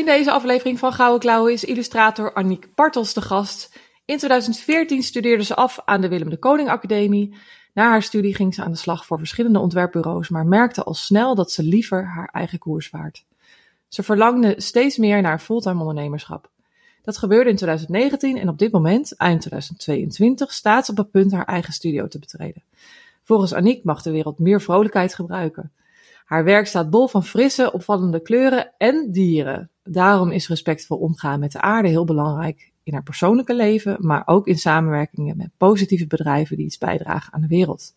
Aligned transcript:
In 0.00 0.06
deze 0.06 0.30
aflevering 0.30 0.78
van 0.78 0.92
Gouden 0.92 1.20
Klauwen 1.20 1.52
is 1.52 1.64
illustrator 1.64 2.34
Aniek 2.34 2.74
Bartels 2.74 3.14
de 3.14 3.20
gast. 3.20 3.78
In 4.04 4.18
2014 4.18 5.02
studeerde 5.02 5.44
ze 5.44 5.54
af 5.54 5.78
aan 5.84 6.00
de 6.00 6.08
Willem 6.08 6.30
de 6.30 6.38
Koning 6.38 6.68
Academie. 6.68 7.34
Na 7.74 7.88
haar 7.88 8.02
studie 8.02 8.34
ging 8.34 8.54
ze 8.54 8.62
aan 8.62 8.70
de 8.70 8.76
slag 8.76 9.06
voor 9.06 9.18
verschillende 9.18 9.58
ontwerpbureaus, 9.58 10.28
maar 10.28 10.46
merkte 10.46 10.82
al 10.82 10.94
snel 10.94 11.34
dat 11.34 11.52
ze 11.52 11.62
liever 11.62 12.06
haar 12.06 12.28
eigen 12.32 12.58
koers 12.58 12.88
vaart. 12.88 13.24
Ze 13.88 14.02
verlangde 14.02 14.54
steeds 14.56 14.96
meer 14.96 15.22
naar 15.22 15.40
fulltime 15.40 15.80
ondernemerschap. 15.80 16.50
Dat 17.02 17.18
gebeurde 17.18 17.50
in 17.50 17.56
2019 17.56 18.38
en 18.38 18.48
op 18.48 18.58
dit 18.58 18.72
moment, 18.72 19.16
eind 19.16 19.40
2022, 19.40 20.52
staat 20.52 20.84
ze 20.84 20.90
op 20.90 20.96
het 20.96 21.10
punt 21.10 21.32
haar 21.32 21.46
eigen 21.46 21.72
studio 21.72 22.08
te 22.08 22.18
betreden. 22.18 22.62
Volgens 23.22 23.54
Aniek 23.54 23.84
mag 23.84 24.02
de 24.02 24.10
wereld 24.10 24.38
meer 24.38 24.60
vrolijkheid 24.60 25.14
gebruiken. 25.14 25.72
Haar 26.30 26.44
werk 26.44 26.66
staat 26.66 26.90
bol 26.90 27.08
van 27.08 27.24
frisse, 27.24 27.72
opvallende 27.72 28.22
kleuren 28.22 28.74
en 28.78 29.08
dieren. 29.10 29.70
Daarom 29.82 30.30
is 30.30 30.48
respectvol 30.48 30.98
omgaan 30.98 31.40
met 31.40 31.52
de 31.52 31.60
aarde 31.60 31.88
heel 31.88 32.04
belangrijk 32.04 32.72
in 32.82 32.92
haar 32.92 33.02
persoonlijke 33.02 33.54
leven, 33.54 33.96
maar 34.00 34.22
ook 34.26 34.46
in 34.46 34.58
samenwerkingen 34.58 35.36
met 35.36 35.50
positieve 35.56 36.06
bedrijven 36.06 36.56
die 36.56 36.64
iets 36.64 36.78
bijdragen 36.78 37.32
aan 37.32 37.40
de 37.40 37.46
wereld. 37.46 37.94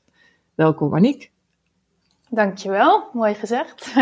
Welkom 0.56 0.96
Aniek. 0.96 1.32
Dankjewel, 2.30 3.10
mooi 3.14 3.34
gezegd. 3.34 3.94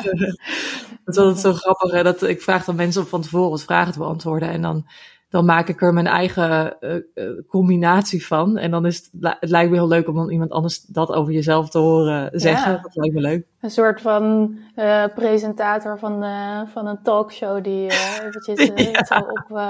Het 1.04 1.16
is 1.16 1.16
altijd 1.16 1.38
zo 1.38 1.52
grappig 1.52 1.90
hè, 1.90 2.02
dat 2.02 2.22
ik 2.22 2.42
vraag 2.42 2.64
dan 2.64 2.76
mensen 2.76 3.02
om 3.02 3.08
van 3.08 3.22
tevoren 3.22 3.50
wat 3.50 3.62
vragen 3.62 3.92
te 3.92 3.98
beantwoorden 3.98 4.48
en 4.48 4.62
dan, 4.62 4.86
dan 5.28 5.44
maak 5.44 5.68
ik 5.68 5.82
er 5.82 5.92
mijn 5.92 6.06
eigen 6.06 6.76
uh, 6.80 7.00
combinatie 7.48 8.26
van. 8.26 8.56
En 8.56 8.70
dan 8.70 8.86
is 8.86 8.96
het, 8.96 9.36
het 9.40 9.50
lijkt 9.50 9.70
me 9.70 9.76
heel 9.76 9.88
leuk 9.88 10.08
om 10.08 10.14
dan 10.14 10.30
iemand 10.30 10.50
anders 10.50 10.80
dat 10.80 11.12
over 11.12 11.32
jezelf 11.32 11.70
te 11.70 11.78
horen 11.78 12.40
zeggen. 12.40 12.72
Ja. 12.72 12.80
Dat 12.82 12.94
lijkt 12.94 13.14
me 13.14 13.20
leuk. 13.20 13.46
Een 13.60 13.70
soort 13.70 14.00
van 14.00 14.56
uh, 14.76 15.04
presentator 15.14 15.98
van, 15.98 16.24
van 16.72 16.86
een 16.86 17.02
talkshow 17.02 17.64
die 17.64 17.90
eventjes 18.26 18.70
ja. 18.74 19.04
zo 19.04 19.18
op, 19.18 19.60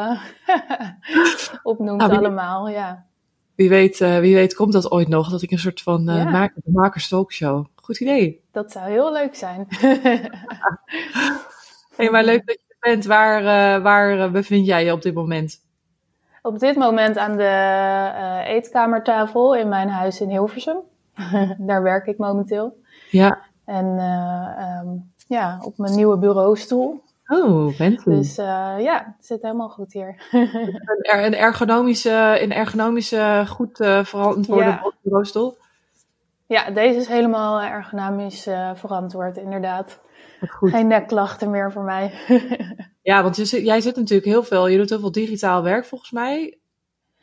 opnoemt 1.73 2.03
ah, 2.03 2.09
wie, 2.09 2.19
allemaal. 2.19 2.69
Ja. 2.69 3.07
Wie 3.55 3.69
weet, 3.69 3.99
wie 3.99 4.35
weet 4.35 4.55
komt 4.55 4.73
dat 4.73 4.91
ooit 4.91 5.09
nog, 5.09 5.31
dat 5.31 5.43
ik 5.43 5.51
een 5.51 5.59
soort 5.59 5.81
van 5.81 6.03
ja. 6.05 6.31
maker, 6.31 6.63
makers 6.65 7.09
talkshow 7.09 7.67
Goed 7.89 8.01
idee. 8.01 8.45
Dat 8.53 8.73
zou 8.73 8.91
heel 8.91 9.13
leuk 9.13 9.35
zijn. 9.35 9.67
hey, 11.97 12.11
maar 12.11 12.25
leuk 12.25 12.47
dat 12.47 12.59
je 12.67 12.68
bent. 12.89 13.05
Waar, 13.05 13.43
uh, 13.43 13.83
waar 13.83 14.31
bevind 14.31 14.67
jij 14.67 14.85
je 14.85 14.93
op 14.93 15.03
dit 15.03 15.15
moment? 15.15 15.61
Op 16.43 16.59
dit 16.59 16.77
moment 16.77 17.17
aan 17.17 17.37
de 17.37 17.43
uh, 17.43 18.47
eetkamertafel 18.47 19.55
in 19.55 19.69
mijn 19.69 19.89
huis 19.89 20.21
in 20.21 20.29
Hilversum. 20.29 20.77
Daar 21.69 21.83
werk 21.83 22.07
ik 22.07 22.19
momenteel. 22.19 22.81
Ja. 23.11 23.39
En 23.65 23.87
uh, 23.87 24.81
um, 24.83 25.13
ja, 25.27 25.59
op 25.63 25.79
mijn 25.79 25.95
nieuwe 25.95 26.19
bureaustoel. 26.19 27.03
Oh, 27.27 27.73
fancy. 27.73 28.11
Dus 28.11 28.35
ja, 28.79 29.15
het 29.17 29.27
zit 29.27 29.43
helemaal 29.43 29.69
goed 29.69 29.93
hier. 29.93 30.23
een, 30.31 31.25
een 31.25 31.35
ergonomische, 31.35 32.39
een 32.41 32.53
ergonomische 32.53 33.45
goed 33.47 33.77
verantwoorde 34.03 34.65
ja. 34.65 34.93
bureaustoel? 35.03 35.57
Ja, 36.49 36.71
deze 36.71 36.99
is 36.99 37.09
helemaal 37.09 37.61
ergonomisch 37.61 38.47
uh, 38.47 38.71
verantwoord, 38.75 39.37
inderdaad. 39.37 40.01
Goed. 40.47 40.71
Geen 40.71 40.87
nekklachten 40.87 41.51
meer 41.51 41.73
voor 41.73 41.83
mij. 41.83 42.13
ja, 43.03 43.23
want 43.23 43.37
je, 43.37 43.65
jij 43.65 43.81
zit 43.81 43.97
natuurlijk 43.97 44.29
heel 44.29 44.43
veel, 44.43 44.67
je 44.67 44.77
doet 44.77 44.91
heel 44.91 45.01
veel 45.01 45.13
digitaal 45.13 45.63
werk 45.63 45.85
volgens 45.85 46.11
mij. 46.11 46.59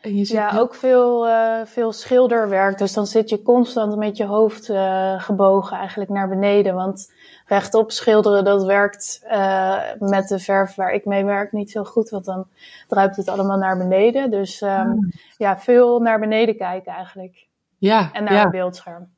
En 0.06 0.16
je 0.16 0.26
zit 0.26 0.38
ja, 0.38 0.58
ook 0.58 0.76
veel, 0.76 1.28
uh, 1.28 1.60
veel 1.66 1.92
schilderwerk. 1.92 2.78
Dus 2.78 2.94
dan 2.94 3.08
zit 3.08 3.30
je 3.30 3.42
constant 3.42 3.96
met 3.96 4.18
je 4.18 4.26
hoofd 4.26 4.70
uh, 4.70 5.22
gebogen 5.22 5.78
eigenlijk 5.78 6.10
naar 6.10 6.30
beneden. 6.30 6.76
Want 6.76 7.14
rechtop 7.46 7.92
schilderen, 7.92 8.44
dat 8.44 8.64
werkt 8.64 9.22
uh, 9.32 9.82
met 10.00 10.28
de 10.28 10.40
verf 10.40 10.76
waar 10.76 10.94
ik 10.94 11.06
mee 11.06 11.26
werk 11.26 11.52
niet 11.52 11.72
zo 11.72 11.84
goed. 11.84 12.10
Want 12.10 12.26
dan 12.26 12.48
druipt 12.88 13.16
het 13.16 13.30
allemaal 13.30 13.58
naar 13.58 13.78
beneden. 13.78 14.32
Dus 14.32 14.62
um, 14.62 15.12
ja, 15.38 15.60
veel 15.60 16.00
naar 16.00 16.20
beneden 16.20 16.58
kijken 16.58 16.94
eigenlijk. 16.94 17.48
Ja, 17.78 18.10
en 18.12 18.24
naar 18.24 18.34
ja. 18.34 18.44
een 18.44 18.52
beeldscherm. 18.52 19.10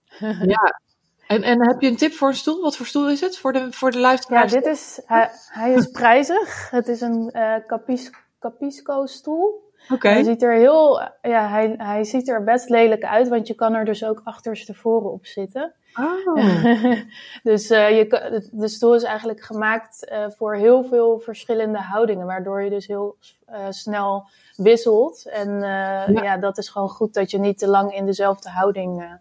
ja. 0.41 0.79
En, 1.27 1.43
en 1.43 1.67
heb 1.67 1.81
je 1.81 1.87
een 1.87 1.97
tip 1.97 2.13
voor 2.13 2.27
een 2.27 2.35
stoel? 2.35 2.61
Wat 2.61 2.77
voor 2.77 2.85
stoel 2.85 3.09
is 3.09 3.21
het 3.21 3.37
voor 3.37 3.53
de, 3.53 3.67
voor 3.71 3.91
de 3.91 3.99
luisteraars? 3.99 4.51
Ja, 4.51 4.59
dit 4.59 4.67
is, 4.67 5.01
hij, 5.05 5.29
hij 5.49 5.73
is 5.73 5.87
prijzig. 5.87 6.69
Het 6.69 6.87
is 6.87 7.01
een 7.01 7.29
uh, 7.33 7.55
Capis, 7.65 8.11
Capisco 8.39 9.05
stoel. 9.05 9.65
Oké. 9.83 9.93
Okay. 9.93 10.13
Hij 10.13 10.23
ziet 10.23 10.43
er 10.43 10.53
heel, 10.53 11.01
ja, 11.21 11.49
hij, 11.49 11.73
hij 11.77 12.03
ziet 12.03 12.29
er 12.29 12.43
best 12.43 12.69
lelijk 12.69 13.03
uit, 13.03 13.27
want 13.27 13.47
je 13.47 13.53
kan 13.53 13.73
er 13.73 13.85
dus 13.85 14.03
ook 14.03 14.21
achterstevoren 14.23 15.11
op 15.11 15.25
zitten. 15.25 15.73
Oh. 15.95 16.35
dus 17.49 17.71
uh, 17.71 17.97
je, 17.97 18.47
de 18.51 18.67
stoel 18.67 18.95
is 18.95 19.03
eigenlijk 19.03 19.41
gemaakt 19.41 20.07
uh, 20.11 20.25
voor 20.29 20.55
heel 20.55 20.83
veel 20.83 21.19
verschillende 21.19 21.77
houdingen, 21.77 22.25
waardoor 22.25 22.61
je 22.61 22.69
dus 22.69 22.87
heel 22.87 23.17
uh, 23.49 23.65
snel 23.69 24.27
wisselt. 24.55 25.29
En 25.29 25.59
ja. 25.59 26.07
ja. 26.07 26.37
dat 26.37 26.57
is 26.57 26.69
gewoon 26.69 26.89
goed 26.89 27.13
dat 27.13 27.31
je 27.31 27.39
niet 27.39 27.57
te 27.57 27.67
lang 27.67 27.95
in 27.95 28.05
dezelfde 28.05 28.49
houding 28.49 29.19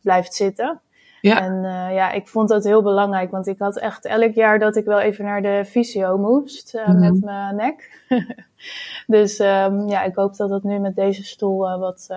blijft 0.00 0.34
zitten. 0.34 0.80
Ja. 1.24 1.40
En 1.40 1.54
uh, 1.54 1.94
ja, 1.94 2.12
ik 2.12 2.28
vond 2.28 2.48
dat 2.48 2.64
heel 2.64 2.82
belangrijk, 2.82 3.30
want 3.30 3.46
ik 3.46 3.58
had 3.58 3.78
echt 3.78 4.04
elk 4.04 4.34
jaar 4.34 4.58
dat 4.58 4.76
ik 4.76 4.84
wel 4.84 5.00
even 5.00 5.24
naar 5.24 5.42
de 5.42 5.64
fysio 5.66 6.18
moest 6.18 6.74
uh, 6.74 6.86
mm 6.86 6.92
-hmm. 6.92 7.00
met 7.00 7.24
mijn 7.24 7.56
nek. 7.56 8.02
dus 9.06 9.38
um, 9.38 9.88
ja, 9.88 10.02
ik 10.02 10.14
hoop 10.14 10.36
dat 10.36 10.50
het 10.50 10.62
nu 10.62 10.78
met 10.78 10.94
deze 10.94 11.24
stoel 11.24 11.68
uh, 11.68 11.78
wat 11.78 12.10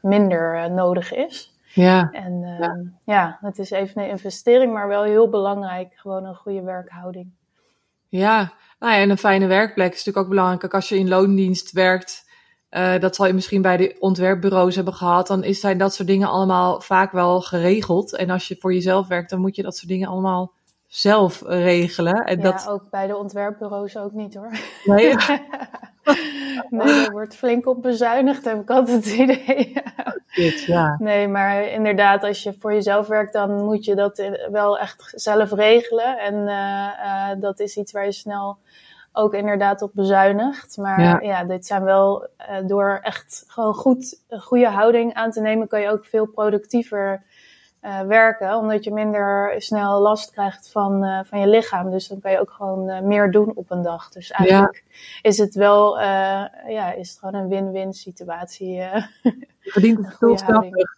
minder 0.00 0.70
nodig 0.70 1.14
is. 1.14 1.52
Ja. 1.74 2.10
En 2.12 2.40
ja. 2.40 2.76
ja, 3.04 3.38
het 3.40 3.58
is 3.58 3.70
even 3.70 4.02
een 4.02 4.08
investering, 4.08 4.72
maar 4.72 4.88
wel 4.88 5.02
heel 5.02 5.28
belangrijk. 5.28 5.92
Gewoon 5.96 6.24
een 6.24 6.36
goede 6.36 6.62
werkhouding. 6.62 7.30
Ja, 8.08 8.52
nou 8.78 8.92
ja, 8.92 8.98
en 8.98 9.10
een 9.10 9.18
fijne 9.18 9.46
werkplek 9.46 9.92
is 9.92 10.04
natuurlijk 10.04 10.24
ook 10.24 10.34
belangrijk. 10.34 10.74
Als 10.74 10.88
je 10.88 10.98
in 10.98 11.08
loondienst 11.08 11.72
werkt, 11.72 12.29
uh, 12.70 12.98
dat 12.98 13.16
zal 13.16 13.26
je 13.26 13.32
misschien 13.32 13.62
bij 13.62 13.76
de 13.76 13.96
ontwerpbureaus 13.98 14.74
hebben 14.74 14.94
gehad. 14.94 15.26
Dan 15.26 15.44
is, 15.44 15.60
zijn 15.60 15.78
dat 15.78 15.94
soort 15.94 16.08
dingen 16.08 16.28
allemaal 16.28 16.80
vaak 16.80 17.12
wel 17.12 17.40
geregeld. 17.40 18.16
En 18.16 18.30
als 18.30 18.48
je 18.48 18.56
voor 18.58 18.74
jezelf 18.74 19.08
werkt, 19.08 19.30
dan 19.30 19.40
moet 19.40 19.56
je 19.56 19.62
dat 19.62 19.76
soort 19.76 19.88
dingen 19.88 20.08
allemaal 20.08 20.52
zelf 20.86 21.42
regelen. 21.46 22.14
En 22.14 22.36
ja, 22.36 22.42
dat... 22.42 22.68
ook 22.68 22.90
bij 22.90 23.06
de 23.06 23.16
ontwerpbureaus 23.16 23.96
ook 23.96 24.12
niet 24.12 24.34
hoor. 24.34 24.50
Nee, 24.84 25.14
nee 26.70 27.04
er 27.04 27.12
wordt 27.12 27.36
flink 27.36 27.66
op 27.66 27.82
bezuinigd, 27.82 28.44
heb 28.44 28.60
ik 28.60 28.70
altijd 28.70 29.04
het 29.04 29.14
idee. 29.14 29.72
Dit, 30.34 30.62
ja. 30.62 30.96
Nee, 30.98 31.28
maar 31.28 31.68
inderdaad, 31.68 32.24
als 32.24 32.42
je 32.42 32.54
voor 32.58 32.72
jezelf 32.72 33.06
werkt, 33.06 33.32
dan 33.32 33.64
moet 33.64 33.84
je 33.84 33.94
dat 33.94 34.30
wel 34.50 34.78
echt 34.78 35.12
zelf 35.14 35.52
regelen. 35.52 36.18
En 36.18 36.34
uh, 36.34 36.88
uh, 37.04 37.40
dat 37.40 37.60
is 37.60 37.76
iets 37.76 37.92
waar 37.92 38.04
je 38.04 38.12
snel 38.12 38.58
ook 39.20 39.34
inderdaad 39.34 39.82
op 39.82 39.90
bezuinigd. 39.94 40.76
Maar 40.76 41.00
ja, 41.00 41.20
ja 41.20 41.44
dit 41.44 41.66
zijn 41.66 41.84
wel 41.84 42.28
uh, 42.50 42.56
door 42.66 42.98
echt 43.02 43.44
gewoon 43.46 43.74
goed, 43.74 44.20
een 44.28 44.40
goede 44.40 44.68
houding 44.68 45.14
aan 45.14 45.30
te 45.30 45.40
nemen, 45.40 45.68
kan 45.68 45.80
je 45.80 45.90
ook 45.90 46.04
veel 46.04 46.26
productiever 46.26 47.22
uh, 47.82 48.00
werken. 48.00 48.56
Omdat 48.56 48.84
je 48.84 48.92
minder 48.92 49.54
snel 49.58 50.00
last 50.00 50.30
krijgt 50.30 50.70
van, 50.72 51.04
uh, 51.04 51.20
van 51.24 51.40
je 51.40 51.46
lichaam. 51.46 51.90
Dus 51.90 52.08
dan 52.08 52.20
kan 52.20 52.30
je 52.30 52.40
ook 52.40 52.50
gewoon 52.50 53.06
meer 53.06 53.30
doen 53.30 53.52
op 53.54 53.70
een 53.70 53.82
dag. 53.82 54.08
Dus 54.08 54.30
eigenlijk 54.30 54.84
ja. 54.86 55.28
is 55.28 55.38
het 55.38 55.54
wel 55.54 56.00
ja, 56.68 56.92
is 56.92 57.10
het 57.10 57.18
gewoon 57.18 57.34
een 57.34 57.48
win-win 57.48 57.92
situatie. 57.92 58.72
je 58.72 59.70
verdient 59.70 59.96
de 59.96 60.10
stoel 60.10 60.38
snel 60.38 60.60
terug. 60.60 60.96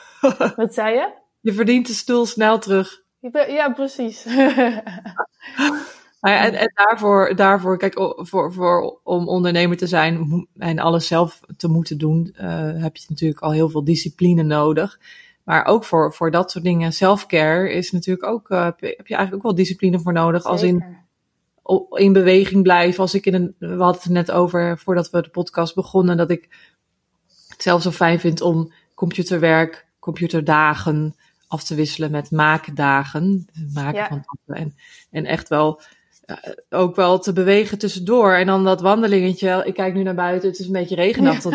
Wat 0.56 0.74
zei 0.74 0.94
je? 0.94 1.12
Je 1.40 1.52
verdient 1.52 1.86
de 1.86 1.92
stoel 1.92 2.26
snel 2.26 2.58
terug. 2.58 3.02
Ja, 3.48 3.72
precies. 3.72 4.24
Nou 6.20 6.34
ja, 6.34 6.44
en, 6.44 6.54
en 6.54 6.72
daarvoor, 6.74 7.36
daarvoor, 7.36 7.78
kijk, 7.78 7.94
voor, 8.16 8.52
voor, 8.52 9.00
om 9.02 9.28
ondernemer 9.28 9.76
te 9.76 9.86
zijn 9.86 10.46
en 10.58 10.78
alles 10.78 11.06
zelf 11.06 11.40
te 11.56 11.68
moeten 11.68 11.98
doen, 11.98 12.34
uh, 12.40 12.82
heb 12.82 12.96
je 12.96 13.06
natuurlijk 13.08 13.40
al 13.40 13.52
heel 13.52 13.68
veel 13.68 13.84
discipline 13.84 14.42
nodig. 14.42 15.00
Maar 15.44 15.64
ook 15.64 15.84
voor, 15.84 16.14
voor 16.14 16.30
dat 16.30 16.50
soort 16.50 16.64
dingen, 16.64 16.92
self-care 16.92 17.72
is 17.72 17.90
natuurlijk 17.90 18.26
ook, 18.26 18.50
uh, 18.50 18.64
heb, 18.64 18.80
je, 18.80 18.94
eigenlijk 18.96 19.34
ook 19.34 19.42
wel 19.42 19.54
discipline 19.54 19.98
voor 19.98 20.12
nodig. 20.12 20.42
Zeker. 20.42 20.50
Als 20.50 20.62
in, 20.62 20.84
in 22.04 22.12
beweging 22.12 22.62
blijven. 22.62 23.00
Als 23.00 23.14
ik 23.14 23.26
in 23.26 23.34
een, 23.34 23.54
we 23.58 23.82
hadden 23.82 24.02
het 24.02 24.12
net 24.12 24.30
over, 24.30 24.78
voordat 24.78 25.10
we 25.10 25.22
de 25.22 25.28
podcast 25.28 25.74
begonnen, 25.74 26.16
dat 26.16 26.30
ik 26.30 26.48
het 27.48 27.62
zelf 27.62 27.82
zo 27.82 27.90
fijn 27.90 28.20
vind 28.20 28.40
om 28.40 28.72
computerwerk, 28.94 29.86
computerdagen 29.98 31.14
af 31.48 31.64
te 31.64 31.74
wisselen 31.74 32.10
met 32.10 32.30
maakdagen. 32.30 33.46
Maken 33.72 33.94
Ja. 33.94 34.08
van 34.08 34.24
tappen. 34.24 34.64
En, 34.64 34.74
en 35.10 35.24
echt 35.24 35.48
wel 35.48 35.80
ook 36.70 36.96
wel 36.96 37.18
te 37.18 37.32
bewegen 37.32 37.78
tussendoor. 37.78 38.32
En 38.32 38.46
dan 38.46 38.64
dat 38.64 38.80
wandelingetje. 38.80 39.62
Ik 39.64 39.74
kijk 39.74 39.94
nu 39.94 40.02
naar 40.02 40.14
buiten, 40.14 40.48
het 40.48 40.58
is 40.58 40.66
een 40.66 40.72
beetje 40.72 40.94
regenachtig. 40.94 41.54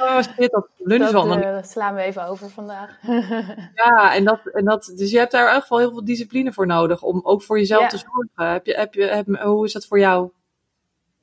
oh, 0.00 0.22
shit, 0.22 0.50
dat 0.50 0.68
lunchwandeling. 0.78 1.44
Dat 1.44 1.64
uh, 1.64 1.70
slaan 1.70 1.94
we 1.94 2.02
even 2.02 2.26
over 2.28 2.50
vandaag. 2.50 2.98
ja, 3.84 4.14
en 4.14 4.24
dat, 4.24 4.40
en 4.52 4.64
dat, 4.64 4.92
dus 4.96 5.10
je 5.10 5.18
hebt 5.18 5.32
daar 5.32 5.40
in 5.40 5.46
ieder 5.46 5.62
geval 5.62 5.78
heel 5.78 5.90
veel 5.90 6.04
discipline 6.04 6.52
voor 6.52 6.66
nodig. 6.66 7.02
Om 7.02 7.20
ook 7.22 7.42
voor 7.42 7.58
jezelf 7.58 7.88
te 7.88 7.98
zorgen. 7.98 8.52
Heb 8.52 8.66
je, 8.66 8.74
heb 8.74 8.94
je, 8.94 9.04
heb, 9.04 9.26
hoe 9.26 9.64
is 9.64 9.72
dat 9.72 9.86
voor 9.86 9.98
jou? 9.98 10.30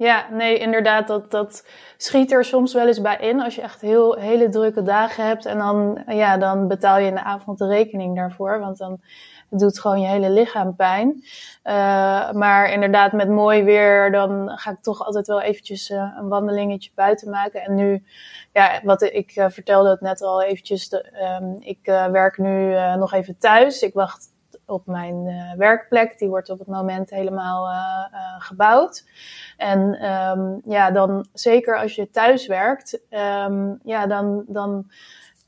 Ja, 0.02 0.28
nee, 0.32 0.58
inderdaad, 0.58 1.08
dat, 1.08 1.32
dat 1.32 1.68
schiet 1.98 2.32
er 2.32 2.46
soms 2.46 2.74
wel 2.74 2.88
eens 2.88 3.02
bij 3.02 3.18
in 3.18 3.42
als 3.42 3.56
je 3.56 3.62
echt 3.62 3.82
heel, 3.82 4.16
hele 4.16 4.50
drukke 4.50 4.82
dagen 4.84 5.26
hebt. 5.26 5.46
En 5.46 5.58
dan, 5.58 6.04
ja, 6.08 6.38
dan 6.38 6.68
betaal 6.68 7.00
je 7.00 7.08
in 7.08 7.14
de 7.14 7.24
avond 7.24 7.58
de 7.58 7.68
rekening 7.68 8.16
daarvoor, 8.16 8.60
want 8.60 8.78
dan 8.78 9.02
doet 9.60 9.80
gewoon 9.80 10.02
je 10.02 10.08
hele 10.08 10.30
lichaam 10.30 10.76
pijn. 10.76 11.24
Uh, 11.64 12.32
maar 12.32 12.72
inderdaad, 12.72 13.12
met 13.12 13.30
mooi 13.30 13.64
weer, 13.64 14.12
dan 14.12 14.50
ga 14.56 14.72
ik 14.72 14.82
toch 14.82 15.06
altijd 15.06 15.28
wel 15.28 15.42
eventjes 15.42 15.90
uh, 15.90 16.16
een 16.18 16.28
wandelingetje 16.28 16.92
buiten 16.96 17.30
maken. 17.30 17.62
En 17.62 17.76
nu, 17.76 18.04
ja, 18.54 18.80
wat 18.84 19.02
ik 19.02 19.36
uh, 19.36 19.46
vertelde 19.50 19.90
het 19.90 20.02
net 20.02 20.22
al 20.22 20.44
eventjes, 20.44 20.90
de, 20.90 21.06
um, 21.42 21.58
ik 21.60 21.80
werk 22.12 22.38
nu 22.38 22.76
nog 22.98 23.14
even 23.14 23.38
thuis. 23.38 23.82
Ik 23.82 23.94
wacht 23.94 24.34
op 24.66 24.86
mijn 24.86 25.26
werkplek. 25.58 26.18
Die 26.18 26.30
wordt 26.30 26.50
op 26.50 26.60
het 26.60 26.68
moment 26.68 27.10
helemaal 27.10 27.68
gebouwd. 28.38 29.04
En 29.58 30.06
um, 30.06 30.62
ja, 30.64 30.92
dan 30.92 31.26
zeker 31.34 31.80
als 31.80 31.96
je 31.96 32.10
thuis 32.10 32.48
werkt, 32.48 33.00
um, 33.10 33.80
ja, 33.84 34.08
dan, 34.08 34.44
dan 34.48 34.92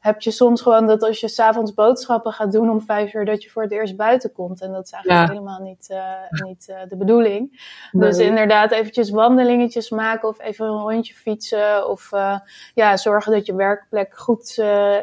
heb 0.04 0.22
je 0.22 0.32
soms 0.32 0.62
gewoon 0.62 0.88
dat 0.88 1.04
als 1.04 1.20
je 1.20 1.28
s'avonds 1.28 1.74
boodschappen 1.74 2.32
gaat 2.32 2.52
doen 2.52 2.70
om 2.70 2.82
vijf 2.82 3.14
uur, 3.14 3.26
dat 3.26 3.44
je 3.44 3.50
voor 3.50 3.62
het 3.62 3.72
eerst 3.72 3.96
buiten 3.96 4.32
komt. 4.32 4.62
En 4.62 4.72
dat 4.72 4.86
is 4.86 4.92
eigenlijk 4.92 5.28
ja. 5.28 5.34
helemaal 5.34 5.62
niet, 5.62 5.88
uh, 5.92 6.46
niet 6.46 6.68
uh, 6.70 6.78
de 6.90 6.96
bedoeling. 6.96 7.68
Nee. 7.92 8.10
Dus 8.10 8.18
inderdaad 8.18 8.72
eventjes 8.72 9.10
wandelingetjes 9.10 9.90
maken 9.90 10.30
of 10.30 10.40
even 10.40 10.66
een 10.66 10.82
rondje 10.82 11.14
fietsen. 11.14 11.90
Of 11.90 12.12
uh, 12.12 12.40
ja, 12.74 12.98
zorgen 12.98 13.32
dat 13.32 13.46
je 13.46 13.56
werkplek 13.56 14.18
goed 14.18 14.58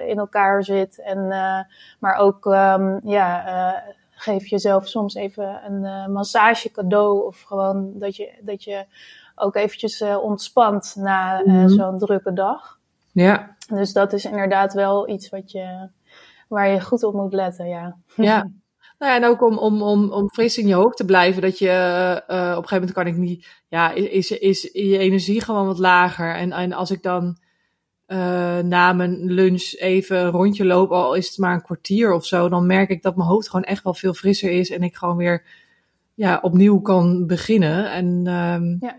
in 0.06 0.19
elkaar 0.19 0.64
zit. 0.64 1.00
En, 1.03 1.26
maar 1.99 2.17
ook 2.17 2.44
um, 2.44 3.00
ja, 3.05 3.82
geef 4.11 4.46
jezelf 4.46 4.88
soms 4.88 5.14
even 5.14 5.61
een 5.64 6.12
massage 6.12 6.70
cadeau. 6.70 7.26
Of 7.26 7.43
gewoon 7.43 7.93
dat 7.94 8.17
je, 8.17 8.32
dat 8.41 8.64
je 8.64 8.85
ook 9.35 9.55
eventjes 9.55 10.03
ontspant 10.03 10.94
na 10.96 11.43
mm 11.44 11.55
-hmm. 11.55 11.69
zo'n 11.69 11.99
drukke 11.99 12.32
dag. 12.32 12.79
Ja. 13.12 13.56
Dus 13.68 13.92
dat 13.92 14.12
is 14.12 14.24
inderdaad 14.24 14.72
wel 14.72 15.08
iets 15.08 15.28
wat 15.28 15.50
je, 15.50 15.88
waar 16.48 16.68
je 16.68 16.80
goed 16.80 17.02
op 17.02 17.14
moet 17.14 17.32
letten, 17.32 17.68
ja. 17.68 17.96
Ja. 18.16 18.50
Nou 18.98 19.12
ja, 19.12 19.18
en 19.18 19.24
ook 19.24 19.42
om, 19.42 19.58
om, 19.58 19.82
om, 19.82 20.12
om 20.12 20.30
fris 20.30 20.58
in 20.58 20.66
je 20.66 20.74
hoofd 20.74 20.96
te 20.96 21.04
blijven, 21.04 21.42
dat 21.42 21.58
je 21.58 21.66
uh, 21.68 22.36
op 22.56 22.62
een 22.62 22.68
gegeven 22.68 22.74
moment 22.74 22.92
kan 22.92 23.06
ik 23.06 23.16
niet, 23.16 23.46
ja, 23.68 23.92
is, 23.92 24.30
is 24.30 24.62
je 24.72 24.98
energie 24.98 25.42
gewoon 25.42 25.66
wat 25.66 25.78
lager. 25.78 26.34
En, 26.34 26.52
en 26.52 26.72
als 26.72 26.90
ik 26.90 27.02
dan 27.02 27.36
uh, 28.06 28.58
na 28.58 28.92
mijn 28.92 29.24
lunch 29.24 29.72
even 29.78 30.18
een 30.18 30.30
rondje 30.30 30.64
loop, 30.64 30.90
al 30.90 31.14
is 31.14 31.28
het 31.28 31.38
maar 31.38 31.54
een 31.54 31.62
kwartier 31.62 32.12
of 32.12 32.26
zo, 32.26 32.48
dan 32.48 32.66
merk 32.66 32.90
ik 32.90 33.02
dat 33.02 33.16
mijn 33.16 33.28
hoofd 33.28 33.48
gewoon 33.50 33.64
echt 33.64 33.82
wel 33.82 33.94
veel 33.94 34.14
frisser 34.14 34.50
is 34.50 34.70
en 34.70 34.82
ik 34.82 34.96
gewoon 34.96 35.16
weer 35.16 35.44
ja, 36.14 36.38
opnieuw 36.42 36.80
kan 36.80 37.26
beginnen. 37.26 37.92
En 37.92 38.06
um, 38.26 38.76
ja. 38.80 38.96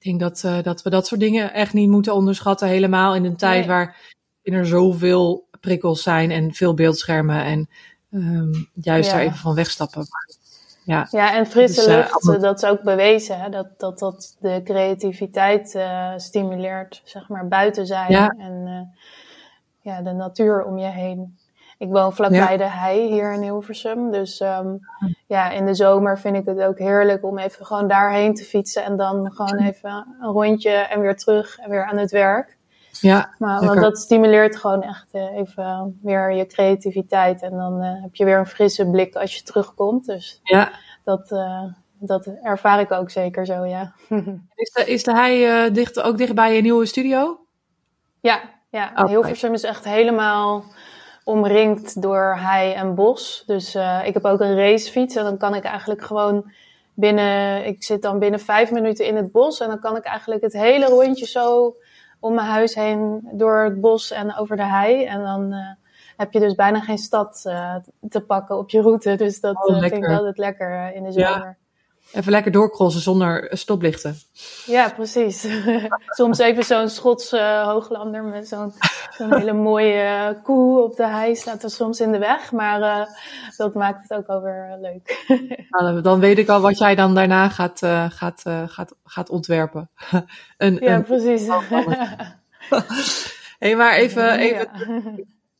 Ik 0.00 0.06
denk 0.06 0.20
dat, 0.20 0.42
uh, 0.46 0.62
dat 0.62 0.82
we 0.82 0.90
dat 0.90 1.06
soort 1.06 1.20
dingen 1.20 1.52
echt 1.52 1.72
niet 1.72 1.88
moeten 1.88 2.14
onderschatten. 2.14 2.68
Helemaal 2.68 3.14
in 3.14 3.24
een 3.24 3.36
tijd 3.36 3.58
nee. 3.58 3.68
waar 3.68 3.96
er 4.42 4.66
zoveel 4.66 5.48
prikkels 5.60 6.02
zijn 6.02 6.30
en 6.30 6.54
veel 6.54 6.74
beeldschermen. 6.74 7.44
En 7.44 7.68
um, 8.10 8.68
juist 8.74 9.10
ja. 9.10 9.16
daar 9.16 9.24
even 9.24 9.38
van 9.38 9.54
wegstappen. 9.54 10.06
Ja, 10.84 11.06
ja 11.10 11.34
en 11.34 11.46
frisse 11.46 11.84
dus, 11.84 11.86
lucht, 11.86 12.24
uh, 12.24 12.40
dat 12.40 12.62
is 12.62 12.68
ook 12.68 12.82
bewezen. 12.82 13.40
Hè? 13.40 13.48
Dat, 13.48 13.66
dat 13.78 13.98
dat 13.98 14.36
de 14.40 14.60
creativiteit 14.64 15.74
uh, 15.74 16.12
stimuleert. 16.16 17.02
Zeg 17.04 17.28
maar 17.28 17.48
buiten 17.48 17.86
zijn 17.86 18.10
ja. 18.10 18.34
en 18.38 18.88
ja, 19.80 20.02
de 20.02 20.12
natuur 20.12 20.64
om 20.64 20.78
je 20.78 20.90
heen. 20.90 21.38
Ik 21.80 21.88
woon 21.88 22.12
vlakbij 22.12 22.52
ja. 22.52 22.56
de 22.56 22.68
hei 22.68 23.12
hier 23.12 23.32
in 23.32 23.42
Hilversum. 23.42 24.10
Dus 24.10 24.40
um, 24.40 24.80
ja, 25.26 25.50
in 25.50 25.66
de 25.66 25.74
zomer 25.74 26.18
vind 26.18 26.36
ik 26.36 26.44
het 26.44 26.60
ook 26.60 26.78
heerlijk 26.78 27.24
om 27.24 27.38
even 27.38 27.66
gewoon 27.66 27.88
daarheen 27.88 28.34
te 28.34 28.44
fietsen. 28.44 28.84
En 28.84 28.96
dan 28.96 29.32
gewoon 29.32 29.58
even 29.58 30.16
een 30.20 30.30
rondje 30.30 30.70
en 30.70 31.00
weer 31.00 31.16
terug 31.16 31.58
en 31.58 31.70
weer 31.70 31.84
aan 31.84 31.96
het 31.96 32.10
werk. 32.10 32.56
Ja, 32.90 33.34
maar 33.38 33.64
want 33.64 33.80
dat 33.80 33.98
stimuleert 33.98 34.56
gewoon 34.56 34.82
echt 34.82 35.06
uh, 35.12 35.36
even 35.36 35.98
weer 36.02 36.32
je 36.32 36.46
creativiteit. 36.46 37.42
En 37.42 37.50
dan 37.50 37.84
uh, 37.84 38.02
heb 38.02 38.14
je 38.14 38.24
weer 38.24 38.38
een 38.38 38.46
frisse 38.46 38.90
blik 38.90 39.14
als 39.14 39.36
je 39.36 39.42
terugkomt. 39.42 40.06
Dus 40.06 40.40
ja. 40.42 40.70
dat, 41.04 41.30
uh, 41.30 41.64
dat 41.98 42.26
ervaar 42.42 42.80
ik 42.80 42.92
ook 42.92 43.10
zeker 43.10 43.46
zo, 43.46 43.64
ja. 43.64 43.92
is, 44.54 44.72
de, 44.72 44.84
is 44.86 45.04
de 45.04 45.14
hei 45.14 45.70
dicht, 45.72 46.00
ook 46.00 46.18
dichtbij 46.18 46.54
je 46.54 46.62
nieuwe 46.62 46.86
studio? 46.86 47.38
Ja, 48.20 48.40
ja. 48.70 48.92
Oh, 48.94 49.06
Hilversum 49.06 49.52
is 49.52 49.64
echt 49.64 49.84
helemaal 49.84 50.64
omringd 51.24 52.02
door 52.02 52.36
hei 52.38 52.72
en 52.72 52.94
bos. 52.94 53.42
Dus 53.46 53.74
uh, 53.74 54.00
ik 54.04 54.14
heb 54.14 54.24
ook 54.24 54.40
een 54.40 54.56
racefiets 54.56 55.16
en 55.16 55.24
dan 55.24 55.36
kan 55.36 55.54
ik 55.54 55.64
eigenlijk 55.64 56.02
gewoon 56.02 56.52
binnen, 56.94 57.66
ik 57.66 57.84
zit 57.84 58.02
dan 58.02 58.18
binnen 58.18 58.40
vijf 58.40 58.70
minuten 58.70 59.06
in 59.06 59.16
het 59.16 59.32
bos 59.32 59.60
en 59.60 59.68
dan 59.68 59.80
kan 59.80 59.96
ik 59.96 60.04
eigenlijk 60.04 60.42
het 60.42 60.52
hele 60.52 60.86
rondje 60.86 61.26
zo 61.26 61.74
om 62.20 62.34
mijn 62.34 62.46
huis 62.46 62.74
heen 62.74 63.28
door 63.32 63.58
het 63.58 63.80
bos 63.80 64.10
en 64.10 64.36
over 64.36 64.56
de 64.56 64.64
hei. 64.64 65.04
En 65.04 65.22
dan 65.22 65.52
uh, 65.52 65.58
heb 66.16 66.32
je 66.32 66.40
dus 66.40 66.54
bijna 66.54 66.80
geen 66.80 66.98
stad 66.98 67.42
uh, 67.46 67.74
te 68.08 68.20
pakken 68.20 68.58
op 68.58 68.70
je 68.70 68.80
route. 68.80 69.14
Dus 69.14 69.40
dat 69.40 69.68
oh, 69.68 69.78
vind 69.78 69.92
ik 69.92 70.08
altijd 70.08 70.38
lekker 70.38 70.94
in 70.94 71.02
de 71.02 71.12
zomer. 71.12 71.28
Ja. 71.28 71.56
Even 72.12 72.32
lekker 72.32 72.52
doorcrossen 72.52 73.02
zonder 73.02 73.48
stoplichten. 73.50 74.16
Ja, 74.66 74.90
precies. 74.90 75.46
Soms 76.18 76.38
even 76.38 76.64
zo'n 76.64 76.88
Schotse 76.88 77.36
uh, 77.36 77.64
hooglander 77.64 78.24
met 78.24 78.48
zo'n 78.48 78.72
zo'n 79.16 79.34
hele 79.34 79.52
mooie 79.52 80.32
uh, 80.34 80.42
koe 80.42 80.82
op 80.82 80.96
de 80.96 81.06
hei 81.06 81.36
staat 81.36 81.62
er 81.62 81.70
soms 81.70 82.00
in 82.00 82.12
de 82.12 82.18
weg. 82.18 82.52
Maar 82.52 82.80
uh, 82.80 83.06
dat 83.56 83.74
maakt 83.74 84.08
het 84.08 84.18
ook 84.18 84.26
wel 84.26 84.42
weer 84.42 84.78
leuk. 84.80 85.24
nou, 85.70 86.00
dan 86.00 86.20
weet 86.20 86.38
ik 86.38 86.48
al 86.48 86.60
wat 86.60 86.78
jij 86.78 86.94
dan 86.94 87.14
daarna 87.14 87.48
gaat, 87.48 87.78
gaat, 88.12 88.42
gaat, 88.66 88.94
gaat 89.04 89.30
ontwerpen. 89.30 89.90
een, 90.56 90.78
ja, 90.80 90.94
een, 90.94 91.04
precies. 91.04 91.48
hey, 93.58 93.76
maar 93.76 93.94
even, 93.94 94.38
even 94.38 94.68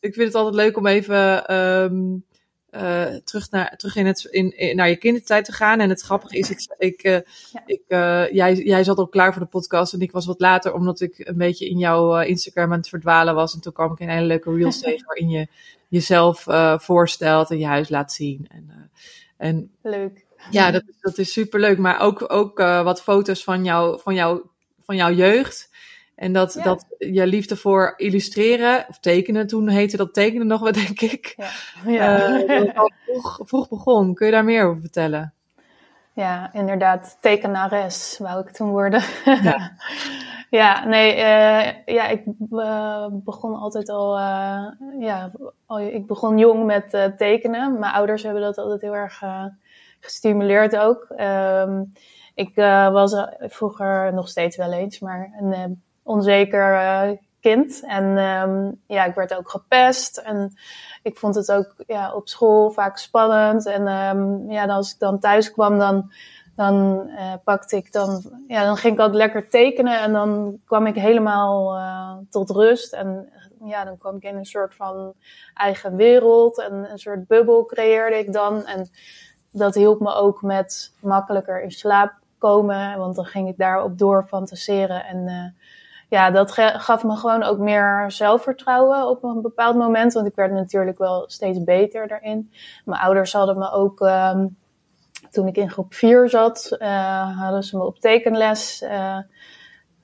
ik 0.00 0.14
vind 0.14 0.26
het 0.26 0.34
altijd 0.34 0.54
leuk 0.54 0.76
om 0.76 0.86
even... 0.86 1.54
Um, 1.56 2.28
uh, 2.72 3.14
terug, 3.24 3.50
naar, 3.50 3.76
terug 3.76 3.96
in 3.96 4.06
het, 4.06 4.24
in, 4.24 4.58
in, 4.58 4.76
naar 4.76 4.88
je 4.88 4.96
kindertijd 4.96 5.44
te 5.44 5.52
gaan. 5.52 5.80
En 5.80 5.88
het 5.88 6.00
grappige 6.00 6.38
is, 6.38 6.50
ik, 6.50 6.74
ik, 6.78 7.04
uh, 7.04 7.12
ja. 7.12 7.62
ik, 7.66 7.82
uh, 7.88 8.30
jij, 8.30 8.54
jij 8.54 8.84
zat 8.84 8.98
al 8.98 9.08
klaar 9.08 9.32
voor 9.32 9.42
de 9.42 9.48
podcast 9.48 9.92
en 9.92 10.00
ik 10.00 10.12
was 10.12 10.26
wat 10.26 10.40
later, 10.40 10.74
omdat 10.74 11.00
ik 11.00 11.18
een 11.18 11.36
beetje 11.36 11.68
in 11.68 11.78
jouw 11.78 12.20
Instagram 12.20 12.72
aan 12.72 12.78
het 12.78 12.88
verdwalen 12.88 13.34
was. 13.34 13.54
En 13.54 13.60
toen 13.60 13.72
kwam 13.72 13.92
ik 13.92 14.00
een 14.00 14.08
hele 14.08 14.26
leuke 14.26 14.54
reels 14.54 14.80
tegen 14.82 15.06
waarin 15.06 15.28
je 15.28 15.46
jezelf 15.88 16.46
voorstelt 16.82 17.50
en 17.50 17.58
je 17.58 17.66
huis 17.66 17.88
laat 17.88 18.12
zien. 18.12 18.46
En, 18.50 18.90
en, 19.36 19.70
Leuk. 19.82 20.26
Ja, 20.50 20.70
dat, 20.70 20.82
dat 21.00 21.18
is 21.18 21.32
super 21.32 21.60
leuk. 21.60 21.78
Maar 21.78 22.00
ook, 22.00 22.32
ook 22.32 22.58
wat 22.58 23.02
foto's 23.02 23.44
van, 23.44 23.64
jou, 23.64 24.00
van, 24.00 24.14
jou, 24.14 24.40
van 24.82 24.96
jouw 24.96 25.12
jeugd. 25.12 25.69
En 26.20 26.32
dat, 26.32 26.54
ja. 26.54 26.62
dat 26.62 26.86
je 26.98 27.26
liefde 27.26 27.56
voor 27.56 27.94
illustreren, 27.96 28.84
of 28.88 28.98
tekenen, 28.98 29.46
toen 29.46 29.68
heette 29.68 29.96
dat 29.96 30.14
tekenen 30.14 30.46
nog 30.46 30.60
wat, 30.60 30.74
denk 30.86 31.00
ik. 31.00 31.34
Ja. 31.36 31.50
ja. 31.92 32.40
Uh, 32.42 32.76
al 32.76 32.90
vroeg, 33.04 33.40
vroeg 33.44 33.68
begon. 33.68 34.14
Kun 34.14 34.26
je 34.26 34.32
daar 34.32 34.44
meer 34.44 34.64
over 34.64 34.80
vertellen? 34.80 35.32
Ja, 36.12 36.52
inderdaad. 36.52 37.18
Tekenares 37.20 38.16
wou 38.18 38.40
ik 38.40 38.50
toen 38.50 38.70
worden. 38.70 39.02
Ja, 39.24 39.72
ja 40.60 40.84
nee, 40.84 41.14
uh, 41.14 41.94
ja, 41.94 42.06
ik 42.08 42.22
uh, 42.50 43.06
begon 43.10 43.54
altijd 43.54 43.88
al, 43.88 44.18
ja, 44.98 45.30
al, 45.66 45.80
ik 45.80 46.06
begon 46.06 46.38
jong 46.38 46.64
met 46.64 47.12
tekenen. 47.16 47.78
Mijn 47.78 47.92
ouders 47.92 48.22
hebben 48.22 48.42
dat 48.42 48.58
altijd 48.58 48.80
heel 48.80 48.94
erg 48.94 49.22
gestimuleerd 50.00 50.76
ook. 50.76 51.06
Um, 51.20 51.92
ik 52.34 52.54
was 52.92 53.26
vroeger 53.38 54.12
nog 54.12 54.28
steeds 54.28 54.56
wel 54.56 54.72
eens, 54.72 54.98
maar 54.98 55.32
een 55.40 55.82
onzeker 56.10 56.72
uh, 56.72 57.16
kind. 57.40 57.82
En 57.86 58.04
um, 58.04 58.80
ja, 58.86 59.04
ik 59.04 59.14
werd 59.14 59.34
ook 59.34 59.50
gepest. 59.50 60.16
En 60.16 60.54
ik 61.02 61.18
vond 61.18 61.34
het 61.34 61.52
ook 61.52 61.74
ja, 61.86 62.14
op 62.14 62.28
school 62.28 62.70
vaak 62.70 62.98
spannend. 62.98 63.66
En 63.66 63.88
um, 63.88 64.50
ja, 64.50 64.66
als 64.66 64.92
ik 64.92 64.98
dan 64.98 65.18
thuis 65.18 65.52
kwam, 65.52 65.78
dan, 65.78 66.10
dan 66.56 67.08
uh, 67.08 67.32
pakte 67.44 67.76
ik 67.76 67.92
dan, 67.92 68.22
ja, 68.48 68.64
dan 68.64 68.76
ging 68.76 68.94
ik 68.94 69.00
altijd 69.00 69.18
lekker 69.18 69.48
tekenen. 69.48 70.00
En 70.00 70.12
dan 70.12 70.60
kwam 70.66 70.86
ik 70.86 70.94
helemaal 70.94 71.76
uh, 71.76 72.12
tot 72.30 72.50
rust. 72.50 72.92
En 72.92 73.28
ja, 73.64 73.84
dan 73.84 73.98
kwam 73.98 74.16
ik 74.16 74.22
in 74.22 74.36
een 74.36 74.46
soort 74.46 74.74
van 74.74 75.12
eigen 75.54 75.96
wereld. 75.96 76.60
En 76.60 76.90
een 76.90 76.98
soort 76.98 77.26
bubbel 77.26 77.64
creëerde 77.66 78.18
ik 78.18 78.32
dan. 78.32 78.66
En 78.66 78.90
dat 79.50 79.74
hielp 79.74 80.00
me 80.00 80.14
ook 80.14 80.42
met 80.42 80.92
makkelijker 81.00 81.62
in 81.62 81.72
slaap 81.72 82.12
komen. 82.38 82.98
Want 82.98 83.16
dan 83.16 83.24
ging 83.24 83.48
ik 83.48 83.56
daarop 83.56 83.98
door 83.98 84.24
fantaseren. 84.28 85.04
En 85.04 85.54
ja, 86.10 86.30
dat 86.30 86.52
gaf 86.52 87.04
me 87.04 87.16
gewoon 87.16 87.42
ook 87.42 87.58
meer 87.58 88.04
zelfvertrouwen 88.08 89.08
op 89.08 89.24
een 89.24 89.42
bepaald 89.42 89.76
moment. 89.76 90.12
Want 90.12 90.26
ik 90.26 90.34
werd 90.34 90.52
natuurlijk 90.52 90.98
wel 90.98 91.24
steeds 91.26 91.64
beter 91.64 92.08
daarin. 92.08 92.52
Mijn 92.84 93.00
ouders 93.00 93.32
hadden 93.32 93.58
me 93.58 93.70
ook 93.70 94.00
um, 94.00 94.56
toen 95.30 95.46
ik 95.46 95.56
in 95.56 95.70
groep 95.70 95.94
4 95.94 96.28
zat, 96.28 96.76
hadden 97.36 97.62
ze 97.62 97.76
me 97.76 97.84
op 97.84 97.98
tekenles 97.98 98.84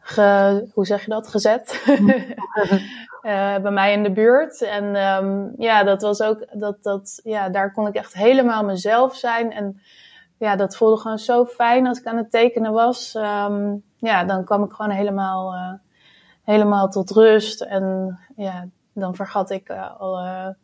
ge, 0.06 0.68
hoe 0.72 0.86
zeg 0.86 1.04
je 1.04 1.10
dat, 1.10 1.28
gezet. 1.28 1.84
bij 3.62 3.70
mij 3.70 3.92
in 3.92 4.02
de 4.02 4.12
buurt. 4.12 4.62
En 4.62 4.84
um, 4.84 5.54
ja, 5.58 5.84
dat 5.84 6.02
was 6.02 6.22
ook, 6.22 6.46
dat, 6.52 6.82
dat, 6.82 7.20
ja, 7.24 7.48
daar 7.48 7.72
kon 7.72 7.86
ik 7.86 7.94
echt 7.94 8.14
helemaal 8.14 8.64
mezelf 8.64 9.16
zijn. 9.16 9.52
En 9.52 9.80
ja, 10.38 10.56
dat 10.56 10.76
voelde 10.76 11.00
gewoon 11.00 11.18
zo 11.18 11.44
fijn 11.44 11.86
als 11.86 11.98
ik 11.98 12.06
aan 12.06 12.16
het 12.16 12.30
tekenen 12.30 12.72
was. 12.72 13.14
Um, 13.14 13.82
ja, 13.96 14.24
dan 14.24 14.44
kwam 14.44 14.64
ik 14.64 14.72
gewoon 14.72 14.90
helemaal, 14.90 15.54
helemaal 16.46 16.88
tot 16.88 17.10
rust. 17.10 17.60
En 17.60 18.18
ja, 18.36 18.66
dan 18.92 19.14
vergat 19.14 19.50
ik 19.50 19.68
uh, 19.68 20.00
alle, 20.00 20.56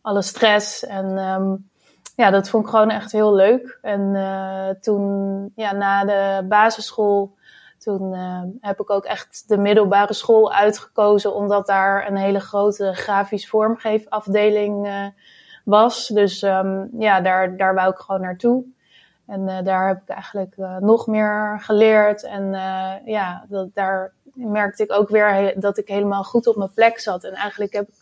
alle 0.00 0.22
stress. 0.22 0.86
En 0.86 1.18
um, 1.18 1.70
ja, 2.16 2.30
dat 2.30 2.48
vond 2.48 2.64
ik 2.64 2.70
gewoon 2.70 2.90
echt 2.90 3.12
heel 3.12 3.34
leuk. 3.34 3.78
En 3.82 4.00
uh, 4.00 4.68
toen, 4.68 5.52
ja, 5.54 5.72
na 5.72 6.04
de 6.04 6.46
basisschool, 6.48 7.34
toen 7.78 8.14
heb 8.60 8.80
ik 8.80 8.90
ook 8.90 9.04
echt 9.04 9.44
de 9.46 9.56
middelbare 9.58 10.12
school 10.12 10.52
uitgekozen, 10.52 11.34
omdat 11.34 11.66
daar 11.66 12.08
een 12.08 12.16
hele 12.16 12.40
grote 12.40 12.92
grafisch 12.94 13.48
vormgeefafdeling 13.48 14.88
was. 15.64 16.06
Dus 16.06 16.42
um, 16.42 16.88
ja, 16.98 17.20
daar, 17.20 17.56
daar 17.56 17.74
wou 17.74 17.90
ik 17.90 17.98
gewoon 17.98 18.20
naartoe. 18.20 18.64
En 19.26 19.64
daar 19.64 19.88
heb 19.88 20.02
ik 20.02 20.08
eigenlijk 20.08 20.56
nog 20.80 21.06
meer 21.06 21.58
geleerd. 21.60 22.24
En 22.24 22.50
ja, 23.04 23.44
dat, 23.48 23.68
daar 23.74 24.12
merkte 24.32 24.82
ik 24.82 24.92
ook 24.92 25.08
weer 25.08 25.60
dat 25.60 25.78
ik 25.78 25.88
helemaal 25.88 26.24
goed 26.24 26.46
op 26.46 26.56
mijn 26.56 26.72
plek 26.74 26.98
zat. 26.98 27.24
En 27.24 27.32
eigenlijk 27.32 27.72
heb 27.72 27.88
ik 27.88 27.94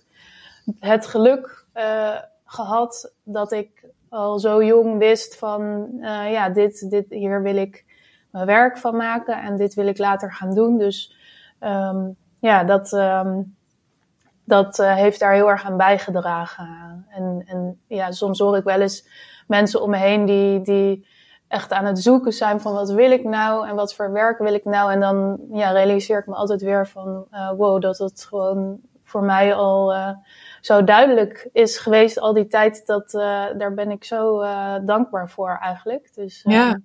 het 0.80 1.06
geluk 1.06 1.64
gehad 2.44 3.12
dat 3.22 3.52
ik 3.52 3.88
al 4.08 4.38
zo 4.38 4.64
jong 4.64 4.98
wist 4.98 5.36
van, 5.36 5.88
ja, 6.30 6.48
dit, 6.48 6.90
dit, 6.90 7.06
hier 7.08 7.42
wil 7.42 7.56
ik 7.56 7.84
mijn 8.30 8.46
werk 8.46 8.78
van 8.78 8.96
maken 8.96 9.42
en 9.42 9.56
dit 9.56 9.74
wil 9.74 9.86
ik 9.86 9.98
later 9.98 10.32
gaan 10.32 10.54
doen. 10.54 10.78
Dus 10.78 11.16
um, 11.60 12.16
ja, 12.40 12.64
dat, 12.64 12.92
um, 12.92 13.56
dat 14.44 14.76
heeft 14.76 15.20
daar 15.20 15.32
heel 15.32 15.50
erg 15.50 15.64
aan 15.64 15.76
bijgedragen. 15.76 17.06
En, 17.08 17.42
en 17.46 17.80
ja, 17.86 18.10
soms 18.10 18.38
hoor 18.38 18.56
ik 18.56 18.64
wel 18.64 18.80
eens 18.80 19.08
mensen 19.46 19.82
om 19.82 19.90
me 19.90 19.96
heen 19.96 20.24
die, 20.24 20.60
die 20.60 21.06
echt 21.50 21.72
aan 21.72 21.84
het 21.84 22.02
zoeken 22.02 22.32
zijn 22.32 22.60
van 22.60 22.72
wat 22.72 22.90
wil 22.90 23.10
ik 23.10 23.24
nou 23.24 23.68
en 23.68 23.74
wat 23.74 23.94
voor 23.94 24.12
werk 24.12 24.38
wil 24.38 24.54
ik 24.54 24.64
nou. 24.64 24.92
En 24.92 25.00
dan 25.00 25.40
ja, 25.52 25.70
realiseer 25.70 26.18
ik 26.18 26.26
me 26.26 26.34
altijd 26.34 26.62
weer 26.62 26.88
van 26.88 27.26
uh, 27.32 27.50
wow, 27.56 27.82
dat 27.82 27.98
het 27.98 28.24
gewoon 28.28 28.80
voor 29.04 29.22
mij 29.22 29.54
al 29.54 29.94
uh, 29.94 30.10
zo 30.60 30.84
duidelijk 30.84 31.48
is 31.52 31.78
geweest 31.78 32.18
al 32.18 32.32
die 32.32 32.46
tijd. 32.46 32.86
Dat, 32.86 33.14
uh, 33.14 33.46
daar 33.58 33.74
ben 33.74 33.90
ik 33.90 34.04
zo 34.04 34.44
dankbaar 34.84 35.30
voor 35.30 35.58
eigenlijk. 35.62 36.14
Dus, 36.14 36.42
ja. 36.44 36.52
ja. 36.52 36.78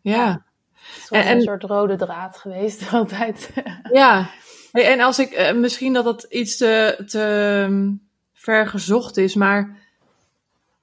ja. 0.00 0.44
Het 0.72 1.02
is 1.02 1.10
en, 1.10 1.36
een 1.36 1.42
soort 1.42 1.62
rode 1.62 1.96
draad 1.96 2.36
geweest 2.36 2.92
altijd. 2.92 3.52
ja. 3.92 4.26
en 4.72 5.00
als 5.00 5.18
ik, 5.18 5.54
misschien 5.54 5.92
dat 5.92 6.04
dat 6.04 6.22
iets 6.22 6.56
te, 6.56 7.04
te 7.06 7.62
um, 7.68 8.08
ver 8.32 8.66
gezocht 8.66 9.16
is, 9.16 9.34
maar 9.34 9.85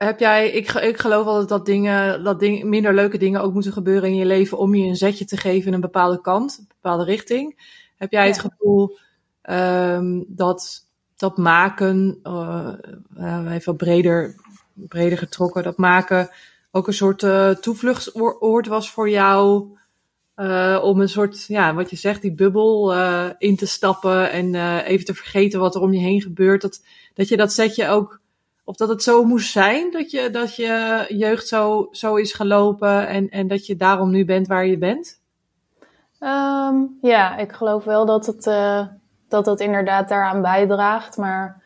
heb 0.03 0.19
jij, 0.19 0.51
ik, 0.51 0.72
ik 0.72 0.98
geloof 0.98 1.25
altijd 1.25 1.50
dat 1.50 1.65
dingen, 1.65 2.24
dat 2.24 2.39
ding, 2.39 2.63
minder 2.63 2.93
leuke 2.93 3.17
dingen 3.17 3.41
ook 3.41 3.53
moeten 3.53 3.72
gebeuren 3.72 4.10
in 4.10 4.15
je 4.15 4.25
leven 4.25 4.57
om 4.57 4.75
je 4.75 4.88
een 4.88 4.95
zetje 4.95 5.25
te 5.25 5.38
geven 5.38 5.67
in 5.67 5.74
een 5.74 5.81
bepaalde 5.81 6.22
kant, 6.22 6.57
een 6.60 6.67
bepaalde 6.67 7.03
richting. 7.03 7.72
Heb 7.95 8.12
jij 8.12 8.27
het 8.27 8.39
gevoel 8.39 8.98
um, 9.50 10.25
dat 10.27 10.86
dat 11.17 11.38
maken, 11.38 12.19
uh, 12.24 12.74
even 13.50 13.75
breder, 13.75 14.36
breder 14.74 15.17
getrokken, 15.17 15.63
dat 15.63 15.77
maken 15.77 16.29
ook 16.72 16.88
een 16.88 16.93
soort 16.93 17.22
uh, 17.24 17.50
toevluchtsoord 17.50 18.67
was 18.67 18.91
voor 18.91 19.10
jou? 19.10 19.67
Om 20.81 21.01
een 21.01 21.10
soort, 21.10 21.45
ja, 21.48 21.74
wat 21.74 21.89
je 21.89 21.95
zegt, 21.95 22.22
die 22.22 22.33
bubbel 22.33 22.93
in 23.38 23.55
te 23.55 23.65
stappen 23.65 24.31
en 24.31 24.55
even 24.83 25.05
te 25.05 25.13
vergeten 25.13 25.60
wat 25.60 25.75
er 25.75 25.81
om 25.81 25.93
je 25.93 26.00
heen 26.00 26.22
gebeurt. 26.22 26.62
Dat, 26.62 26.81
dat 27.13 27.27
je 27.27 27.38
dat 27.38 27.53
zetje 27.53 27.88
ook 27.88 28.22
of 28.63 28.75
dat 28.75 28.89
het 28.89 29.03
zo 29.03 29.24
moest 29.24 29.51
zijn 29.51 29.91
dat 29.91 30.12
je, 30.12 30.29
dat 30.29 30.55
je 30.55 31.05
jeugd 31.10 31.48
zo, 31.48 31.88
zo 31.91 32.15
is 32.15 32.34
gelopen 32.34 33.08
en, 33.08 33.29
en 33.29 33.48
dat 33.48 33.65
je 33.65 33.75
daarom 33.75 34.12
nu 34.12 34.25
bent 34.25 34.48
waar 34.48 34.65
je 34.65 34.77
bent? 34.77 35.22
Um, 36.20 36.98
ja, 37.01 37.38
ik 37.38 37.51
geloof 37.51 37.84
wel 37.84 38.05
dat 38.05 38.25
het, 38.25 38.46
uh, 38.46 38.88
dat 39.27 39.60
inderdaad 39.60 40.10
daaraan 40.10 40.41
bijdraagt. 40.41 41.17
Maar 41.17 41.63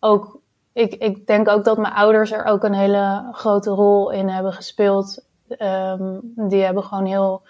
ook, 0.00 0.40
ik, 0.72 0.94
ik 0.94 1.26
denk 1.26 1.48
ook 1.48 1.64
dat 1.64 1.78
mijn 1.78 1.94
ouders 1.94 2.32
er 2.32 2.44
ook 2.44 2.64
een 2.64 2.74
hele 2.74 3.28
grote 3.32 3.70
rol 3.70 4.10
in 4.10 4.28
hebben 4.28 4.52
gespeeld. 4.52 5.24
Um, 5.58 6.20
die 6.34 6.62
hebben 6.62 6.82
gewoon 6.82 7.06
heel 7.06 7.42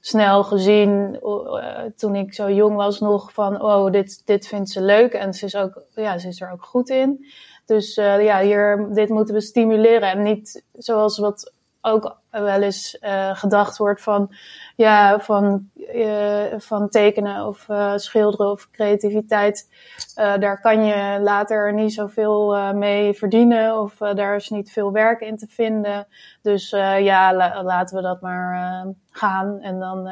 snel 0.00 0.44
gezien, 0.44 1.20
uh, 1.22 1.78
toen 1.96 2.14
ik 2.14 2.34
zo 2.34 2.50
jong 2.50 2.76
was 2.76 3.00
nog, 3.00 3.32
van 3.32 3.62
oh, 3.62 3.92
dit, 3.92 4.26
dit 4.26 4.46
vindt 4.46 4.70
ze 4.70 4.80
leuk. 4.80 5.12
En 5.12 5.34
ze 5.34 5.44
is, 5.44 5.56
ook, 5.56 5.82
ja, 5.94 6.18
ze 6.18 6.28
is 6.28 6.40
er 6.40 6.52
ook 6.52 6.64
goed 6.64 6.88
in. 6.88 7.26
Dus 7.66 7.96
uh, 7.96 8.24
ja, 8.24 8.40
hier, 8.40 8.86
dit 8.90 9.08
moeten 9.08 9.34
we 9.34 9.40
stimuleren. 9.40 10.10
En 10.10 10.22
niet 10.22 10.64
zoals 10.72 11.18
wat 11.18 11.52
ook 11.80 12.16
wel 12.30 12.62
eens 12.62 12.98
uh, 13.00 13.36
gedacht 13.36 13.76
wordt 13.76 14.02
van, 14.02 14.34
ja, 14.76 15.20
van, 15.20 15.70
uh, 15.94 16.44
van 16.56 16.88
tekenen 16.88 17.46
of 17.46 17.66
schilderen 17.96 18.50
of 18.50 18.70
creativiteit. 18.70 19.68
daar 20.14 20.60
kan 20.60 20.84
je 20.84 21.20
later 21.20 21.72
niet 21.74 21.92
zoveel 21.92 22.72
mee 22.74 23.14
verdienen 23.14 23.78
of 23.80 23.96
daar 23.96 24.36
is 24.36 24.48
niet 24.48 24.72
veel 24.72 24.92
werk 24.92 25.20
in 25.20 25.36
te 25.36 25.46
vinden. 25.48 26.06
Dus 26.42 26.70
ja, 27.00 27.34
la 27.34 27.62
laten 27.62 27.96
we 27.96 28.02
dat 28.02 28.20
maar 28.20 28.86
gaan 29.10 29.60
en 29.60 29.78
dan 29.78 30.10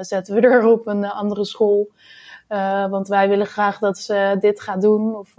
zetten 0.00 0.34
we 0.34 0.40
er 0.48 0.66
op 0.66 0.86
een 0.86 1.04
andere 1.04 1.44
school. 1.44 1.88
want 2.90 3.08
wij 3.08 3.28
willen 3.28 3.46
graag 3.46 3.78
dat 3.78 3.98
ze 3.98 4.36
dit 4.40 4.60
gaat 4.60 4.80
doen. 4.80 5.16
Of 5.16 5.34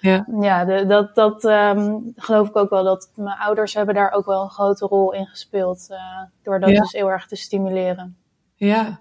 ja, 0.00 0.26
ja 0.40 0.64
de, 0.64 0.86
dat, 0.86 1.14
dat 1.14 1.44
um, 1.44 2.12
geloof 2.16 2.48
ik 2.48 2.56
ook 2.56 2.70
wel. 2.70 2.84
Dat 2.84 3.10
mijn 3.14 3.38
ouders 3.38 3.74
hebben 3.74 3.94
daar 3.94 4.12
ook 4.12 4.26
wel 4.26 4.42
een 4.42 4.50
grote 4.50 4.86
rol 4.86 5.12
in 5.12 5.26
gespeeld. 5.26 5.86
Uh, 5.90 5.98
door 6.42 6.60
dat 6.60 6.68
dus 6.68 6.92
heel 6.92 7.10
erg 7.10 7.26
te 7.26 7.36
stimuleren. 7.36 8.16
Ja. 8.54 9.00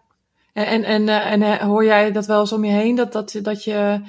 En, 0.54 0.66
en, 0.66 0.84
en, 0.84 1.02
uh, 1.02 1.32
en 1.32 1.42
uh, 1.42 1.54
hoor 1.56 1.86
jij 1.86 2.12
dat 2.12 2.26
wel 2.26 2.40
eens 2.40 2.54
om 2.54 2.66
je 2.66 2.72
heen? 2.72 2.96
Dat, 2.96 3.12
dat, 3.12 3.40
dat 3.42 3.64
je 3.64 4.02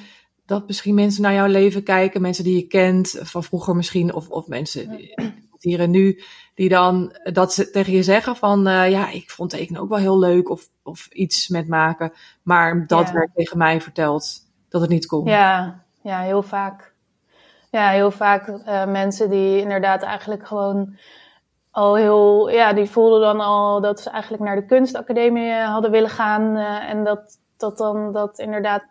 dat 0.47 0.67
misschien 0.67 0.95
mensen 0.95 1.23
naar 1.23 1.33
jouw 1.33 1.47
leven 1.47 1.83
kijken, 1.83 2.21
mensen 2.21 2.45
die 2.45 2.57
je 2.57 2.67
kent 2.67 3.19
van 3.23 3.45
vroeger 3.45 3.77
misschien, 3.77 4.15
of, 4.15 4.29
of 4.29 4.47
mensen 4.47 4.97
die, 4.97 5.15
hier 5.59 5.81
en 5.81 5.91
nu, 5.91 6.23
die 6.55 6.69
dan 6.69 7.17
dat 7.33 7.53
ze 7.53 7.71
tegen 7.71 7.93
je 7.93 8.03
zeggen 8.03 8.37
van 8.37 8.63
ja, 8.65 9.11
ik 9.11 9.31
vond 9.31 9.51
tekenen 9.51 9.81
ook 9.81 9.89
wel 9.89 9.99
heel 9.99 10.19
leuk, 10.19 10.51
of, 10.51 10.69
of 10.83 11.07
iets 11.07 11.49
met 11.49 11.69
maken, 11.69 12.13
maar 12.43 12.87
dat 12.87 13.07
ja. 13.07 13.13
werd 13.13 13.31
tegen 13.35 13.59
mij 13.59 13.81
verteld 13.81 14.47
dat 14.69 14.81
het 14.81 14.91
niet 14.91 15.07
kon. 15.07 15.25
Ja, 15.25 15.85
ja, 16.07 16.21
heel 16.21 16.43
vaak. 16.43 16.93
Ja, 17.71 17.89
heel 17.89 18.11
vaak 18.11 18.49
uh, 18.49 18.85
mensen 18.85 19.31
die 19.31 19.61
inderdaad 19.61 20.03
eigenlijk 20.03 20.47
gewoon 20.47 20.97
al 21.71 21.97
heel, 21.97 22.49
ja, 22.49 22.73
die 22.73 22.91
voelden 22.91 23.21
dan 23.21 23.41
al 23.41 23.81
dat 23.81 24.01
ze 24.01 24.11
eigenlijk 24.11 24.43
naar 24.43 24.57
de 24.57 24.67
kunstacademie 24.67 25.51
eh, 25.51 25.73
hadden 25.73 25.91
willen 25.91 26.11
gaan. 26.11 26.57
Uh, 26.57 26.91
en 26.91 27.05
dat, 27.05 27.39
dat 27.57 27.79
dan, 27.79 28.13
dat 28.13 28.39
inderdaad, 28.39 28.83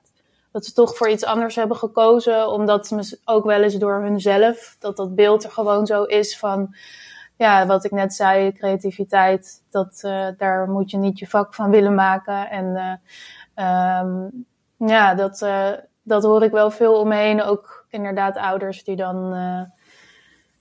dat 0.51 0.65
ze 0.65 0.73
toch 0.73 0.95
voor 0.97 1.09
iets 1.09 1.25
anders 1.25 1.55
hebben 1.55 1.77
gekozen. 1.77 2.49
Omdat 2.49 2.87
ze 2.87 3.19
ook 3.25 3.45
wel 3.45 3.61
eens 3.61 3.75
door 3.75 4.01
hunzelf, 4.01 4.75
dat 4.79 4.97
dat 4.97 5.15
beeld 5.15 5.43
er 5.43 5.51
gewoon 5.51 5.85
zo 5.85 6.03
is 6.03 6.39
van, 6.39 6.75
ja, 7.37 7.65
wat 7.65 7.83
ik 7.83 7.91
net 7.91 8.13
zei, 8.13 8.51
creativiteit, 8.51 9.63
dat, 9.69 9.99
daar 10.37 10.69
moet 10.69 10.91
je 10.91 10.97
niet 10.97 11.19
je 11.19 11.27
vak 11.27 11.53
van 11.53 11.69
willen 11.69 11.95
maken. 11.95 12.49
En 12.49 12.99
um, 13.55 14.45
ja, 14.77 15.13
dat, 15.13 15.47
dat 16.05 16.23
hoor 16.23 16.43
ik 16.43 16.51
wel 16.51 16.71
veel 16.71 16.99
om 16.99 17.07
me 17.07 17.15
heen. 17.15 17.43
Ook 17.43 17.85
inderdaad 17.89 18.37
ouders 18.37 18.83
die 18.83 18.95
dan 18.95 19.33
uh, 19.33 19.61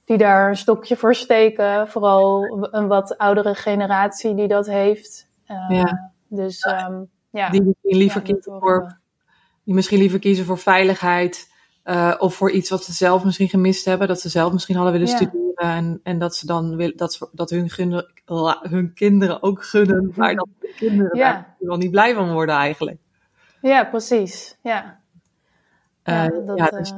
die 0.05 0.19
daar 0.19 0.49
een 0.49 0.57
stokje 0.57 0.97
voor 0.97 1.15
steken. 1.15 1.89
Vooral 1.89 2.45
een 2.71 2.87
wat 2.87 3.19
oudere 3.19 3.55
generatie 3.55 4.35
die 4.35 4.49
dat 4.49 4.67
heeft. 4.67 5.29
Uh, 5.49 5.67
ja. 5.69 6.11
Dus 6.29 6.65
um, 6.65 7.11
ja. 7.31 7.51
Die 7.51 7.63
misschien 7.63 7.97
liever 7.97 8.21
ja, 8.21 8.33
kiezen 8.33 8.61
voor, 8.61 8.99
die 9.65 9.75
misschien 9.75 9.99
liever 9.99 10.19
kiezen 10.19 10.45
voor 10.45 10.59
veiligheid. 10.59 11.53
Uh, 11.85 12.15
of 12.19 12.35
voor 12.35 12.51
iets 12.51 12.71
wat 12.71 12.85
ze 12.85 12.93
zelf 12.93 13.25
misschien 13.25 13.49
gemist 13.49 13.85
hebben. 13.85 14.09
Dat 14.09 14.21
ze 14.21 14.29
zelf 14.29 14.53
misschien 14.53 14.77
hadden 14.77 14.93
willen 14.93 15.09
ja. 15.09 15.17
studeren. 15.17 15.53
En, 15.55 16.01
en 16.03 16.19
dat 16.19 16.37
ze 16.37 16.47
dan 16.47 16.77
willen 16.77 16.97
dat, 16.97 17.29
dat 17.33 17.51
hun, 17.51 17.71
gunnen, 17.71 18.13
hun 18.61 18.93
kinderen 18.95 19.43
ook 19.43 19.65
gunnen. 19.65 20.13
Maar 20.17 20.35
dat 20.35 20.49
de 20.61 20.73
kinderen 20.77 21.19
ja. 21.19 21.33
daar 21.33 21.57
wel 21.59 21.77
niet 21.77 21.91
blij 21.91 22.15
van 22.15 22.33
worden 22.33 22.55
eigenlijk. 22.55 22.99
Ja, 23.61 23.85
precies. 23.85 24.59
Ja. 24.63 25.03
Ja, 26.05 26.29
dat, 26.29 26.59
ja, 26.59 26.69
dus, 26.69 26.91
uh... 26.91 26.97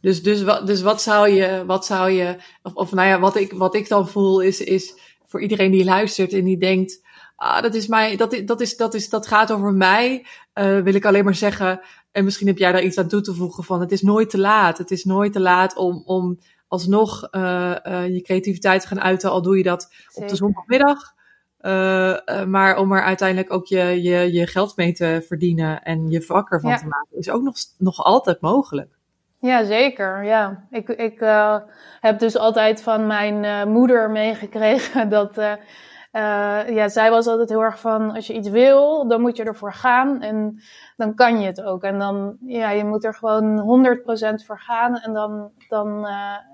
dus, 0.00 0.22
dus, 0.22 0.42
wat, 0.42 0.66
dus 0.66 0.82
wat 0.82 1.02
zou 1.02 1.28
je, 1.28 1.64
wat 1.66 1.86
zou 1.86 2.10
je, 2.10 2.36
of, 2.62 2.74
of 2.74 2.92
nou 2.92 3.08
ja, 3.08 3.20
wat 3.20 3.36
ik, 3.36 3.52
wat 3.52 3.74
ik 3.74 3.88
dan 3.88 4.08
voel 4.08 4.40
is, 4.40 4.60
is 4.60 4.94
voor 5.26 5.42
iedereen 5.42 5.70
die 5.70 5.84
luistert 5.84 6.32
en 6.32 6.44
die 6.44 6.58
denkt, 6.58 7.00
ah, 7.36 7.62
dat 7.62 7.74
is 7.74 7.86
mij, 7.86 8.16
dat, 8.16 8.32
is, 8.32 8.46
dat, 8.46 8.60
is, 8.60 8.76
dat, 8.76 8.94
is, 8.94 9.08
dat 9.08 9.26
gaat 9.26 9.52
over 9.52 9.72
mij, 9.72 10.26
uh, 10.54 10.80
wil 10.80 10.94
ik 10.94 11.04
alleen 11.04 11.24
maar 11.24 11.34
zeggen, 11.34 11.80
en 12.12 12.24
misschien 12.24 12.46
heb 12.46 12.58
jij 12.58 12.72
daar 12.72 12.82
iets 12.82 12.98
aan 12.98 13.08
toe 13.08 13.20
te 13.20 13.34
voegen 13.34 13.64
van, 13.64 13.80
het 13.80 13.92
is 13.92 14.02
nooit 14.02 14.30
te 14.30 14.38
laat. 14.38 14.78
Het 14.78 14.90
is 14.90 15.04
nooit 15.04 15.32
te 15.32 15.40
laat 15.40 15.76
om, 15.76 16.02
om 16.04 16.38
alsnog 16.68 17.28
je 17.30 18.20
creativiteit 18.22 18.86
gaan 18.86 19.00
uiten, 19.00 19.30
al 19.30 19.42
doe 19.42 19.56
je 19.56 19.62
dat 19.62 19.92
op 20.14 20.28
de 20.28 20.36
zondagmiddag. 20.36 21.16
Maar 22.46 22.76
om 22.76 22.92
er 22.92 23.02
uiteindelijk 23.02 23.52
ook 23.52 23.66
je, 23.66 24.02
je, 24.02 24.32
je 24.32 24.46
geld 24.46 24.76
mee 24.76 24.92
te 24.92 25.24
verdienen 25.26 25.82
en 25.82 26.08
je 26.08 26.22
vak 26.22 26.50
ervan 26.50 26.76
te 26.76 26.86
maken, 26.86 27.18
is 27.18 27.30
ook 27.30 27.42
nog, 27.42 27.56
nog 27.78 28.04
altijd 28.04 28.40
mogelijk. 28.40 28.96
Ja, 29.40 29.64
zeker. 29.64 30.24
Ja. 30.24 30.66
Ik, 30.70 30.88
ik 30.88 31.20
uh, 31.20 31.56
heb 32.00 32.18
dus 32.18 32.36
altijd 32.36 32.82
van 32.82 33.06
mijn 33.06 33.68
moeder 33.68 34.10
meegekregen 34.10 35.08
dat. 35.18 35.40
Uh, 36.12 36.68
ja, 36.68 36.88
zij 36.88 37.10
was 37.10 37.26
altijd 37.26 37.48
heel 37.48 37.62
erg 37.62 37.80
van: 37.80 38.14
als 38.14 38.26
je 38.26 38.34
iets 38.34 38.48
wil, 38.48 39.08
dan 39.08 39.20
moet 39.20 39.36
je 39.36 39.44
ervoor 39.44 39.72
gaan. 39.72 40.22
En 40.22 40.60
dan 40.96 41.14
kan 41.14 41.40
je 41.40 41.46
het 41.46 41.62
ook. 41.62 41.82
En 41.82 41.98
dan, 41.98 42.36
ja, 42.46 42.70
je 42.70 42.84
moet 42.84 43.04
er 43.04 43.14
gewoon 43.14 43.86
100% 44.40 44.44
voor 44.44 44.60
gaan. 44.60 44.96
En 44.96 45.12
dan, 45.12 45.50
dan 45.68 46.06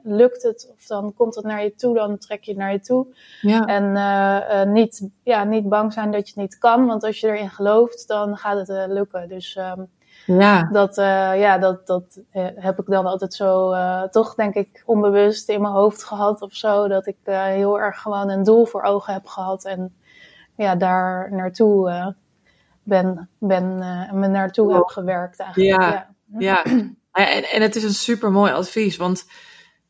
lukt 0.03 0.43
het, 0.43 0.73
of 0.77 0.87
dan 0.87 1.15
komt 1.15 1.35
het 1.35 1.45
naar 1.45 1.63
je 1.63 1.75
toe, 1.75 1.95
dan 1.95 2.19
trek 2.19 2.45
je 2.45 2.51
het 2.51 2.61
naar 2.61 2.73
je 2.73 2.81
toe. 2.81 3.07
Ja. 3.41 3.65
En 3.65 4.73
niet, 4.73 5.09
ja, 5.23 5.45
niet 5.45 5.69
bang 5.69 5.93
zijn 5.93 6.11
dat 6.11 6.29
je 6.29 6.33
het 6.35 6.43
niet 6.43 6.59
kan. 6.59 6.87
Want 6.87 7.05
als 7.05 7.21
je 7.21 7.27
erin 7.27 7.51
gelooft, 7.51 8.09
dan 8.09 8.37
gaat 8.37 8.69
het 8.69 8.91
lukken. 8.91 9.29
Dus. 9.29 9.57
Um, 9.57 9.89
ja. 10.27 10.69
Dat, 10.73 10.99
uh, 10.99 11.05
ja, 11.41 11.59
dat, 11.59 11.87
dat 11.87 12.21
uh, 12.33 12.47
heb 12.55 12.79
ik 12.79 12.87
dan 12.87 13.07
altijd 13.07 13.35
zo, 13.35 13.73
uh, 13.73 14.03
toch 14.03 14.35
denk 14.35 14.55
ik 14.55 14.83
onbewust 14.87 15.49
in 15.49 15.61
mijn 15.61 15.73
hoofd 15.73 16.05
gehad 16.05 16.43
of 16.43 16.55
zo. 16.55 16.89
Dat 16.89 17.07
ik 17.07 17.17
heel 17.25 17.81
erg 17.81 18.01
gewoon 18.01 18.31
een 18.31 18.43
doel 18.43 18.65
voor 18.67 18.83
ogen 18.83 19.13
heb 19.13 19.27
gehad. 19.27 19.65
En 19.65 19.95
ja, 20.57 20.77
daar 20.77 21.33
naartoe 21.33 22.15
ben, 22.83 23.29
ben 23.39 23.79
me 24.13 24.27
naartoe 24.27 24.75
heb 24.75 24.87
gewerkt 24.87 25.39
eigenlijk. 25.39 25.81
Ja, 25.81 26.09
ja. 26.39 26.63
ja. 26.65 26.65
En, 27.15 27.45
en 27.45 27.63
het 27.63 27.77
is 27.77 27.83
een 27.83 27.95
super 27.95 28.31
mooi 28.31 28.53
advies, 28.53 28.97
want 28.97 29.27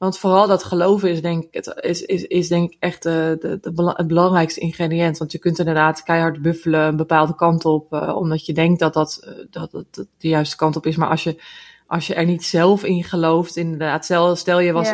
want 0.04 0.18
vooral 0.18 0.46
dat 0.46 0.64
geloven 0.64 1.10
is 1.10 1.22
denk 1.22 1.44
ik, 1.44 1.54
het, 1.54 1.74
is, 1.80 2.02
is, 2.02 2.24
is 2.24 2.48
denk 2.48 2.72
ik 2.72 2.76
echt 2.80 3.02
de, 3.02 3.36
de, 3.40 3.58
de, 3.60 3.92
het 3.96 4.06
belangrijkste 4.06 4.60
ingrediënt. 4.60 5.18
Want 5.18 5.32
je 5.32 5.38
kunt 5.38 5.58
inderdaad 5.58 6.02
keihard 6.02 6.42
buffelen 6.42 6.80
een 6.80 6.96
bepaalde 6.96 7.34
kant 7.34 7.64
op, 7.64 7.92
uh, 7.92 8.16
omdat 8.16 8.46
je 8.46 8.52
denkt 8.52 8.80
dat 8.80 8.94
dat, 8.94 9.34
dat, 9.50 9.70
dat, 9.70 10.06
de 10.18 10.28
juiste 10.28 10.56
kant 10.56 10.76
op 10.76 10.86
is. 10.86 10.96
Maar 10.96 11.08
als 11.08 11.24
je, 11.24 11.42
als 11.86 12.06
je 12.06 12.14
er 12.14 12.24
niet 12.24 12.44
zelf 12.44 12.84
in 12.84 13.04
gelooft, 13.04 13.56
inderdaad, 13.56 14.04
stel, 14.04 14.36
stel 14.36 14.60
je 14.60 14.72
was 14.72 14.92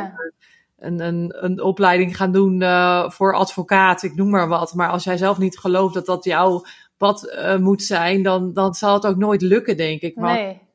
een, 0.78 1.00
een, 1.00 1.44
een 1.44 1.62
opleiding 1.62 2.16
gaan 2.16 2.32
doen 2.32 2.60
uh, 2.60 3.10
voor 3.10 3.34
advocaat, 3.34 4.02
ik 4.02 4.14
noem 4.14 4.30
maar 4.30 4.48
wat. 4.48 4.74
Maar 4.74 4.88
als 4.88 5.04
jij 5.04 5.16
zelf 5.16 5.38
niet 5.38 5.58
gelooft 5.58 5.94
dat 5.94 6.06
dat 6.06 6.24
jouw 6.24 6.64
pad 6.96 7.36
moet 7.60 7.82
zijn, 7.82 8.22
dan, 8.22 8.52
dan 8.52 8.74
zal 8.74 8.94
het 8.94 9.06
ook 9.06 9.16
nooit 9.16 9.42
lukken, 9.42 9.76
denk 9.76 10.00
ik. 10.00 10.16
Maar 10.16 10.34
nee 10.34 10.68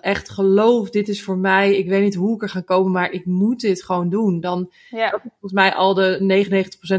echt 0.00 0.30
geloof, 0.30 0.90
dit 0.90 1.08
is 1.08 1.24
voor 1.24 1.38
mij, 1.38 1.76
ik 1.76 1.88
weet 1.88 2.02
niet 2.02 2.14
hoe 2.14 2.34
ik 2.34 2.42
er 2.42 2.48
ga 2.48 2.60
komen, 2.60 2.92
maar 2.92 3.10
ik 3.10 3.26
moet 3.26 3.60
dit 3.60 3.84
gewoon 3.84 4.08
doen. 4.08 4.40
Dan 4.40 4.72
ja. 4.90 5.10
dat 5.10 5.20
is 5.24 5.30
volgens 5.30 5.52
mij 5.52 5.74
al 5.74 5.94
de 5.94 6.18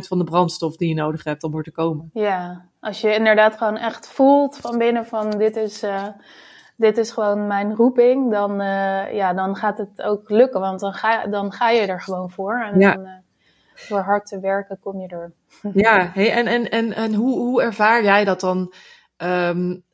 99% 0.04 0.08
van 0.08 0.18
de 0.18 0.24
brandstof 0.24 0.77
die 0.77 0.89
je 0.89 0.96
nodig 0.96 1.24
hebt 1.24 1.44
om 1.44 1.58
er 1.58 1.63
te 1.63 1.72
komen. 1.72 2.10
Ja, 2.13 2.70
als 2.80 3.01
je 3.01 3.13
inderdaad 3.13 3.58
gewoon 3.58 3.77
echt 3.77 4.08
voelt 4.08 4.58
van 4.58 4.77
binnen 4.77 5.06
van 5.06 5.30
dit 5.30 5.56
is, 5.56 5.84
uh, 5.84 6.08
dit 6.75 6.98
is 6.98 7.12
gewoon 7.12 7.48
mijn 7.48 7.75
roeping, 7.75 8.32
dan, 8.32 8.51
uh, 8.62 9.13
ja, 9.13 9.34
dan 9.34 9.56
gaat 9.56 9.77
het 9.77 10.01
ook 10.01 10.30
lukken, 10.30 10.60
want 10.60 10.80
dan 10.80 10.94
ga, 10.94 11.27
dan 11.27 11.51
ga 11.51 11.70
je 11.70 11.88
er 11.88 12.01
gewoon 12.01 12.32
voor. 12.32 12.62
En 12.72 12.80
ja. 12.80 12.94
dan, 12.94 13.06
uh, 13.06 13.12
door 13.89 14.00
hard 14.00 14.25
te 14.25 14.39
werken 14.39 14.80
kom 14.80 15.01
je 15.01 15.08
er. 15.08 15.32
Ja, 15.74 16.12
hey, 16.13 16.32
en, 16.32 16.48
en, 16.48 16.70
en, 16.70 16.94
en 16.94 17.13
hoe, 17.13 17.38
hoe 17.38 17.62
ervaar 17.62 18.04
jij 18.04 18.25
dat 18.25 18.39
dan? 18.39 18.74
Um, 19.18 19.85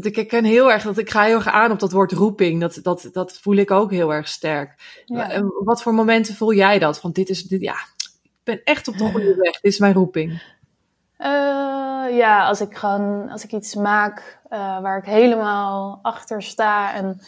ik 0.00 0.28
ken 0.28 0.44
heel 0.44 0.72
erg 0.72 0.82
dat 0.82 0.98
ik 0.98 1.10
ga 1.10 1.22
heel 1.22 1.34
erg 1.34 1.48
aan 1.48 1.70
op 1.70 1.80
dat 1.80 1.92
woord 1.92 2.12
roeping. 2.12 2.60
Dat, 2.60 2.78
dat, 2.82 3.08
dat 3.12 3.38
voel 3.38 3.56
ik 3.56 3.70
ook 3.70 3.90
heel 3.90 4.12
erg 4.12 4.28
sterk. 4.28 5.02
Ja. 5.04 5.42
Wat 5.64 5.82
voor 5.82 5.94
momenten 5.94 6.34
voel 6.34 6.52
jij 6.52 6.78
dat? 6.78 7.00
Van 7.00 7.12
dit 7.12 7.28
is, 7.28 7.42
dit, 7.42 7.60
ja, 7.60 7.76
ik 8.22 8.40
ben 8.44 8.60
echt 8.64 8.88
op 8.88 8.98
de 8.98 9.10
goede 9.10 9.34
weg. 9.42 9.52
Dit 9.52 9.72
is 9.72 9.78
mijn 9.78 9.94
roeping. 9.94 10.30
Uh, 11.18 12.16
ja, 12.16 12.46
als 12.46 12.60
ik 12.60 12.76
gewoon, 12.76 13.28
als 13.30 13.44
ik 13.44 13.52
iets 13.52 13.74
maak 13.74 14.38
uh, 14.50 14.80
waar 14.80 14.98
ik 14.98 15.04
helemaal 15.04 15.98
achter 16.02 16.42
sta 16.42 16.94
en 16.94 17.20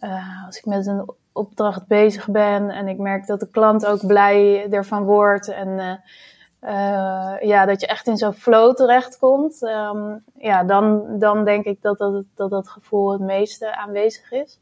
uh, 0.00 0.46
als 0.46 0.58
ik 0.58 0.64
met 0.64 0.86
een 0.86 1.10
opdracht 1.32 1.86
bezig 1.86 2.28
ben 2.28 2.70
en 2.70 2.88
ik 2.88 2.98
merk 2.98 3.26
dat 3.26 3.40
de 3.40 3.50
klant 3.50 3.86
ook 3.86 4.06
blij 4.06 4.70
ervan 4.70 5.04
wordt 5.04 5.48
en 5.48 6.00
uh, 6.60 7.34
ja, 7.40 7.66
dat 7.66 7.80
je 7.80 7.86
echt 7.86 8.06
in 8.06 8.16
zo'n 8.16 8.32
flow 8.32 8.74
terechtkomt, 8.74 9.62
um, 9.62 10.24
ja, 10.38 10.64
dan, 10.64 11.18
dan 11.18 11.44
denk 11.44 11.64
ik 11.64 11.82
dat 11.82 11.98
dat, 11.98 12.24
dat 12.34 12.50
dat 12.50 12.68
gevoel 12.68 13.12
het 13.12 13.20
meeste 13.20 13.76
aanwezig 13.76 14.32
is. 14.32 14.58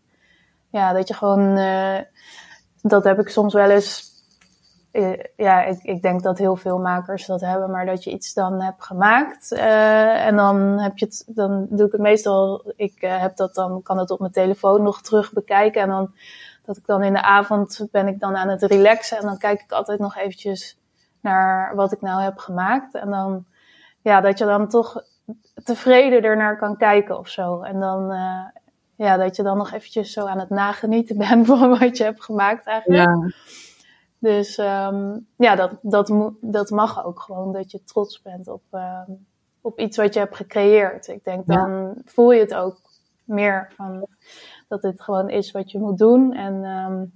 Ja, 0.70 0.92
dat 0.92 1.09
je 1.09 1.14
gewoon, 1.14 1.59
uh, 1.59 1.98
dat 2.82 3.04
heb 3.04 3.18
ik 3.18 3.28
soms 3.28 3.54
wel 3.54 3.70
eens, 3.70 4.04
uh, 4.92 5.18
ja, 5.37 5.62
ik, 5.64 5.82
ik 5.82 6.02
denk 6.02 6.22
dat 6.22 6.38
heel 6.38 6.56
veel 6.56 6.78
makers 6.78 7.26
dat 7.26 7.40
hebben, 7.40 7.70
maar 7.70 7.87
dat 7.87 8.04
je 8.04 8.11
iets 8.11 8.35
dan 8.35 8.62
hebt 8.62 8.85
gemaakt 8.85 9.52
en 9.52 10.37
dan 10.37 10.56
heb 10.78 10.98
je 10.98 11.04
het, 11.04 11.24
dan 11.26 11.66
doe 11.70 11.87
ik 11.87 11.92
het 11.92 12.00
meestal, 12.00 12.72
ik 12.76 13.00
heb 13.00 13.37
dat 13.37 13.54
dan, 13.54 13.82
kan 13.82 13.98
het 13.98 14.11
op 14.11 14.18
mijn 14.18 14.32
telefoon 14.32 14.82
nog 14.82 15.00
terug 15.00 15.32
bekijken 15.32 15.82
en 15.82 15.88
dan, 15.88 16.14
dat 16.64 16.76
ik 16.76 16.87
dan 16.87 17.02
in 17.02 17.12
de 17.12 17.22
avond 17.22 17.87
ben 17.90 18.06
ik 18.06 18.20
dan 18.20 18.37
aan 18.37 18.48
het 18.48 18.62
relaxen 18.62 19.18
en 19.18 19.24
dan 19.24 19.38
kijk 19.38 19.61
ik 19.61 19.72
altijd 19.72 19.98
nog 19.98 20.16
eventjes 20.16 20.78
naar 21.27 21.75
wat 21.75 21.93
ik 21.93 22.01
nou 22.01 22.23
heb 22.23 22.39
gemaakt. 22.39 22.95
En 22.95 23.11
dan, 23.11 23.45
ja, 24.03 24.21
dat 24.21 24.39
je 24.39 24.45
dan 24.45 24.69
toch 24.69 25.03
tevreden 25.65 26.23
ernaar 26.23 26.59
kan 26.59 26.77
kijken 26.77 27.19
of 27.19 27.29
zo. 27.29 27.62
En 27.62 27.81
dan, 27.81 28.12
uh, 28.12 28.45
ja, 28.95 29.17
dat 29.17 29.37
je 29.37 29.43
dan 29.43 29.57
nog 29.57 29.73
eventjes 29.73 30.12
zo 30.12 30.27
aan 30.27 30.39
het 30.39 30.51
nagenieten 30.51 31.19
bent 31.29 31.47
van 31.47 31.79
wat 31.79 31.97
je 31.97 32.05
hebt 32.05 32.25
gemaakt 32.25 32.67
eigenlijk. 32.67 33.09
Ja. 33.09 33.31
Dus 34.19 34.59
um, 34.59 35.27
ja, 35.37 35.55
dat, 35.55 35.71
dat, 35.83 36.33
dat 36.41 36.71
mag 36.71 37.05
ook 37.05 37.21
gewoon, 37.21 37.53
dat 37.53 37.71
je 37.71 37.85
trots 37.85 38.23
bent 38.23 38.49
op, 38.49 38.62
uh, 38.73 39.01
op 39.61 39.79
iets 39.79 39.97
wat 39.97 40.15
je 40.15 40.21
hebt 40.21 40.37
gecreëerd. 40.37 41.09
Ik 41.09 41.25
denk, 41.25 41.47
dan 41.47 41.95
voel 42.05 42.33
je 42.33 42.41
het 42.41 42.55
ook 42.55 42.81
meer 43.25 43.73
van 43.77 44.07
dat 44.69 44.83
dit 44.83 45.03
gewoon 45.03 45.29
is 45.31 45.51
wat 45.51 45.71
je 45.71 45.79
moet 45.79 45.99
doen. 45.99 46.33
En 46.33 46.65
um, 46.65 47.12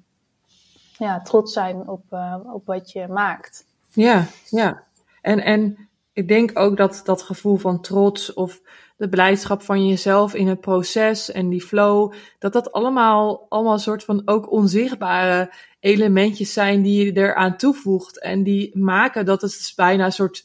ja, 1.01 1.21
trots 1.21 1.53
zijn 1.53 1.89
op, 1.89 2.03
uh, 2.11 2.37
op 2.53 2.67
wat 2.67 2.93
je 2.93 3.09
maakt. 3.09 3.67
Ja, 3.93 4.27
ja. 4.49 4.83
En, 5.23 5.41
en 5.45 5.89
ik 6.13 6.29
denk 6.29 6.59
ook 6.59 6.77
dat 6.77 7.01
dat 7.05 7.23
gevoel 7.23 7.57
van 7.57 7.81
trots 7.81 8.33
of 8.33 8.61
de 8.97 9.09
blijdschap 9.09 9.63
van 9.63 9.87
jezelf 9.87 10.35
in 10.35 10.49
het 10.49 10.61
proces 10.61 11.31
en 11.31 11.49
die 11.49 11.63
flow, 11.63 12.13
dat 12.39 12.53
dat 12.53 12.73
allemaal, 12.73 13.47
allemaal 13.49 13.73
een 13.73 13.79
soort 13.79 14.05
van 14.05 14.23
ook 14.25 14.51
onzichtbare 14.51 15.53
elementjes 15.81 16.53
zijn 16.53 16.83
die 16.83 17.05
je 17.05 17.13
eraan 17.13 17.57
toevoegt 17.57 18.21
en 18.21 18.43
die 18.43 18.79
maken 18.79 19.25
dat 19.25 19.41
het 19.41 19.51
dus 19.51 19.75
bijna 19.75 20.05
een 20.05 20.13
soort 20.13 20.45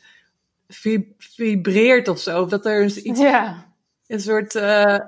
vibreert 1.18 2.08
of 2.08 2.20
zo. 2.20 2.42
Of 2.42 2.50
dat 2.50 2.66
er 2.66 2.84
iets, 2.84 3.20
ja. 3.20 3.74
een 4.08 4.22
soort, 4.22 4.56
uh, 4.56 5.00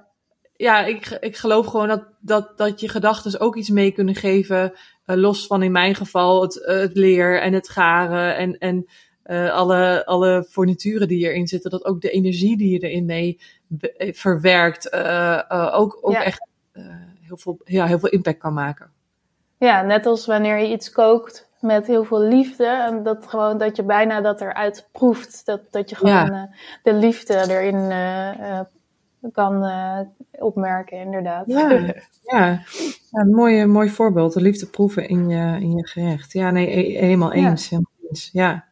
ja, 0.55 0.85
ik, 0.85 1.17
ik 1.19 1.37
geloof 1.37 1.65
gewoon 1.65 1.87
dat, 1.87 2.03
dat, 2.19 2.57
dat 2.57 2.79
je 2.79 2.89
gedachten 2.89 3.39
ook 3.39 3.55
iets 3.55 3.69
mee 3.69 3.91
kunnen 3.91 4.15
geven 4.15 4.73
los 5.15 5.47
van 5.47 5.63
in 5.63 5.71
mijn 5.71 5.95
geval 5.95 6.41
het, 6.41 6.55
uh, 6.55 6.65
het 6.67 6.95
leer 6.95 7.41
en 7.41 7.53
het 7.53 7.69
garen 7.69 8.35
en, 8.35 8.57
en 8.57 8.87
uh, 9.25 9.53
alle, 9.53 10.05
alle 10.05 10.45
fornituren 10.49 11.07
die 11.07 11.25
erin 11.29 11.47
zitten, 11.47 11.71
dat 11.71 11.85
ook 11.85 12.01
de 12.01 12.09
energie 12.09 12.57
die 12.57 12.71
je 12.71 12.89
erin 12.89 13.05
mee 13.05 13.39
verwerkt, 13.97 14.93
ook, 15.71 15.97
ook 16.01 16.11
ja. 16.11 16.23
echt 16.23 16.47
heel, 17.21 17.37
veel, 17.37 17.59
ja, 17.63 17.85
heel 17.85 17.99
veel 17.99 18.09
impact 18.09 18.37
kan 18.37 18.53
maken. 18.53 18.91
Ja, 19.57 19.81
net 19.81 20.05
als 20.05 20.25
wanneer 20.25 20.57
je 20.57 20.71
iets 20.71 20.91
kookt 20.91 21.49
met 21.59 21.87
heel 21.87 22.03
veel 22.03 22.21
liefde. 22.21 22.65
En 22.65 23.03
dat 23.03 23.27
gewoon 23.27 23.57
dat 23.57 23.75
je 23.75 23.83
bijna 23.83 24.21
dat 24.21 24.41
eruit 24.41 24.87
proeft. 24.91 25.45
Dat, 25.45 25.61
dat 25.71 25.89
je 25.89 25.95
gewoon 25.95 26.13
ja. 26.13 26.49
de 26.83 26.93
liefde 26.93 27.33
erin 27.33 27.91
kan 29.31 29.63
uh, 29.63 29.99
opmerken, 30.31 30.97
inderdaad. 30.97 31.47
Ja, 31.47 31.69
ja. 32.23 32.61
een 33.11 33.29
mooi, 33.29 33.65
mooi 33.65 33.89
voorbeeld. 33.89 34.33
De 34.33 34.41
liefde 34.41 34.65
proeven 34.65 35.09
in 35.09 35.29
je, 35.29 35.57
in 35.59 35.71
je 35.75 35.87
gerecht. 35.87 36.33
Ja, 36.33 36.51
nee, 36.51 36.97
helemaal 36.97 37.33
eens. 37.33 37.69
Ja. 37.69 37.79
Eens. 38.09 38.29
ja. 38.31 38.65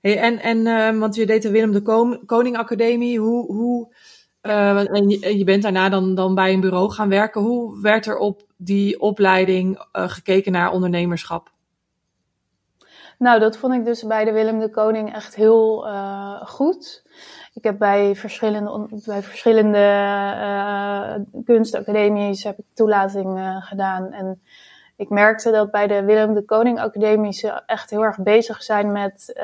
Hey, 0.00 0.18
en, 0.18 0.38
en 0.38 0.58
uh, 0.58 1.00
want 1.00 1.14
je 1.14 1.26
deed 1.26 1.42
de 1.42 1.50
Willem 1.50 1.72
de 1.72 1.82
Koning 2.26 2.56
Academie. 2.56 3.18
Hoe, 3.18 3.52
hoe, 3.52 3.94
uh, 4.42 4.94
en 4.94 5.08
je, 5.08 5.38
je, 5.38 5.44
bent 5.44 5.62
daarna 5.62 5.88
dan, 5.88 6.14
dan 6.14 6.34
bij 6.34 6.52
een 6.52 6.60
bureau 6.60 6.90
gaan 6.90 7.08
werken. 7.08 7.40
Hoe 7.40 7.80
werd 7.80 8.06
er 8.06 8.16
op 8.16 8.42
die 8.56 9.00
opleiding 9.00 9.84
gekeken 9.92 10.52
naar 10.52 10.72
ondernemerschap? 10.72 11.51
Nou, 13.22 13.40
dat 13.40 13.56
vond 13.56 13.74
ik 13.74 13.84
dus 13.84 14.02
bij 14.02 14.24
de 14.24 14.32
Willem 14.32 14.58
de 14.58 14.70
Koning 14.70 15.14
echt 15.14 15.34
heel 15.34 15.86
goed. 16.44 17.02
Ik 17.54 17.64
heb 17.64 17.78
bij 17.78 18.14
verschillende, 18.16 18.88
bij 19.04 19.22
verschillende 19.22 19.78
uh, 19.78 21.14
kunstacademies 21.44 22.44
heb 22.44 22.58
ik 22.58 22.64
toelating 22.74 23.38
uh, 23.38 23.56
gedaan. 23.62 24.12
En 24.12 24.42
ik 24.96 25.08
merkte 25.08 25.50
dat 25.50 25.70
bij 25.70 25.86
de 25.86 26.04
Willem 26.04 26.34
de 26.34 26.44
Koning 26.44 26.80
Academie 26.80 27.32
ze 27.32 27.62
echt 27.66 27.90
heel 27.90 28.02
erg 28.02 28.22
bezig 28.22 28.62
zijn 28.62 28.92
met 28.92 29.40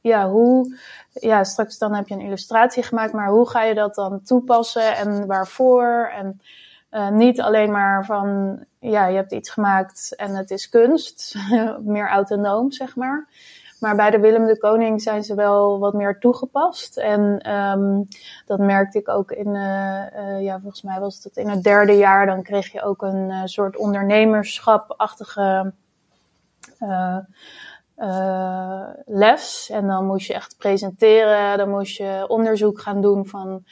ja, 0.00 0.28
hoe, 0.28 0.78
ja, 1.12 1.44
straks 1.44 1.78
dan 1.78 1.94
heb 1.94 2.08
je 2.08 2.14
een 2.14 2.20
illustratie 2.20 2.82
gemaakt, 2.82 3.12
maar 3.12 3.28
hoe 3.28 3.48
ga 3.48 3.62
je 3.62 3.74
dat 3.74 3.94
dan 3.94 4.22
toepassen 4.22 4.96
en 4.96 5.26
waarvoor? 5.26 6.10
En 6.16 6.40
niet 7.16 7.40
alleen 7.40 7.70
maar 7.70 8.04
van, 8.04 8.58
ja, 8.80 9.06
je 9.06 9.16
hebt 9.16 9.32
iets 9.32 9.50
gemaakt 9.50 10.14
en 10.16 10.34
het 10.34 10.50
is 10.50 10.68
kunst, 10.68 11.34
meer 11.80 12.08
autonoom, 12.08 12.72
zeg 12.72 12.96
maar. 12.96 13.28
Maar 13.80 13.96
bij 13.96 14.10
de 14.10 14.18
Willem 14.18 14.46
de 14.46 14.58
Koning 14.58 15.02
zijn 15.02 15.24
ze 15.24 15.34
wel 15.34 15.78
wat 15.78 15.94
meer 15.94 16.18
toegepast. 16.18 16.96
En 16.96 17.52
um, 17.54 18.08
dat 18.46 18.58
merkte 18.58 18.98
ik 18.98 19.08
ook 19.08 19.30
in, 19.30 19.54
uh, 19.54 20.02
uh, 20.16 20.42
ja, 20.42 20.60
volgens 20.60 20.82
mij 20.82 21.00
was 21.00 21.24
het 21.24 21.36
in 21.36 21.48
het 21.48 21.62
derde 21.62 21.92
jaar. 21.92 22.26
Dan 22.26 22.42
kreeg 22.42 22.72
je 22.72 22.82
ook 22.82 23.02
een 23.02 23.30
uh, 23.30 23.40
soort 23.44 23.76
ondernemerschapachtige 23.76 25.72
les. 29.06 29.70
En 29.72 29.86
dan 29.86 30.06
moest 30.06 30.26
je 30.26 30.34
echt 30.34 30.56
presenteren. 30.58 31.58
Dan 31.58 31.68
moest 31.68 31.96
je 31.96 32.24
onderzoek 32.28 32.80
gaan 32.80 33.00
doen 33.00 33.26
van, 33.26 33.64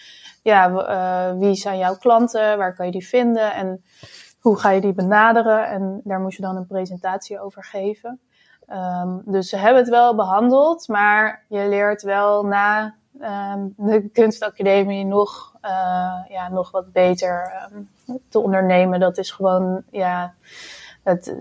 ja, 0.43 1.37
wie 1.37 1.55
zijn 1.55 1.79
jouw 1.79 1.97
klanten? 1.97 2.59
Waar 2.59 2.75
kan 2.75 2.87
je 2.87 2.93
die 2.93 3.07
vinden? 3.07 3.55
En 3.55 3.83
hoe 4.41 4.59
ga 4.59 4.71
je 4.71 4.81
die 4.81 4.93
benaderen? 4.93 5.67
En 5.69 6.01
daar 6.05 6.21
moest 6.21 6.37
je 6.37 6.43
dan 6.43 6.57
een 6.57 6.67
presentatie 6.67 7.41
over 7.41 7.65
geven. 7.65 8.21
Um, 8.71 9.23
dus 9.25 9.49
ze 9.49 9.57
hebben 9.57 9.83
het 9.83 9.91
wel 9.91 10.15
behandeld, 10.15 10.89
maar 10.89 11.45
je 11.49 11.69
leert 11.69 12.03
wel 12.03 12.47
na 12.47 12.95
um, 13.23 13.75
de 13.77 14.09
kunstacademie 14.09 15.05
nog, 15.05 15.53
uh, 15.63 15.71
ja, 16.29 16.49
nog 16.51 16.71
wat 16.71 16.93
beter 16.93 17.53
um, 17.73 17.89
te 18.29 18.39
ondernemen. 18.39 19.01
Dat 19.01 19.19
is 19.19 19.31
gewoon, 19.31 19.83
ja, 19.91 20.35
het, 21.03 21.35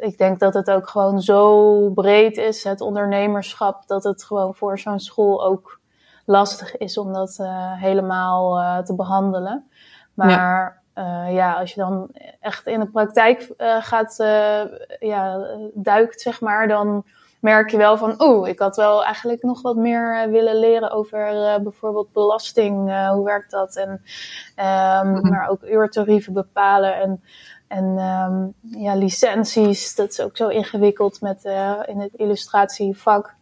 ik 0.00 0.18
denk 0.18 0.38
dat 0.38 0.54
het 0.54 0.70
ook 0.70 0.88
gewoon 0.88 1.20
zo 1.20 1.90
breed 1.90 2.36
is, 2.36 2.64
het 2.64 2.80
ondernemerschap, 2.80 3.86
dat 3.86 4.04
het 4.04 4.24
gewoon 4.24 4.54
voor 4.54 4.78
zo'n 4.78 5.00
school 5.00 5.44
ook 5.44 5.80
lastig 6.24 6.76
is 6.76 6.98
om 6.98 7.12
dat 7.12 7.38
uh, 7.40 7.72
helemaal 7.72 8.60
uh, 8.60 8.78
te 8.78 8.94
behandelen. 8.94 9.70
Maar. 10.14 10.81
Uh, 10.94 11.32
ja, 11.34 11.52
als 11.52 11.74
je 11.74 11.80
dan 11.80 12.08
echt 12.40 12.66
in 12.66 12.80
de 12.80 12.86
praktijk 12.86 13.52
uh, 13.58 13.82
gaat, 13.82 14.18
uh, 14.20 14.62
ja, 14.98 15.46
duikt, 15.74 16.20
zeg 16.20 16.40
maar, 16.40 16.68
dan 16.68 17.04
merk 17.40 17.70
je 17.70 17.76
wel 17.76 17.96
van, 17.96 18.22
oeh, 18.22 18.48
ik 18.48 18.58
had 18.58 18.76
wel 18.76 19.04
eigenlijk 19.04 19.42
nog 19.42 19.62
wat 19.62 19.76
meer 19.76 20.30
willen 20.30 20.56
leren 20.56 20.90
over 20.90 21.32
bijvoorbeeld 21.62 22.12
belasting, 22.12 22.76
hoe 23.08 23.24
werkt 23.24 23.50
dat? 23.50 23.76
En, 23.76 23.88
um, 23.88 25.08
mm 25.08 25.14
-hmm. 25.14 25.30
maar 25.30 25.48
ook 25.48 25.62
uurtarieven 25.62 26.32
bepalen 26.32 26.94
en, 26.94 27.22
en 27.68 27.84
um, 27.84 28.54
ja, 28.60 28.94
licenties, 28.94 29.94
dat 29.94 30.10
is 30.10 30.20
ook 30.20 30.36
zo 30.36 30.48
ingewikkeld 30.48 31.20
met, 31.20 31.44
in 31.84 32.00
het 32.00 32.14
illustratievak. 32.14 33.34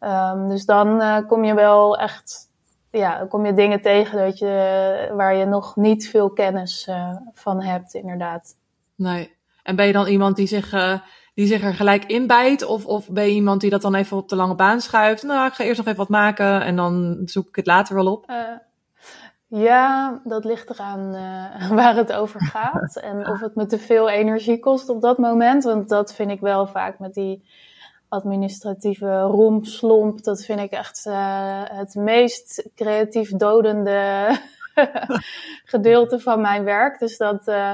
Um, 0.00 0.48
dus 0.48 0.64
dan 0.64 1.02
kom 1.26 1.44
je 1.44 1.54
wel 1.54 1.98
echt 1.98 2.49
ja, 2.90 3.18
dan 3.18 3.28
kom 3.28 3.46
je 3.46 3.54
dingen 3.54 3.80
tegen 3.80 4.18
dat 4.18 4.38
je, 4.38 5.12
waar 5.16 5.34
je 5.34 5.44
nog 5.44 5.76
niet 5.76 6.08
veel 6.08 6.30
kennis 6.30 6.86
uh, 6.88 7.16
van 7.34 7.62
hebt, 7.62 7.94
inderdaad. 7.94 8.56
Nee. 8.94 9.36
En 9.62 9.76
ben 9.76 9.86
je 9.86 9.92
dan 9.92 10.06
iemand 10.06 10.36
die 10.36 10.46
zich, 10.46 10.72
uh, 10.72 10.98
die 11.34 11.46
zich 11.46 11.62
er 11.62 11.74
gelijk 11.74 12.04
inbijt? 12.04 12.64
Of, 12.64 12.86
of 12.86 13.10
ben 13.10 13.24
je 13.24 13.30
iemand 13.30 13.60
die 13.60 13.70
dat 13.70 13.82
dan 13.82 13.94
even 13.94 14.16
op 14.16 14.28
de 14.28 14.36
lange 14.36 14.54
baan 14.54 14.80
schuift? 14.80 15.22
Nou, 15.22 15.46
ik 15.46 15.52
ga 15.52 15.64
eerst 15.64 15.78
nog 15.78 15.86
even 15.86 15.98
wat 15.98 16.08
maken 16.08 16.62
en 16.62 16.76
dan 16.76 17.22
zoek 17.24 17.48
ik 17.48 17.56
het 17.56 17.66
later 17.66 17.94
wel 17.94 18.12
op. 18.12 18.30
Uh, 18.30 18.36
ja, 19.46 20.20
dat 20.24 20.44
ligt 20.44 20.70
eraan 20.70 21.10
waar 21.78 21.96
het 21.96 22.12
over 22.12 22.40
gaat. 22.40 22.96
en 22.96 23.26
of 23.30 23.40
het 23.40 23.54
me 23.54 23.66
te 23.66 23.78
veel 23.78 24.08
energie 24.08 24.58
kost 24.58 24.88
op 24.88 25.00
dat 25.00 25.18
moment. 25.18 25.64
Want 25.64 25.88
dat 25.88 26.14
vind 26.14 26.30
ik 26.30 26.40
wel 26.40 26.66
vaak 26.66 26.98
met 26.98 27.14
die 27.14 27.44
administratieve 28.10 29.20
rompslomp. 29.20 30.22
Dat 30.22 30.44
vind 30.44 30.60
ik 30.60 30.70
echt 30.70 31.06
uh, 31.06 31.62
het 31.64 31.94
meest 31.94 32.68
creatief 32.74 33.30
dodende 33.30 34.28
gedeelte 35.64 36.20
van 36.20 36.40
mijn 36.40 36.64
werk. 36.64 36.98
Dus 36.98 37.16
dat, 37.16 37.48
uh, 37.48 37.72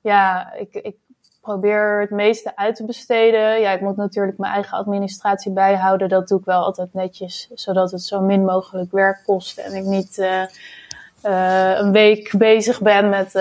ja, 0.00 0.52
ik, 0.52 0.74
ik 0.74 0.96
probeer 1.40 2.00
het 2.00 2.10
meeste 2.10 2.56
uit 2.56 2.76
te 2.76 2.84
besteden. 2.84 3.60
Ja, 3.60 3.70
ik 3.70 3.80
moet 3.80 3.96
natuurlijk 3.96 4.38
mijn 4.38 4.52
eigen 4.52 4.78
administratie 4.78 5.52
bijhouden. 5.52 6.08
Dat 6.08 6.28
doe 6.28 6.38
ik 6.38 6.44
wel 6.44 6.64
altijd 6.64 6.94
netjes, 6.94 7.50
zodat 7.54 7.90
het 7.90 8.02
zo 8.02 8.20
min 8.20 8.44
mogelijk 8.44 8.92
werk 8.92 9.22
kost 9.24 9.58
en 9.58 9.74
ik 9.74 9.84
niet 9.84 10.18
uh, 10.18 11.78
een 11.78 11.92
week 11.92 12.34
bezig 12.38 12.80
ben 12.80 13.08
met, 13.08 13.32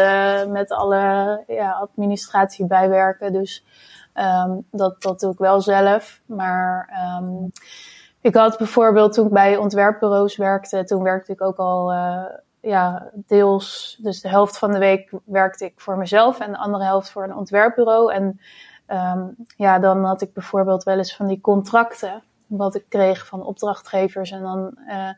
met 0.47 0.71
alle 0.71 1.43
ja, 1.47 1.71
administratie 1.71 2.65
bijwerken. 2.65 3.33
Dus 3.33 3.63
Um, 4.13 4.65
dat, 4.71 5.01
dat 5.01 5.19
doe 5.19 5.31
ik 5.31 5.37
wel 5.37 5.61
zelf. 5.61 6.21
Maar 6.25 6.89
um, 7.21 7.51
ik 8.21 8.35
had 8.35 8.57
bijvoorbeeld 8.57 9.13
toen 9.13 9.25
ik 9.25 9.33
bij 9.33 9.57
ontwerpbureaus 9.57 10.35
werkte, 10.35 10.83
toen 10.83 11.03
werkte 11.03 11.31
ik 11.31 11.41
ook 11.41 11.57
al 11.57 11.93
uh, 11.93 12.25
ja, 12.59 13.09
deels, 13.13 13.97
dus 14.01 14.21
de 14.21 14.29
helft 14.29 14.57
van 14.57 14.71
de 14.71 14.79
week 14.79 15.11
werkte 15.25 15.65
ik 15.65 15.73
voor 15.75 15.97
mezelf 15.97 16.39
en 16.39 16.51
de 16.51 16.57
andere 16.57 16.83
helft 16.83 17.09
voor 17.09 17.23
een 17.23 17.35
ontwerpbureau. 17.35 18.13
En 18.13 18.39
um, 18.87 19.35
ja, 19.55 19.79
dan 19.79 20.03
had 20.03 20.21
ik 20.21 20.33
bijvoorbeeld 20.33 20.83
wel 20.83 20.97
eens 20.97 21.15
van 21.15 21.27
die 21.27 21.41
contracten, 21.41 22.23
wat 22.47 22.75
ik 22.75 22.85
kreeg 22.89 23.27
van 23.27 23.43
opdrachtgevers. 23.43 24.31
En 24.31 24.41
dan 24.41 24.77
uh, 24.87 25.09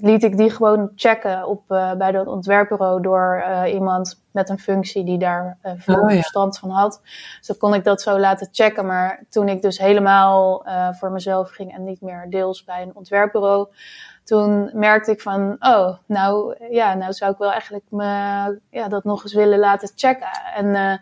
liet 0.00 0.22
ik 0.22 0.36
die 0.36 0.50
gewoon 0.50 0.90
checken 0.94 1.46
op, 1.46 1.62
uh, 1.68 1.92
bij 1.92 2.12
dat 2.12 2.26
ontwerpbureau 2.26 3.02
door 3.02 3.44
uh, 3.48 3.72
iemand 3.72 4.22
met 4.30 4.48
een 4.48 4.58
functie 4.58 5.04
die 5.04 5.18
daar 5.18 5.58
uh, 5.62 5.72
veel 5.76 6.00
oh, 6.00 6.10
ja. 6.10 6.16
verstand 6.16 6.58
van 6.58 6.70
had. 6.70 7.00
Dus 7.38 7.46
dan 7.46 7.56
kon 7.56 7.74
ik 7.74 7.84
dat 7.84 8.02
zo 8.02 8.18
laten 8.18 8.48
checken. 8.52 8.86
Maar 8.86 9.22
toen 9.28 9.48
ik 9.48 9.62
dus 9.62 9.78
helemaal 9.78 10.64
voor 10.92 11.10
mezelf 11.10 11.50
ging 11.50 11.74
en 11.74 11.84
niet 11.84 12.00
meer 12.00 12.26
deels 12.30 12.64
bij 12.64 12.82
een 12.82 12.94
ontwerpbureau, 12.94 13.68
toen 14.24 14.70
merkte 14.72 15.10
ik 15.10 15.20
van, 15.20 15.56
oh, 15.60 15.96
nou 16.06 16.54
ja, 16.70 16.94
nou 16.94 17.12
zou 17.12 17.32
ik 17.32 17.38
wel 17.38 17.50
eigenlijk 17.50 17.84
me, 17.88 18.04
ja, 18.70 18.88
dat 18.88 19.04
nog 19.04 19.22
eens 19.22 19.34
willen 19.34 19.58
laten 19.58 19.90
checken. 19.94 20.30
En 20.54 21.00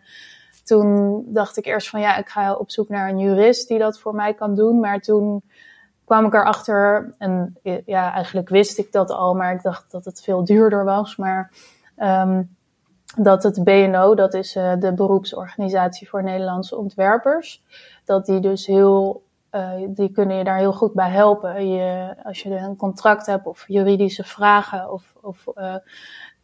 toen 0.64 1.24
dacht 1.26 1.56
ik 1.56 1.66
eerst 1.66 1.88
van, 1.88 2.00
ja, 2.00 2.16
ik 2.16 2.28
ga 2.28 2.54
op 2.54 2.70
zoek 2.70 2.88
naar 2.88 3.08
een 3.08 3.18
jurist 3.18 3.68
die 3.68 3.78
dat 3.78 3.98
voor 3.98 4.14
mij 4.14 4.34
kan 4.34 4.54
doen. 4.54 4.80
Maar 4.80 5.00
toen 5.00 5.42
kwam 6.08 6.26
ik 6.26 6.34
erachter, 6.34 7.14
en 7.18 7.56
ja, 7.84 8.12
eigenlijk 8.12 8.48
wist 8.48 8.78
ik 8.78 8.92
dat 8.92 9.10
al, 9.10 9.34
maar 9.34 9.52
ik 9.52 9.62
dacht 9.62 9.90
dat 9.90 10.04
het 10.04 10.22
veel 10.22 10.44
duurder 10.44 10.84
was. 10.84 11.16
Maar 11.16 11.52
um, 11.96 12.56
dat 13.16 13.42
het 13.42 13.64
BNO, 13.64 14.14
dat 14.14 14.34
is 14.34 14.56
uh, 14.56 14.72
de 14.78 14.94
beroepsorganisatie 14.94 16.08
voor 16.08 16.22
Nederlandse 16.22 16.76
ontwerpers, 16.76 17.62
dat 18.04 18.26
die 18.26 18.40
dus 18.40 18.66
heel, 18.66 19.22
uh, 19.52 19.70
die 19.88 20.10
kunnen 20.10 20.36
je 20.36 20.44
daar 20.44 20.58
heel 20.58 20.72
goed 20.72 20.92
bij 20.92 21.10
helpen. 21.10 21.68
Je, 21.68 22.14
als 22.22 22.42
je 22.42 22.56
een 22.56 22.76
contract 22.76 23.26
hebt 23.26 23.46
of 23.46 23.64
juridische 23.66 24.24
vragen 24.24 24.92
of, 24.92 25.14
of 25.20 25.46
uh, 25.54 25.74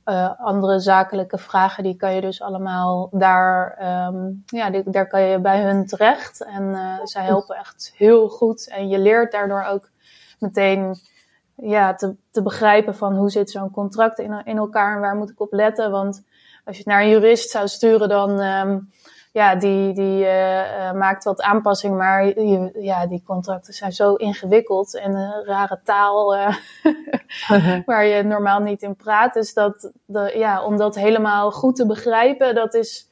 uh, 0.04 0.40
andere 0.40 0.80
zakelijke 0.80 1.38
vragen, 1.38 1.82
die 1.82 1.96
kan 1.96 2.14
je 2.14 2.20
dus 2.20 2.42
allemaal 2.42 3.08
daar, 3.12 3.78
um, 4.08 4.42
ja, 4.46 4.70
die, 4.70 4.90
daar 4.90 5.06
kan 5.06 5.22
je 5.22 5.38
bij 5.38 5.62
hun 5.62 5.86
terecht. 5.86 6.44
En 6.44 6.62
uh, 6.62 6.98
zij 7.04 7.24
helpen 7.24 7.56
echt 7.56 7.92
heel 7.96 8.28
goed. 8.28 8.68
En 8.68 8.88
je 8.88 8.98
leert 8.98 9.32
daardoor 9.32 9.64
ook 9.64 9.90
meteen 10.38 10.96
ja, 11.54 11.94
te, 11.94 12.14
te 12.30 12.42
begrijpen 12.42 12.94
van 12.94 13.16
hoe 13.16 13.30
zit 13.30 13.50
zo'n 13.50 13.70
contract 13.70 14.18
in, 14.18 14.42
in 14.44 14.56
elkaar 14.56 14.94
en 14.94 15.00
waar 15.00 15.16
moet 15.16 15.30
ik 15.30 15.40
op 15.40 15.52
letten. 15.52 15.90
Want 15.90 16.22
als 16.64 16.76
je 16.76 16.82
het 16.82 16.92
naar 16.92 17.02
een 17.02 17.08
jurist 17.08 17.50
zou 17.50 17.68
sturen, 17.68 18.08
dan 18.08 18.40
um, 18.40 18.90
ja, 19.34 19.54
die, 19.54 19.92
die 19.92 20.24
uh, 20.24 20.92
maakt 20.92 21.24
wat 21.24 21.42
aanpassing, 21.42 21.96
maar 21.96 22.26
je, 22.26 22.70
ja, 22.78 23.06
die 23.06 23.22
contracten 23.26 23.74
zijn 23.74 23.92
zo 23.92 24.14
ingewikkeld 24.14 24.96
en 24.96 25.14
een 25.14 25.44
rare 25.44 25.80
taal 25.84 26.36
uh, 26.36 26.56
waar 27.86 28.04
je 28.04 28.22
normaal 28.22 28.60
niet 28.60 28.82
in 28.82 28.96
praat. 28.96 29.34
Dus 29.34 29.54
dat, 29.54 29.92
de, 30.04 30.32
ja, 30.34 30.64
om 30.64 30.76
dat 30.76 30.94
helemaal 30.94 31.50
goed 31.50 31.76
te 31.76 31.86
begrijpen, 31.86 32.54
dat 32.54 32.74
is 32.74 33.08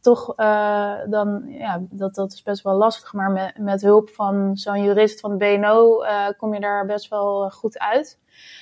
toch 0.00 0.32
uh, 0.36 0.94
dan, 1.06 1.44
ja, 1.48 1.80
dat, 1.90 2.14
dat 2.14 2.32
is 2.32 2.42
best 2.42 2.62
wel 2.62 2.74
lastig. 2.74 3.12
Maar 3.12 3.30
met, 3.30 3.58
met 3.58 3.82
hulp 3.82 4.10
van 4.10 4.56
zo'n 4.56 4.82
jurist 4.82 5.20
van 5.20 5.38
BNO 5.38 6.04
kom 6.36 6.54
je 6.54 6.60
daar 6.60 6.86
best 6.86 7.08
wel 7.08 7.50
goed 7.50 7.78
uit. 7.78 8.18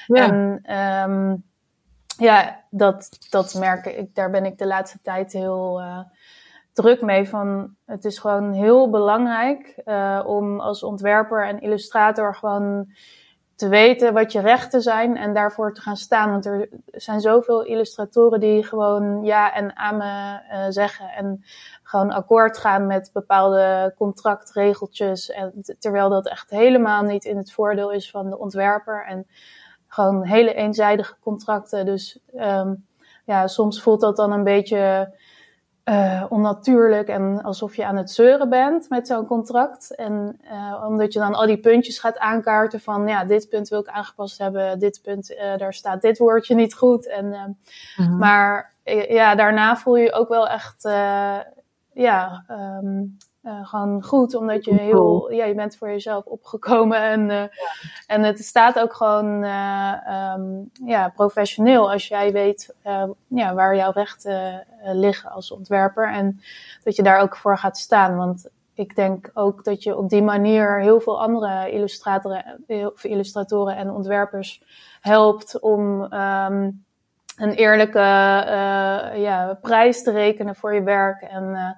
Ja. 0.06 0.28
En 0.28 0.62
um, 1.10 1.44
ja, 2.18 2.64
dat, 2.70 3.18
dat 3.30 3.54
merk 3.54 3.86
ik. 3.86 4.14
Daar 4.14 4.30
ben 4.30 4.44
ik 4.44 4.58
de 4.58 4.66
laatste 4.66 4.98
tijd 5.02 5.32
heel 5.32 5.82
druk 6.82 7.02
mee. 7.02 7.28
Van, 7.28 7.74
het 7.84 8.04
is 8.04 8.18
gewoon 8.18 8.52
heel 8.52 8.90
belangrijk 8.90 9.80
uh, 9.84 10.22
om 10.26 10.60
als 10.60 10.82
ontwerper 10.82 11.46
en 11.46 11.60
illustrator 11.60 12.34
gewoon 12.34 12.92
te 13.56 13.68
weten 13.68 14.12
wat 14.12 14.32
je 14.32 14.40
rechten 14.40 14.80
zijn 14.82 15.16
en 15.16 15.34
daarvoor 15.34 15.74
te 15.74 15.80
gaan 15.80 15.96
staan. 15.96 16.30
Want 16.30 16.46
er 16.46 16.68
zijn 16.84 17.20
zoveel 17.20 17.64
illustratoren 17.64 18.40
die 18.40 18.64
gewoon 18.64 19.24
ja 19.24 19.54
en 19.54 19.76
amen 19.76 20.42
uh, 20.52 20.64
zeggen 20.68 21.08
en 21.08 21.44
gewoon 21.82 22.10
akkoord 22.10 22.58
gaan 22.58 22.86
met 22.86 23.10
bepaalde 23.12 23.94
contractregeltjes. 23.96 25.30
En 25.30 25.52
terwijl 25.78 26.08
dat 26.08 26.28
echt 26.28 26.50
helemaal 26.50 27.02
niet 27.02 27.24
in 27.24 27.36
het 27.36 27.52
voordeel 27.52 27.92
is 27.92 28.10
van 28.10 28.30
de 28.30 28.38
ontwerper. 28.38 29.04
En 29.06 29.26
gewoon 29.88 30.24
hele 30.24 30.54
eenzijdige 30.54 31.14
contracten. 31.20 31.86
Dus 31.86 32.18
um, 32.34 32.86
ja, 33.24 33.46
soms 33.46 33.82
voelt 33.82 34.00
dat 34.00 34.16
dan 34.16 34.32
een 34.32 34.44
beetje 34.44 35.12
uh, 35.88 36.24
onnatuurlijk 36.28 37.08
en 37.08 37.42
alsof 37.42 37.76
je 37.76 37.86
aan 37.86 37.96
het 37.96 38.10
zeuren 38.10 38.48
bent 38.48 38.88
met 38.88 39.06
zo'n 39.06 39.26
contract. 39.26 39.94
En 39.94 40.38
uh, 40.44 40.84
omdat 40.86 41.12
je 41.12 41.18
dan 41.18 41.34
al 41.34 41.46
die 41.46 41.58
puntjes 41.58 41.98
gaat 41.98 42.18
aankaarten 42.18 42.80
van, 42.80 43.08
ja, 43.08 43.24
dit 43.24 43.48
punt 43.48 43.68
wil 43.68 43.80
ik 43.80 43.88
aangepast 43.88 44.38
hebben, 44.38 44.78
dit 44.78 45.00
punt, 45.02 45.30
uh, 45.30 45.56
daar 45.56 45.74
staat 45.74 46.02
dit 46.02 46.18
woordje 46.18 46.54
niet 46.54 46.74
goed. 46.74 47.08
En, 47.08 47.58
mm-hmm. 47.96 48.18
Maar 48.18 48.72
ja, 49.08 49.34
daarna 49.34 49.76
voel 49.76 49.96
je 49.96 50.12
ook 50.12 50.28
wel 50.28 50.48
echt, 50.48 50.82
ja, 51.92 52.44
ehm, 52.48 53.04
uh, 53.42 53.68
gewoon 53.68 54.02
goed, 54.02 54.34
omdat 54.34 54.64
je 54.64 54.74
heel, 54.74 55.32
ja, 55.32 55.44
je 55.44 55.54
bent 55.54 55.76
voor 55.76 55.88
jezelf 55.88 56.24
opgekomen 56.24 57.02
en, 57.02 57.30
uh, 57.30 57.42
en 58.06 58.22
het 58.22 58.38
staat 58.38 58.78
ook 58.78 58.94
gewoon 58.94 59.44
uh, 59.44 59.92
um, 60.36 60.70
ja, 60.72 61.08
professioneel 61.08 61.90
als 61.90 62.08
jij 62.08 62.32
weet 62.32 62.74
ja, 63.26 63.54
waar 63.54 63.76
jouw 63.76 63.90
rechten 63.90 64.66
liggen 64.82 65.30
als 65.30 65.50
ontwerper 65.50 66.12
en 66.12 66.40
dat 66.84 66.96
je 66.96 67.02
daar 67.02 67.20
ook 67.20 67.36
voor 67.36 67.58
gaat 67.58 67.78
staan. 67.78 68.16
Want 68.16 68.48
ik 68.74 68.96
denk 68.96 69.30
ook 69.34 69.64
dat 69.64 69.82
je 69.82 69.96
op 69.96 70.08
die 70.08 70.22
manier 70.22 70.80
heel 70.80 71.00
veel 71.00 71.20
andere 71.20 71.70
illustratoren, 71.70 72.64
illustratoren 73.02 73.76
en 73.76 73.90
ontwerpers 73.90 74.62
helpt 75.00 75.60
om 75.60 76.12
um, 76.12 76.84
een 77.36 77.52
eerlijke 77.52 77.98
ja, 79.18 79.58
prijs 79.60 80.02
te 80.02 80.10
rekenen 80.10 80.56
voor 80.56 80.74
je 80.74 80.82
werk 80.82 81.22
en 81.22 81.76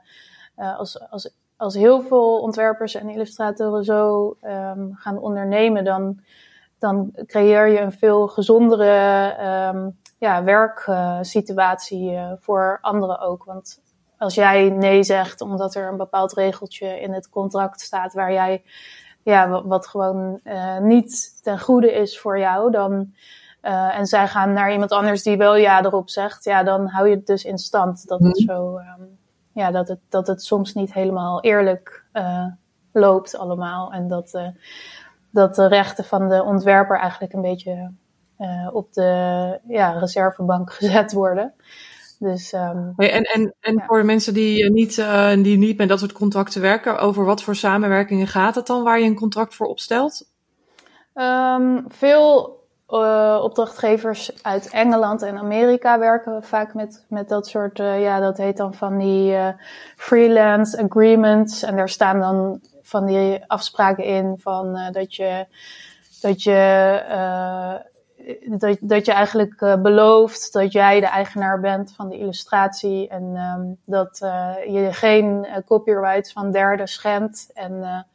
als, 0.54 1.10
als 1.10 1.34
als 1.60 1.74
heel 1.74 2.02
veel 2.02 2.40
ontwerpers 2.40 2.94
en 2.94 3.08
illustratoren 3.08 3.84
zo 3.84 4.36
um, 4.42 4.94
gaan 4.94 5.18
ondernemen, 5.18 5.84
dan, 5.84 6.20
dan 6.78 7.12
creëer 7.26 7.66
je 7.66 7.80
een 7.80 7.92
veel 7.92 8.28
gezondere 8.28 9.34
um, 9.74 9.98
ja, 10.18 10.44
werksituatie 10.44 12.12
uh, 12.12 12.32
voor 12.38 12.78
anderen 12.80 13.20
ook. 13.20 13.44
Want 13.44 13.80
als 14.18 14.34
jij 14.34 14.70
nee 14.70 15.02
zegt 15.02 15.40
omdat 15.40 15.74
er 15.74 15.88
een 15.88 15.96
bepaald 15.96 16.32
regeltje 16.32 17.00
in 17.00 17.12
het 17.12 17.28
contract 17.28 17.80
staat 17.80 18.12
waar 18.12 18.32
jij 18.32 18.62
ja, 19.22 19.62
wat 19.62 19.86
gewoon 19.86 20.40
uh, 20.44 20.78
niet 20.78 21.42
ten 21.42 21.60
goede 21.60 21.92
is 21.92 22.20
voor 22.20 22.38
jou, 22.38 22.70
dan, 22.70 23.12
uh, 23.62 23.98
en 23.98 24.06
zij 24.06 24.28
gaan 24.28 24.52
naar 24.52 24.72
iemand 24.72 24.90
anders 24.90 25.22
die 25.22 25.36
wel 25.36 25.56
ja 25.56 25.84
erop 25.84 26.10
zegt, 26.10 26.44
ja, 26.44 26.62
dan 26.62 26.86
hou 26.86 27.08
je 27.08 27.14
het 27.14 27.26
dus 27.26 27.44
in 27.44 27.58
stand 27.58 28.08
dat 28.08 28.20
het 28.20 28.38
mhm. 28.38 28.52
zo 28.52 28.76
um, 28.76 29.18
ja, 29.52 29.70
dat, 29.70 29.88
het, 29.88 29.98
dat 30.08 30.26
het 30.26 30.42
soms 30.42 30.74
niet 30.74 30.92
helemaal 30.92 31.40
eerlijk 31.40 32.04
uh, 32.12 32.46
loopt 32.92 33.36
allemaal. 33.36 33.92
En 33.92 34.08
dat, 34.08 34.34
uh, 34.34 34.48
dat 35.30 35.54
de 35.54 35.66
rechten 35.66 36.04
van 36.04 36.28
de 36.28 36.42
ontwerper 36.42 36.98
eigenlijk 36.98 37.32
een 37.32 37.42
beetje 37.42 37.90
uh, 38.38 38.68
op 38.72 38.92
de 38.92 39.58
ja, 39.68 39.98
reservebank 39.98 40.72
gezet 40.80 41.12
worden. 41.12 41.54
Dus, 42.18 42.52
um, 42.52 42.92
en 42.96 43.22
en, 43.22 43.54
en 43.60 43.82
voor 43.86 43.98
de 43.98 44.04
mensen 44.04 44.34
die 44.34 44.70
niet, 44.70 45.04
die 45.42 45.58
niet 45.58 45.76
met 45.76 45.88
dat 45.88 45.98
soort 45.98 46.12
contracten 46.12 46.60
werken, 46.60 46.98
over 46.98 47.24
wat 47.24 47.42
voor 47.42 47.56
samenwerkingen 47.56 48.26
gaat 48.26 48.54
het 48.54 48.66
dan 48.66 48.82
waar 48.82 49.00
je 49.00 49.06
een 49.06 49.14
contract 49.14 49.54
voor 49.54 49.66
opstelt? 49.66 50.28
Um, 51.14 51.84
veel 51.88 52.59
uh, 52.90 53.40
opdrachtgevers 53.42 54.42
uit 54.42 54.70
Engeland 54.70 55.22
en 55.22 55.38
Amerika 55.38 55.98
werken 55.98 56.42
vaak 56.42 56.74
met, 56.74 57.04
met 57.08 57.28
dat 57.28 57.46
soort, 57.46 57.78
uh, 57.78 58.02
ja, 58.02 58.20
dat 58.20 58.36
heet 58.36 58.56
dan 58.56 58.74
van 58.74 58.98
die 58.98 59.32
uh, 59.32 59.48
freelance 59.96 60.82
agreements. 60.82 61.62
En 61.62 61.76
daar 61.76 61.88
staan 61.88 62.20
dan 62.20 62.60
van 62.82 63.06
die 63.06 63.44
afspraken 63.46 64.04
in 64.04 64.34
van 64.38 64.78
dat 64.92 65.14
je, 65.14 65.46
dat 66.20 66.42
je, 66.42 67.02
dat, 68.46 68.76
dat 68.80 69.06
je 69.06 69.12
eigenlijk 69.12 69.78
belooft 69.82 70.52
dat 70.52 70.72
jij 70.72 71.00
de 71.00 71.06
eigenaar 71.06 71.60
bent 71.60 71.92
van 71.92 72.08
de 72.08 72.18
illustratie 72.18 73.08
en 73.08 73.22
um, 73.36 73.76
dat 73.84 74.18
je 74.68 74.88
geen 74.90 75.46
copyrights 75.66 76.32
van 76.32 76.50
derden 76.50 76.88
schendt. 76.88 77.50
En 77.54 78.06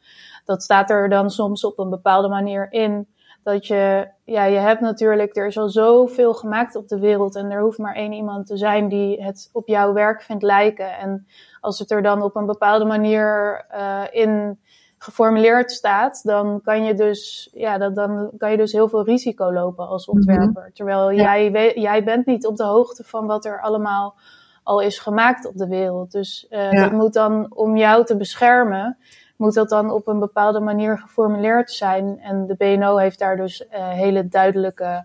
dat 0.44 0.62
staat 0.62 0.90
er 0.90 1.08
dan 1.08 1.30
soms 1.30 1.64
op 1.64 1.78
een 1.78 1.90
bepaalde 1.90 2.28
manier 2.28 2.72
in 2.72 3.08
dat 3.46 3.66
je, 3.66 4.08
ja, 4.24 4.44
je 4.44 4.58
hebt 4.58 4.80
natuurlijk, 4.80 5.36
er 5.36 5.46
is 5.46 5.58
al 5.58 5.68
zoveel 5.68 6.34
gemaakt 6.34 6.76
op 6.76 6.88
de 6.88 6.98
wereld 6.98 7.36
en 7.36 7.50
er 7.50 7.60
hoeft 7.60 7.78
maar 7.78 7.94
één 7.94 8.12
iemand 8.12 8.46
te 8.46 8.56
zijn 8.56 8.88
die 8.88 9.22
het 9.22 9.50
op 9.52 9.68
jouw 9.68 9.92
werk 9.92 10.22
vindt 10.22 10.42
lijken. 10.42 10.98
En 10.98 11.26
als 11.60 11.78
het 11.78 11.90
er 11.90 12.02
dan 12.02 12.22
op 12.22 12.36
een 12.36 12.46
bepaalde 12.46 12.84
manier 12.84 13.64
uh, 13.74 14.02
in 14.10 14.58
geformuleerd 14.98 15.72
staat, 15.72 16.20
dan 16.24 16.60
kan 16.62 16.84
je 16.84 16.94
dus, 16.94 17.50
ja, 17.52 17.78
dat, 17.78 17.94
dan 17.94 18.30
kan 18.38 18.50
je 18.50 18.56
dus 18.56 18.72
heel 18.72 18.88
veel 18.88 19.04
risico 19.04 19.52
lopen 19.52 19.88
als 19.88 20.06
mhm. 20.06 20.16
ontwerper. 20.16 20.70
Terwijl 20.72 21.12
jij, 21.12 21.72
jij 21.74 22.04
bent 22.04 22.26
niet 22.26 22.46
op 22.46 22.56
de 22.56 22.64
hoogte 22.64 23.04
van 23.04 23.26
wat 23.26 23.44
er 23.44 23.60
allemaal 23.60 24.14
al 24.62 24.80
is 24.80 24.98
gemaakt 24.98 25.46
op 25.46 25.56
de 25.56 25.68
wereld. 25.68 26.12
Dus 26.12 26.46
uh, 26.50 26.70
dat 26.70 26.92
moet 26.92 27.12
dan 27.12 27.46
om 27.54 27.76
jou 27.76 28.04
te 28.04 28.16
beschermen 28.16 28.96
moet 29.36 29.54
dat 29.54 29.68
dan 29.68 29.90
op 29.90 30.06
een 30.06 30.18
bepaalde 30.18 30.60
manier 30.60 30.98
geformuleerd 30.98 31.70
zijn. 31.70 32.20
En 32.20 32.46
de 32.46 32.54
BNO 32.54 32.96
heeft 32.96 33.18
daar 33.18 33.36
dus 33.36 33.60
uh, 33.60 33.88
hele 33.88 34.28
duidelijke 34.28 35.04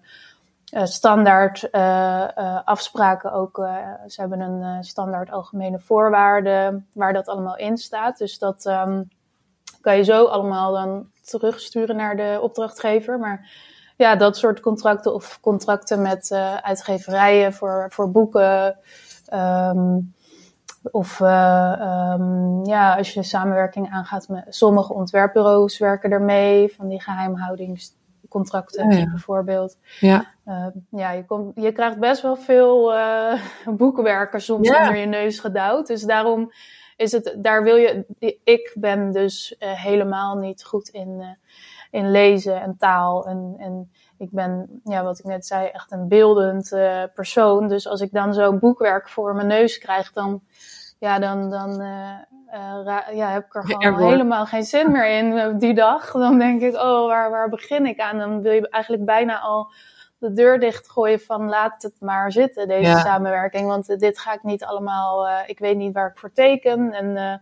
uh, 0.73 0.85
standaard 0.85 1.67
uh, 1.71 2.59
afspraken 2.65 3.31
ook. 3.31 3.55
ze 4.07 4.21
hebben 4.21 4.39
een 4.39 4.83
standaard 4.83 5.31
algemene 5.31 5.79
voorwaarden 5.79 6.87
waar 6.93 7.13
dat 7.13 7.27
allemaal 7.27 7.57
in 7.57 7.77
staat. 7.77 8.17
Dus 8.17 8.37
dat 8.37 8.65
um, 8.65 9.09
kan 9.81 9.97
je 9.97 10.03
zo 10.03 10.25
allemaal 10.25 10.71
dan 10.71 11.09
terugsturen 11.21 11.95
naar 11.95 12.15
de 12.15 12.39
opdrachtgever. 12.41 13.19
Maar 13.19 13.51
ja, 13.97 14.15
dat 14.15 14.37
soort 14.37 14.59
contracten 14.59 15.13
of 15.13 15.39
contracten 15.41 16.01
met 16.01 16.31
uitgeverijen 16.61 17.53
voor, 17.53 17.87
voor 17.89 18.11
boeken. 18.11 18.77
Um, 19.33 20.13
of 20.83 21.19
uh, 21.19 22.13
um, 22.13 22.65
ja, 22.65 22.95
als 22.95 23.13
je 23.13 23.23
samenwerking 23.23 23.89
aangaat 23.89 24.27
met 24.27 24.45
sommige 24.49 24.93
ontwerpbureaus 24.93 25.77
werken 25.77 26.11
ermee, 26.11 26.73
van 26.73 26.87
die 26.87 27.01
geheimhoudingscontracten 27.01 28.85
oh 28.85 29.11
bijvoorbeeld. 29.11 29.77
Ja, 29.99 30.25
uh, 30.45 30.67
ja 30.89 31.11
je, 31.11 31.25
komt, 31.25 31.51
je 31.55 31.71
krijgt 31.71 31.99
best 31.99 32.21
wel 32.21 32.35
veel 32.35 32.93
uh, 32.95 33.41
boekwerken 33.65 34.41
soms 34.41 34.67
ja. 34.67 34.79
onder 34.79 34.97
je 34.97 35.05
neus 35.05 35.39
gedouwd. 35.39 35.87
Dus 35.87 36.01
daarom 36.01 36.51
is 36.97 37.11
het, 37.11 37.35
daar 37.37 37.63
wil 37.63 37.75
je, 37.75 38.05
ik 38.43 38.75
ben 38.79 39.11
dus 39.11 39.55
helemaal 39.59 40.37
niet 40.37 40.63
goed 40.63 40.89
in, 40.89 41.37
in 41.91 42.11
lezen 42.11 42.61
en 42.61 42.75
taal 42.77 43.27
en, 43.27 43.55
en 43.57 43.91
ik 44.21 44.31
ben, 44.31 44.81
ja, 44.83 45.03
wat 45.03 45.19
ik 45.19 45.25
net 45.25 45.45
zei, 45.45 45.67
echt 45.67 45.91
een 45.91 46.07
beeldend 46.07 46.71
uh, 46.71 47.03
persoon. 47.13 47.67
Dus 47.67 47.87
als 47.87 48.01
ik 48.01 48.11
dan 48.11 48.33
zo'n 48.33 48.59
boekwerk 48.59 49.09
voor 49.09 49.35
mijn 49.35 49.47
neus 49.47 49.77
krijg, 49.77 50.11
dan, 50.11 50.41
ja, 50.99 51.19
dan, 51.19 51.49
dan 51.49 51.81
uh, 51.81 52.17
uh, 52.53 52.99
ja, 53.13 53.29
heb 53.29 53.45
ik 53.45 53.55
er 53.55 53.63
gewoon 53.63 54.09
helemaal 54.09 54.45
geen 54.45 54.63
zin 54.63 54.91
meer 54.91 55.07
in 55.07 55.57
die 55.57 55.73
dag. 55.73 56.11
Dan 56.11 56.37
denk 56.37 56.61
ik, 56.61 56.73
oh, 56.73 57.07
waar, 57.07 57.29
waar 57.29 57.49
begin 57.49 57.85
ik 57.85 57.99
aan? 57.99 58.17
Dan 58.17 58.41
wil 58.41 58.51
je 58.51 58.69
eigenlijk 58.69 59.05
bijna 59.05 59.39
al 59.39 59.71
de 60.17 60.33
deur 60.33 60.59
dichtgooien 60.59 61.19
van 61.19 61.49
laat 61.49 61.81
het 61.81 61.95
maar 61.99 62.31
zitten, 62.31 62.67
deze 62.67 62.97
samenwerking. 62.97 63.67
Want 63.67 63.99
dit 63.99 64.19
ga 64.19 64.33
ik 64.33 64.43
niet 64.43 64.63
allemaal, 64.63 65.29
ik 65.45 65.59
weet 65.59 65.77
niet 65.77 65.93
waar 65.93 66.09
ik 66.09 66.17
voor 66.17 66.31
teken. 66.31 66.93
En 66.93 67.41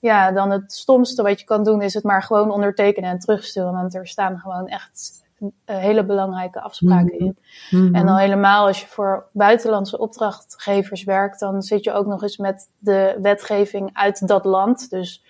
ja, 0.00 0.32
dan 0.32 0.50
het 0.50 0.72
stomste 0.72 1.22
wat 1.22 1.40
je 1.40 1.46
kan 1.46 1.64
doen 1.64 1.82
is 1.82 1.94
het 1.94 2.04
maar 2.04 2.22
gewoon 2.22 2.50
ondertekenen 2.50 3.10
en 3.10 3.18
terugsturen. 3.18 3.72
Want 3.72 3.94
er 3.94 4.06
staan 4.06 4.38
gewoon 4.38 4.68
echt 4.68 5.24
hele 5.64 6.04
belangrijke 6.04 6.60
afspraken 6.60 7.14
mhm. 7.14 7.24
in. 7.24 7.38
Mm-hmm. 7.70 7.94
En 7.94 8.06
dan 8.06 8.16
helemaal 8.16 8.66
als 8.66 8.80
je 8.80 8.86
voor 8.86 9.26
buitenlandse 9.32 9.98
opdrachtgevers 9.98 11.04
werkt, 11.04 11.40
dan 11.40 11.62
zit 11.62 11.84
je 11.84 11.92
ook 11.92 12.06
nog 12.06 12.22
eens 12.22 12.36
met 12.36 12.70
de 12.78 13.18
wetgeving 13.20 13.90
uit 13.92 14.28
dat 14.28 14.44
land. 14.44 14.90
Dus 14.90 15.24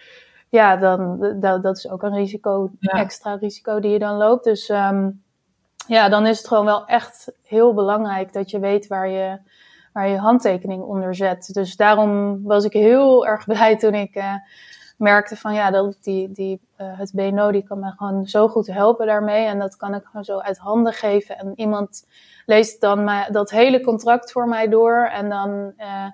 ja, 0.49 0.77
dan, 0.77 1.19
dat, 1.41 1.63
dat 1.63 1.77
is 1.77 1.89
ook 1.91 2.03
een 2.03 2.15
risico, 2.15 2.71
extra 2.81 3.35
risico 3.35 3.81
die 3.81 3.91
je 3.91 3.99
dan 3.99 4.17
loopt. 4.17 4.45
Dus 4.45 4.69
um, 4.69 5.23
ja, 5.87 6.09
dan 6.09 6.27
is 6.27 6.39
het 6.39 6.49
gewoon 6.49 6.65
wel 6.65 6.87
echt 6.87 7.33
heel 7.43 7.75
belangrijk 7.75 8.33
dat 8.33 8.51
je 8.51 8.59
weet 8.59 8.87
waar 8.87 9.09
je, 9.09 9.39
waar 9.93 10.09
je 10.09 10.19
handtekening 10.19 10.83
onder 10.83 11.15
zet. 11.15 11.49
Dus 11.53 11.77
daarom 11.77 12.43
was 12.43 12.65
ik 12.65 12.73
heel 12.73 13.27
erg 13.27 13.45
blij 13.53 13.77
toen 13.77 13.95
ik 13.95 14.17
uh, 14.17 14.35
merkte 14.97 15.37
van 15.37 15.55
ja, 15.55 15.71
dat 15.71 15.97
die, 16.01 16.33
die, 16.33 16.61
uh, 16.81 16.99
het 16.99 17.13
BNO 17.13 17.51
die 17.51 17.63
kan 17.63 17.79
me 17.79 17.93
gewoon 17.97 18.27
zo 18.27 18.49
goed 18.49 18.67
helpen 18.67 19.07
daarmee. 19.07 19.47
En 19.47 19.59
dat 19.59 19.77
kan 19.77 19.95
ik 19.95 20.05
gewoon 20.05 20.25
zo 20.25 20.39
uit 20.39 20.59
handen 20.59 20.93
geven. 20.93 21.39
En 21.39 21.53
iemand 21.57 22.07
leest 22.47 22.81
dan 22.81 23.05
mij, 23.05 23.29
dat 23.31 23.51
hele 23.51 23.81
contract 23.81 24.33
voor 24.33 24.49
mij 24.49 24.69
door. 24.69 25.09
En 25.13 25.29
dan, 25.29 25.73
uh, 25.79 26.07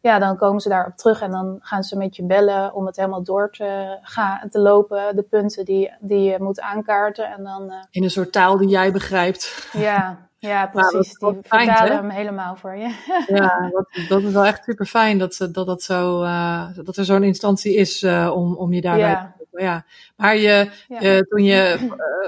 ja, 0.00 0.18
dan 0.18 0.36
komen 0.36 0.60
ze 0.60 0.68
daarop 0.68 0.96
terug 0.96 1.20
en 1.20 1.30
dan 1.30 1.58
gaan 1.60 1.82
ze 1.82 1.96
met 1.96 2.16
je 2.16 2.24
bellen 2.24 2.74
om 2.74 2.86
het 2.86 2.96
helemaal 2.96 3.22
door 3.22 3.50
te, 3.50 3.98
gaan, 4.02 4.48
te 4.48 4.58
lopen. 4.58 5.16
De 5.16 5.22
punten 5.22 5.64
die, 5.64 5.92
die 6.00 6.30
je 6.30 6.36
moet 6.40 6.60
aankaarten. 6.60 7.26
En 7.26 7.44
dan, 7.44 7.62
uh, 7.70 7.76
In 7.90 8.02
een 8.02 8.10
soort 8.10 8.32
taal 8.32 8.56
die 8.56 8.68
jij 8.68 8.92
begrijpt. 8.92 9.68
Ja, 9.72 10.18
ja, 10.48 10.66
precies. 10.66 11.18
Nou, 11.18 11.32
die 11.32 11.42
vertalen 11.42 11.96
hem 11.96 12.10
helemaal 12.10 12.56
voor 12.56 12.76
je. 12.76 12.94
ja, 13.26 13.70
dat, 13.70 13.88
dat, 14.08 14.22
is 14.22 14.32
wel 14.32 14.44
echt 14.44 14.64
super 14.64 14.86
fijn 14.86 15.18
dat, 15.18 15.48
dat, 15.52 15.66
dat, 15.66 15.82
zo, 15.82 16.22
uh, 16.22 16.68
dat 16.84 16.96
er 16.96 17.04
zo'n 17.04 17.22
instantie 17.22 17.74
is 17.74 18.02
uh, 18.02 18.32
om, 18.34 18.54
om 18.56 18.72
je 18.72 18.80
daarbij 18.80 19.08
ja. 19.08 19.14
te 19.14 19.32
helpen. 19.36 19.62
Ja. 19.62 19.84
Maar 20.16 20.36
je, 20.36 20.70
ja. 20.88 21.02
Uh, 21.02 21.20
toen 21.20 21.44
je 21.44 21.78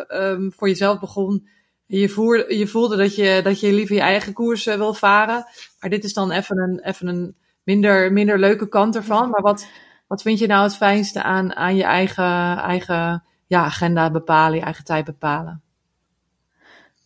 um, 0.08 0.52
voor 0.52 0.68
jezelf 0.68 1.00
begon, 1.00 1.48
je, 1.86 2.08
voer, 2.08 2.54
je 2.54 2.66
voelde 2.66 2.96
dat 2.96 3.16
je, 3.16 3.40
dat 3.42 3.60
je 3.60 3.72
liever 3.72 3.94
je 3.94 4.00
eigen 4.00 4.32
koers 4.32 4.64
wil 4.64 4.94
varen. 4.94 5.44
Maar 5.80 5.90
dit 5.90 6.04
is 6.04 6.12
dan 6.12 6.30
even 6.30 6.58
een, 6.58 6.80
even 6.80 7.06
een 7.06 7.36
minder, 7.62 8.12
minder 8.12 8.38
leuke 8.38 8.68
kant 8.68 8.96
ervan. 8.96 9.30
Maar 9.30 9.42
wat, 9.42 9.66
wat 10.06 10.22
vind 10.22 10.38
je 10.38 10.46
nou 10.46 10.62
het 10.62 10.76
fijnste 10.76 11.22
aan, 11.22 11.54
aan 11.54 11.76
je 11.76 11.84
eigen, 11.84 12.58
eigen 12.58 13.24
ja, 13.46 13.64
agenda 13.64 14.10
bepalen, 14.10 14.58
je 14.58 14.64
eigen 14.64 14.84
tijd 14.84 15.04
bepalen? 15.04 15.63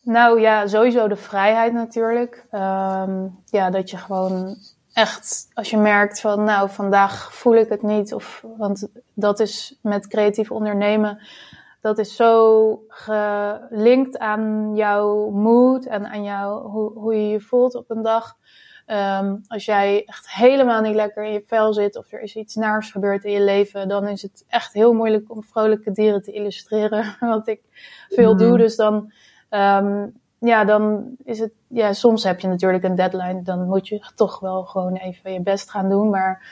Nou 0.08 0.40
ja, 0.40 0.66
sowieso 0.66 1.08
de 1.08 1.16
vrijheid 1.16 1.72
natuurlijk. 1.72 2.46
Ehm, 2.50 3.26
ja, 3.44 3.70
dat 3.70 3.90
je 3.90 3.96
gewoon 3.96 4.56
echt, 4.92 5.48
als 5.54 5.70
je 5.70 5.76
merkt 5.76 6.20
van, 6.20 6.44
nou, 6.44 6.70
vandaag 6.70 7.34
voel 7.34 7.54
ik 7.54 7.68
het 7.68 7.82
niet. 7.82 8.14
Of, 8.14 8.44
want 8.56 8.88
dat 9.14 9.40
is 9.40 9.78
met 9.82 10.06
creatief 10.06 10.50
ondernemen, 10.50 11.18
dat 11.80 11.98
is 11.98 12.16
zo 12.16 12.82
gelinkt 12.88 14.18
aan 14.18 14.72
jouw 14.74 15.30
mood 15.30 15.84
en 15.84 16.06
aan 16.06 16.22
jou, 16.22 16.68
hoe, 16.68 16.92
hoe 16.92 17.14
je 17.14 17.28
je 17.28 17.40
voelt 17.40 17.74
op 17.74 17.90
een 17.90 18.02
dag. 18.02 18.36
Ehm, 18.86 19.36
als 19.46 19.64
jij 19.64 20.02
echt 20.06 20.30
helemaal 20.30 20.80
niet 20.80 20.94
lekker 20.94 21.24
in 21.24 21.32
je 21.32 21.42
vel 21.46 21.72
zit 21.72 21.96
of 21.96 22.12
er 22.12 22.20
is 22.20 22.36
iets 22.36 22.54
naars 22.54 22.90
gebeurd 22.90 23.24
in 23.24 23.32
je 23.32 23.40
leven, 23.40 23.88
dan 23.88 24.06
is 24.06 24.22
het 24.22 24.44
echt 24.48 24.72
heel 24.72 24.92
moeilijk 24.92 25.30
om 25.30 25.42
vrolijke 25.42 25.90
dieren 25.90 26.22
te 26.22 26.32
illustreren, 26.32 27.16
wat 27.20 27.48
ik 27.48 27.60
veel 28.08 28.36
doe. 28.36 28.48
Mhm. 28.48 28.58
Dus 28.58 28.76
dan, 28.76 29.12
ehm, 29.48 30.06
ja, 30.38 30.64
dan 30.64 31.14
is 31.24 31.38
het, 31.38 31.52
ja, 31.66 31.92
soms 31.92 32.24
heb 32.24 32.40
je 32.40 32.48
natuurlijk 32.48 32.84
een 32.84 32.94
deadline, 32.94 33.42
dan 33.42 33.66
moet 33.66 33.88
je 33.88 34.10
toch 34.14 34.40
wel 34.40 34.64
gewoon 34.64 34.94
even 34.94 35.32
je 35.32 35.40
best 35.40 35.70
gaan 35.70 35.88
doen. 35.88 36.10
Maar 36.10 36.42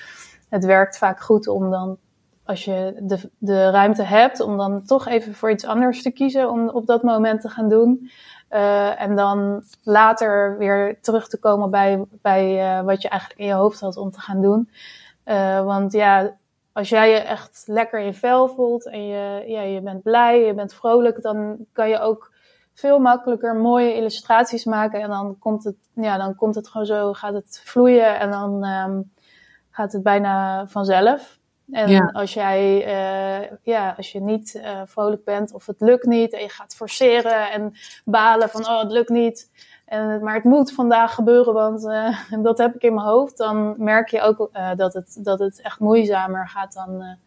het 0.49 0.65
werkt 0.65 0.99
vaak 0.99 1.21
goed 1.21 1.49
om 1.49 1.71
dan, 1.71 1.97
als 2.45 2.65
je 2.65 2.97
de, 3.03 3.31
de 3.39 3.71
ruimte 3.71 4.03
hebt, 4.03 4.41
om 4.41 4.57
dan 4.57 4.85
toch 4.85 5.07
even 5.07 5.35
voor 5.35 5.51
iets 5.51 5.65
anders 5.65 6.03
te 6.03 6.11
kiezen 6.11 6.51
om 6.51 6.69
op 6.69 6.87
dat 6.87 7.03
moment 7.03 7.41
te 7.41 7.49
gaan 7.49 7.69
doen. 7.69 8.11
Uh, 8.51 9.01
en 9.01 9.17
dan 9.17 9.65
later 9.83 10.59
weer 10.59 11.01
terug 11.01 11.29
te 11.29 11.39
komen 11.39 11.71
bij, 11.71 12.05
bij 12.23 12.79
uh, 12.79 12.85
wat 12.85 13.03
je 13.03 13.09
eigenlijk 13.09 13.41
in 13.41 13.47
je 13.47 13.53
hoofd 13.53 13.81
had 13.81 13.97
om 13.97 14.11
te 14.11 14.21
gaan 14.21 14.43
doen. 14.43 14.71
Uh, 15.25 15.65
want 15.65 15.93
ja, 15.93 16.37
als 16.73 16.89
jij 16.89 17.11
je 17.11 17.17
echt 17.17 17.65
lekker 17.67 18.01
in 18.01 18.15
vel 18.15 18.49
voelt 18.49 18.87
en 18.87 19.07
je, 19.07 19.45
ja, 19.47 19.61
je 19.61 19.81
bent 19.81 20.03
blij, 20.03 20.41
je 20.41 20.55
bent 20.55 20.75
vrolijk, 20.75 21.23
dan 21.23 21.57
kan 21.73 21.89
je 21.89 21.99
ook 21.99 22.33
veel 22.77 22.99
makkelijker 22.99 23.57
mooie 23.57 23.95
illustraties 23.95 24.65
maken. 24.65 25.01
En 25.01 25.09
dan 25.09 25.39
komt 25.39 25.65
het, 25.65 25.77
ja, 25.95 26.17
dan 26.17 26.35
komt 26.35 26.55
het 26.55 26.69
gewoon 26.69 26.87
zo, 26.87 27.13
gaat 27.13 27.35
het 27.35 27.61
vloeien 27.65 28.19
en 28.19 28.31
dan 28.31 28.65
um, 28.65 29.13
gaat 29.71 29.93
het 29.93 30.03
bijna 30.03 30.67
vanzelf. 30.67 31.39
En 31.71 32.13
als 32.13 32.35
jij, 32.35 32.87
uh, 32.87 33.57
ja, 33.63 33.95
als 33.97 34.13
je 34.13 34.21
niet 34.21 34.55
uh, 34.55 34.81
vrolijk 34.85 35.25
bent 35.25 35.53
of 35.53 35.67
het 35.67 35.81
lukt 35.81 36.07
niet 36.07 36.33
en 36.33 36.41
je 36.41 36.49
gaat 36.49 36.75
forceren 36.75 37.51
en 37.51 37.75
balen 38.05 38.49
van, 38.49 38.67
oh, 38.67 38.81
het 38.81 38.91
lukt 38.91 39.09
niet. 39.09 39.51
En, 39.85 40.23
maar 40.23 40.35
het 40.35 40.45
moet 40.45 40.73
vandaag 40.73 41.15
gebeuren, 41.15 41.55
want 41.55 41.85
uh, 41.85 42.19
dat 42.49 42.59
heb 42.59 42.75
ik 42.75 42.83
in 42.83 42.95
mijn 42.95 43.07
hoofd. 43.07 43.37
Dan 43.37 43.75
merk 43.79 44.09
je 44.09 44.21
ook 44.21 44.51
dat, 44.77 44.95
het, 44.95 45.19
dat 45.23 45.39
het 45.39 45.61
echt 45.61 45.81
moeizamer 45.81 46.49
gaat 46.49 46.73
dan, 46.73 47.19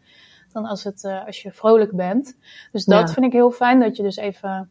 dan 0.52 0.64
als, 0.64 0.84
het, 0.84 1.04
als 1.26 1.42
je 1.42 1.52
vrolijk 1.52 1.92
bent. 1.92 2.36
Dus 2.72 2.84
dat 2.84 3.12
vind 3.12 3.26
ik 3.26 3.32
heel 3.32 3.50
fijn, 3.50 3.80
dat 3.80 3.96
je 3.96 4.02
dus 4.02 4.16
even 4.16 4.70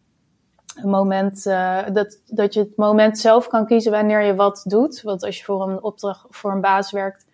moment, 0.83 1.43
dat, 1.93 2.19
dat 2.25 2.53
je 2.53 2.59
het 2.59 2.77
moment 2.77 3.19
zelf 3.19 3.47
kan 3.47 3.65
kiezen 3.65 3.91
wanneer 3.91 4.21
je 4.21 4.35
wat 4.35 4.63
doet. 4.67 5.01
Want 5.01 5.23
als 5.23 5.37
je 5.37 5.43
voor 5.43 5.69
een 5.69 5.83
opdracht, 5.83 6.25
voor 6.29 6.51
een 6.51 6.61
baas 6.61 6.91
werkt, 6.91 7.25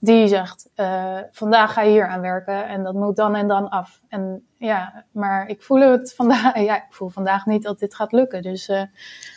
die 0.00 0.28
zegt, 0.28 0.68
uh, 0.76 1.18
vandaag 1.30 1.72
ga 1.72 1.82
je 1.82 1.90
hier 1.90 2.06
aan 2.06 2.20
werken 2.20 2.68
en 2.68 2.82
dat 2.82 2.94
moet 2.94 3.16
dan 3.16 3.34
en 3.34 3.48
dan 3.48 3.68
af. 3.68 4.00
En 4.08 4.46
ja, 4.56 5.04
maar 5.10 5.48
ik 5.48 5.62
voel 5.62 5.80
het 5.80 6.14
vandaag, 6.14 6.58
ja, 6.70 6.76
ik 6.76 6.86
voel 6.90 7.08
vandaag 7.08 7.46
niet 7.46 7.62
dat 7.62 7.78
dit 7.78 7.94
gaat 7.94 8.12
lukken. 8.12 8.42
Dus, 8.42 8.68
uh, 8.68 8.82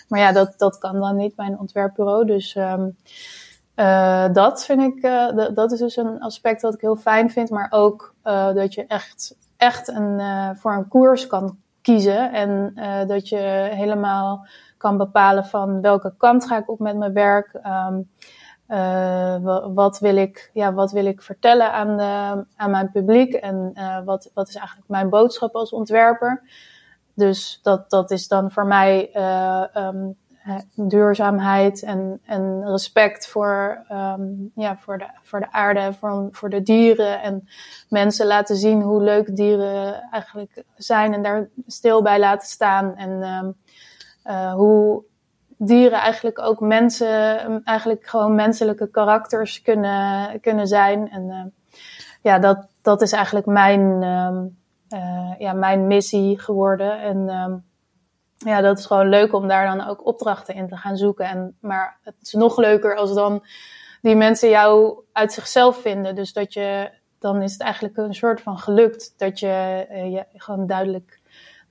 maar 0.07 0.19
ja, 0.19 0.31
dat, 0.31 0.53
dat 0.57 0.77
kan 0.77 0.99
dan 0.99 1.15
niet 1.15 1.35
bij 1.35 1.45
een 1.45 1.59
ontwerpbureau. 1.59 2.25
Dus 2.25 2.55
uh, 2.55 4.33
dat 4.33 4.65
vind 4.65 4.81
ik, 4.81 5.01
dat 5.55 5.71
is 5.71 5.79
dus 5.79 5.95
een 5.95 6.21
aspect 6.21 6.61
wat 6.61 6.73
ik 6.73 6.81
heel 6.81 6.95
fijn 6.95 7.31
vind. 7.31 7.49
Maar 7.49 7.67
ook 7.69 8.15
dat 8.53 8.73
je 8.73 8.85
echt, 8.87 9.35
echt 9.57 9.87
een, 9.87 10.21
voor 10.55 10.73
een 10.73 10.87
koers 10.87 11.27
kan 11.27 11.57
kiezen 11.83 12.33
en 12.33 12.73
dat 13.07 13.29
je 13.29 13.69
helemaal 13.71 14.45
kan 14.77 14.97
bepalen 14.97 15.45
van 15.45 15.81
welke 15.81 16.13
kant 16.17 16.45
ga 16.45 16.57
ik 16.57 16.69
op 16.69 16.79
met 16.79 16.97
mijn 16.97 17.13
werk. 17.13 17.59
Um, 17.87 18.09
uh, 18.67 19.35
wat, 19.73 19.99
wil 19.99 20.15
ik, 20.15 20.49
ja, 20.53 20.73
wat 20.73 20.91
wil 20.91 21.05
ik 21.05 21.21
vertellen 21.21 21.73
aan, 21.73 21.97
de, 21.97 22.45
aan 22.55 22.71
mijn 22.71 22.91
publiek 22.91 23.33
en 23.33 23.71
uh, 23.73 24.03
wat, 24.05 24.31
wat 24.33 24.47
is 24.47 24.55
eigenlijk 24.55 24.89
mijn 24.89 25.09
boodschap 25.09 25.55
als 25.55 25.71
ontwerper. 25.71 26.41
Dus 27.13 27.59
dat, 27.63 27.89
dat 27.89 28.11
is 28.11 28.27
dan 28.27 28.51
voor 28.51 28.65
mij 28.65 29.09
uh, 29.13 29.63
duurzaamheid 30.75 31.83
en, 31.83 32.21
en 32.25 32.63
respect 32.65 33.27
voor, 33.27 33.85
um, 33.91 34.51
ja, 34.55 34.77
voor, 34.77 34.97
de, 34.97 35.07
voor 35.21 35.39
de 35.39 35.51
aarde, 35.51 35.93
voor, 35.93 36.27
voor 36.31 36.49
de 36.49 36.63
dieren 36.63 37.21
en 37.21 37.47
mensen 37.89 38.27
laten 38.27 38.55
zien 38.55 38.81
hoe 38.81 39.03
leuk 39.03 39.35
dieren 39.35 40.01
eigenlijk 40.11 40.63
zijn 40.75 41.13
en 41.13 41.23
daar 41.23 41.49
stil 41.67 42.01
bij 42.01 42.19
laten 42.19 42.47
staan 42.47 42.95
en 42.95 43.11
um, 43.23 44.51
hoe 44.51 45.03
dieren 45.57 45.99
eigenlijk 45.99 46.39
ook 46.39 46.59
mensen, 46.59 47.63
eigenlijk 47.63 48.07
gewoon 48.07 48.35
menselijke 48.35 48.87
karakters 48.87 49.61
kunnen, 49.61 50.39
kunnen 50.41 50.67
zijn. 50.67 51.09
En 51.09 51.23
uh, 51.23 51.43
ja, 52.21 52.39
dat, 52.39 52.67
dat 52.81 53.01
is 53.01 53.11
eigenlijk 53.11 53.45
mijn, 53.45 54.03
um, 54.03 54.57
uh, 54.89 55.33
ja, 55.37 55.53
mijn 55.53 55.87
missie 55.87 56.39
geworden. 56.39 57.01
En 57.01 57.29
ja, 58.43 58.61
dat 58.61 58.77
is 58.77 58.85
gewoon 58.85 59.09
leuk 59.09 59.33
om 59.33 59.47
daar 59.47 59.77
dan 59.77 59.87
ook 59.87 60.05
opdrachten 60.05 60.55
in 60.55 60.67
te 60.67 60.77
gaan 60.77 60.97
zoeken. 60.97 61.25
En, 61.25 61.57
maar 61.59 61.97
het 62.03 62.15
is 62.21 62.33
nog 62.33 62.57
leuker 62.57 62.95
als 62.95 63.13
dan 63.13 63.43
die 64.01 64.15
mensen 64.15 64.49
jou 64.49 64.99
uit 65.11 65.33
zichzelf 65.33 65.81
vinden. 65.81 66.15
Dus 66.15 66.33
dat 66.33 66.53
je, 66.53 66.89
dan 67.19 67.41
is 67.41 67.51
het 67.51 67.61
eigenlijk 67.61 67.97
een 67.97 68.13
soort 68.13 68.41
van 68.41 68.57
gelukt 68.57 69.13
dat 69.17 69.39
je, 69.39 69.85
uh, 69.91 70.11
je 70.11 70.25
gewoon 70.33 70.67
duidelijk 70.67 71.21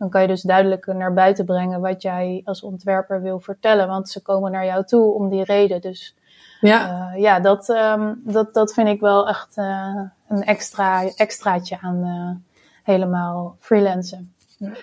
dan 0.03 0.11
kan 0.11 0.23
je 0.23 0.29
dus 0.29 0.43
duidelijk 0.43 0.87
naar 0.87 1.13
buiten 1.13 1.45
brengen 1.45 1.81
wat 1.81 2.03
jij 2.03 2.43
als 2.45 2.63
ontwerper 2.63 3.23
wil 3.23 3.41
vertellen. 3.41 3.89
Want 3.89 4.09
ze 4.09 4.23
komen 4.23 4.51
naar 4.51 4.65
jou 4.65 4.85
toe 4.85 5.13
om 5.13 5.29
die 5.29 5.45
reden. 5.45 5.81
Dus 5.81 6.17
ja, 6.61 7.11
uh, 7.13 7.21
ja 7.21 7.41
dat, 7.41 7.69
um, 7.69 8.23
dat, 8.25 8.55
dat 8.55 8.75
vind 8.75 8.89
ik 8.89 9.01
wel 9.01 9.29
echt 9.29 9.57
uh, 9.57 10.01
een 10.29 10.45
extra, 10.45 11.05
extraatje 11.17 11.79
aan 11.81 12.45
helemaal 12.83 13.57
freelancen. 13.61 14.35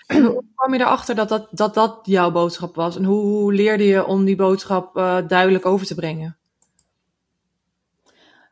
Hoe 0.08 0.44
kwam 0.56 0.74
je 0.74 0.80
erachter 0.80 1.16
dat 1.16 1.30
dat, 1.30 1.48
dat 1.52 1.74
dat 1.74 2.00
jouw 2.04 2.32
boodschap 2.32 2.76
was? 2.76 2.98
En 2.98 3.04
hoe, 3.04 3.22
hoe 3.22 3.54
leerde 3.54 3.84
je 3.84 4.06
om 4.06 4.26
die 4.26 4.36
boodschap 4.36 4.94
duidelijk 5.28 5.66
over 5.66 5.86
te 5.86 5.96
brengen? 5.96 6.39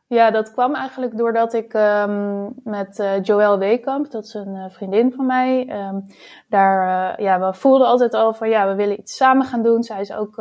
Ja, 0.08 0.30
dat 0.30 0.52
kwam 0.52 0.74
eigenlijk 0.74 1.16
doordat 1.16 1.52
ik 1.52 1.74
um, 1.74 2.54
met 2.64 2.98
uh, 2.98 3.22
Joël 3.22 3.58
Weekamp, 3.58 4.10
dat 4.10 4.24
is 4.24 4.34
een 4.34 4.54
uh, 4.54 4.64
vriendin 4.68 5.12
van 5.12 5.26
mij, 5.26 5.68
um, 5.88 6.06
daar, 6.48 7.12
uh, 7.18 7.24
ja, 7.24 7.40
we 7.40 7.54
voelden 7.54 7.86
altijd 7.86 8.14
al 8.14 8.34
van, 8.34 8.48
ja, 8.48 8.68
we 8.68 8.74
willen 8.74 8.98
iets 8.98 9.16
samen 9.16 9.46
gaan 9.46 9.62
doen. 9.62 9.82
Zij 9.82 10.00
is 10.00 10.12
ook, 10.12 10.34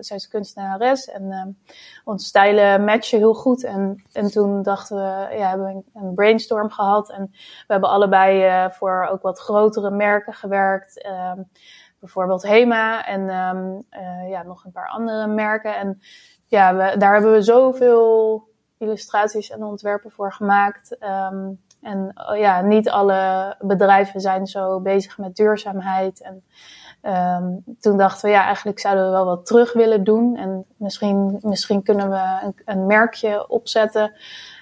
zij 0.00 0.16
is 0.16 0.28
kunstenares 0.28 1.08
en 1.08 1.32
um, 1.32 1.58
onze 2.04 2.26
stijlen 2.26 2.84
matchen 2.84 3.18
heel 3.18 3.34
goed. 3.34 3.64
En, 3.64 4.02
en 4.12 4.30
toen 4.30 4.62
dachten 4.62 4.96
we, 4.96 5.36
ja, 5.36 5.48
hebben 5.48 5.66
we 5.66 5.72
een, 5.72 5.84
een 5.94 6.14
brainstorm 6.14 6.70
gehad 6.70 7.10
en 7.10 7.28
we 7.66 7.72
hebben 7.72 7.90
allebei 7.90 8.68
voor 8.70 9.08
ook 9.10 9.22
wat 9.22 9.38
grotere 9.38 9.90
merken 9.90 10.34
gewerkt. 10.34 11.08
bijvoorbeeld 12.00 12.42
Hema 12.42 13.06
en 13.06 13.24
ja, 14.28 14.42
nog 14.42 14.64
een 14.64 14.72
paar 14.72 14.88
andere 14.88 15.26
merken. 15.26 15.76
En 15.76 16.00
ja, 16.46 16.74
we, 16.76 16.96
daar 16.98 17.12
hebben 17.12 17.32
we 17.32 17.42
zoveel 17.42 18.50
illustraties 18.82 19.50
en 19.50 19.64
ontwerpen 19.64 20.10
voor 20.10 20.32
gemaakt. 20.32 20.96
Um, 21.32 21.60
en 21.82 22.12
oh 22.30 22.36
ja, 22.36 22.60
niet 22.60 22.90
alle 22.90 23.54
bedrijven 23.60 24.20
zijn 24.20 24.46
zo 24.46 24.80
bezig 24.80 25.18
met 25.18 25.36
duurzaamheid. 25.36 26.22
En 26.22 26.44
um, 27.36 27.64
toen 27.80 27.96
dachten 27.96 28.28
we, 28.28 28.34
ja, 28.34 28.44
eigenlijk 28.44 28.78
zouden 28.78 29.04
we 29.04 29.10
wel 29.10 29.24
wat 29.24 29.46
terug 29.46 29.72
willen 29.72 30.04
doen. 30.04 30.36
En 30.36 30.64
misschien, 30.76 31.38
misschien 31.42 31.82
kunnen 31.82 32.10
we 32.10 32.38
een, 32.42 32.54
een 32.64 32.86
merkje 32.86 33.48
opzetten. 33.48 34.12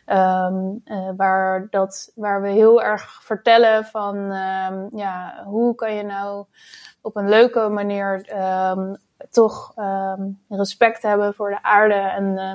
Um, 0.06 0.82
uh, 0.84 1.08
waar, 1.16 1.66
dat, 1.70 2.12
waar 2.14 2.42
we 2.42 2.48
heel 2.48 2.82
erg 2.82 3.22
vertellen 3.22 3.84
van 3.84 4.16
ja, 4.92 5.42
hoe 5.44 5.74
kan 5.74 5.94
je 5.94 6.02
nou 6.02 6.44
op 7.00 7.16
een 7.16 7.28
leuke 7.28 7.68
manier 7.68 8.26
toch 9.30 9.74
respect 10.48 11.02
hebben 11.02 11.34
voor 11.34 11.50
de 11.50 11.62
aarde 11.62 11.94
en 11.94 12.24
uh, 12.24 12.52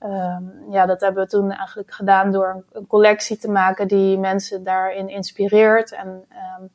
Um, 0.00 0.64
ja, 0.70 0.86
dat 0.86 1.00
hebben 1.00 1.22
we 1.22 1.28
toen 1.28 1.50
eigenlijk 1.50 1.92
gedaan 1.92 2.32
door 2.32 2.64
een, 2.72 2.86
collectie 2.86 3.38
te 3.38 3.50
maken 3.50 3.88
die 3.88 4.18
mensen 4.18 4.62
daarin 4.62 5.08
inspireert. 5.08 5.92
En, 5.92 6.24
um, 6.58 6.70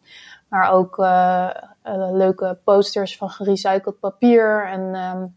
maar 0.47 0.71
ook 0.71 0.97
uh, 0.97 1.49
uh, 1.87 2.11
leuke 2.11 2.57
posters 2.63 3.17
van 3.17 3.29
gerecycled 3.29 3.99
papier. 3.99 4.67
En 4.67 4.95
um, 4.95 5.35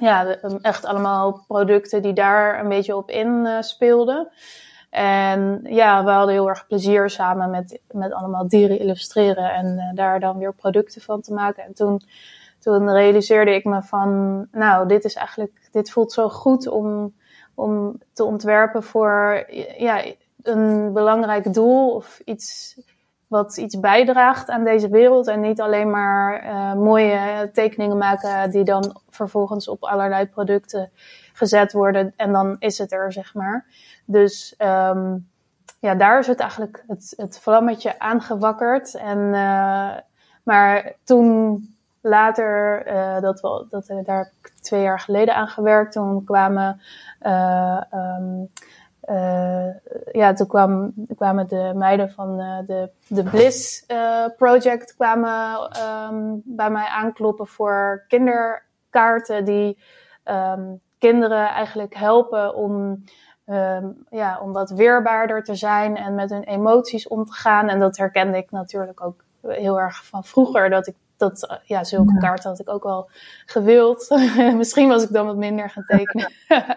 ja, 0.00 0.26
echt 0.60 0.84
allemaal 0.84 1.44
producten 1.46 2.02
die 2.02 2.12
daar 2.12 2.60
een 2.60 2.68
beetje 2.68 2.96
op 2.96 3.10
in 3.10 3.28
uh, 3.44 3.60
speelden. 3.60 4.28
En 4.90 5.60
ja, 5.62 6.04
we 6.04 6.10
hadden 6.10 6.34
heel 6.34 6.48
erg 6.48 6.66
plezier 6.66 7.10
samen 7.10 7.50
met, 7.50 7.80
met 7.90 8.12
allemaal 8.12 8.48
dieren 8.48 8.78
illustreren 8.78 9.52
en 9.52 9.92
daar 9.94 10.20
dan 10.20 10.38
weer 10.38 10.54
producten 10.54 11.00
van 11.00 11.20
te 11.20 11.32
maken. 11.32 11.64
En 11.64 11.74
toen 11.74 12.02
toen 12.60 12.92
realiseerde 12.92 13.54
ik 13.54 13.64
me 13.64 13.82
van, 13.82 14.46
nou, 14.52 14.88
dit 14.88 15.04
is 15.04 15.14
eigenlijk, 15.14 15.68
dit 15.72 15.90
voelt 15.90 16.12
zo 16.12 16.28
goed 16.28 16.68
om, 16.68 17.14
om 17.54 17.98
te 18.12 18.24
ontwerpen 18.24 18.82
voor 18.82 19.44
ja, 19.78 20.04
een 20.42 20.92
belangrijk 20.92 21.52
doel 21.54 21.94
of 21.94 22.20
iets, 22.24 22.78
wat 23.26 23.56
iets 23.56 23.80
bijdraagt 23.80 24.48
aan 24.48 24.64
deze 24.64 24.88
wereld. 24.88 25.26
En 25.26 25.40
niet 25.40 25.60
alleen 25.60 25.90
maar 25.90 26.44
uh, 26.44 26.74
mooie 26.74 27.50
tekeningen 27.52 27.96
maken 27.96 28.50
die 28.50 28.64
dan 28.64 29.00
vervolgens 29.08 29.68
op 29.68 29.84
allerlei 29.84 30.26
producten 30.26 30.90
gezet 31.32 31.72
worden. 31.72 32.12
En 32.16 32.32
dan 32.32 32.56
is 32.58 32.78
het 32.78 32.92
er, 32.92 33.12
zeg 33.12 33.34
maar. 33.34 33.66
Dus 34.04 34.54
um, 34.58 35.28
ja, 35.80 35.94
daar 35.94 36.18
is 36.18 36.26
het 36.26 36.40
eigenlijk 36.40 36.84
het, 36.86 37.14
het 37.16 37.38
vlammetje 37.40 37.98
aangewakkerd. 37.98 38.94
En, 38.94 39.18
uh, 39.18 39.90
maar 40.42 40.92
toen 41.04 41.64
later, 42.00 42.86
uh, 42.86 43.20
dat, 43.20 43.40
we, 43.40 43.66
dat, 43.70 43.86
daar 43.86 44.18
heb 44.18 44.32
ik 44.42 44.52
twee 44.60 44.82
jaar 44.82 45.00
geleden 45.00 45.34
aan 45.34 45.48
gewerkt. 45.48 45.92
Toen 45.92 46.24
kwamen 46.24 46.80
um, 47.92 48.48
uh, 49.04 49.66
ja, 50.12 50.32
toen 50.32 50.46
kwam, 50.46 50.92
kwamen 51.16 51.48
de 51.48 51.72
meiden 51.74 52.10
van 52.10 52.36
de, 52.66 52.90
de 53.06 53.22
Bliss 53.22 53.86
Project 54.36 54.94
kwamen, 54.94 55.70
um, 56.10 56.42
bij 56.44 56.70
mij 56.70 56.86
aankloppen 56.86 57.46
voor 57.46 58.04
kinderkaarten 58.08 59.44
die 59.44 59.78
um, 60.24 60.80
kinderen 60.98 61.48
eigenlijk 61.48 61.94
helpen 61.94 62.54
om, 62.54 63.04
ja, 64.10 64.40
om 64.40 64.52
wat 64.52 64.70
weerbaarder 64.70 65.42
te 65.44 65.54
zijn 65.54 65.96
en 65.96 66.14
met 66.14 66.30
hun 66.30 66.44
emoties 66.44 67.08
om 67.08 67.24
te 67.24 67.32
gaan. 67.32 67.68
En 67.68 67.78
dat 67.78 67.96
herkende 67.96 68.36
ik 68.36 68.50
natuurlijk 68.50 69.04
ook 69.04 69.24
heel 69.46 69.80
erg 69.80 70.04
van 70.04 70.24
vroeger, 70.24 70.70
dat 70.70 70.86
ik 70.86 70.96
dat, 71.20 71.48
uh, 71.50 71.56
ja, 71.64 71.84
zulke 71.84 72.18
kaarten 72.18 72.50
had 72.50 72.60
ik 72.60 72.68
ook 72.68 72.82
wel 72.82 73.10
gewild. 73.46 74.08
Misschien 74.56 74.88
was 74.88 75.02
ik 75.02 75.12
dan 75.12 75.26
wat 75.26 75.36
minder 75.36 75.70
gaan 75.70 75.84
tekenen. 75.86 76.32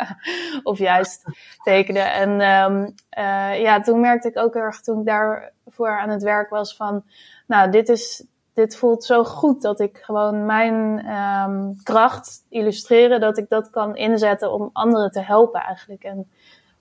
of 0.63 0.77
juist 0.77 1.23
tekenen. 1.63 2.13
En 2.13 2.29
um, 2.29 2.93
uh, 3.17 3.61
ja, 3.61 3.81
toen 3.81 3.99
merkte 3.99 4.27
ik 4.27 4.37
ook 4.37 4.55
erg, 4.55 4.81
toen 4.81 4.99
ik 4.99 5.05
daarvoor 5.05 5.99
aan 5.99 6.09
het 6.09 6.23
werk 6.23 6.49
was, 6.49 6.75
van, 6.75 7.03
nou, 7.47 7.71
dit 7.71 7.89
is, 7.89 8.25
dit 8.53 8.77
voelt 8.77 9.03
zo 9.03 9.23
goed 9.23 9.61
dat 9.61 9.79
ik 9.79 9.97
gewoon 10.01 10.45
mijn 10.45 11.09
um, 11.11 11.83
kracht 11.83 12.45
illustreren, 12.49 13.19
dat 13.19 13.37
ik 13.37 13.49
dat 13.49 13.69
kan 13.69 13.95
inzetten 13.95 14.51
om 14.51 14.69
anderen 14.73 15.11
te 15.11 15.21
helpen 15.21 15.61
eigenlijk. 15.61 16.03
En 16.03 16.29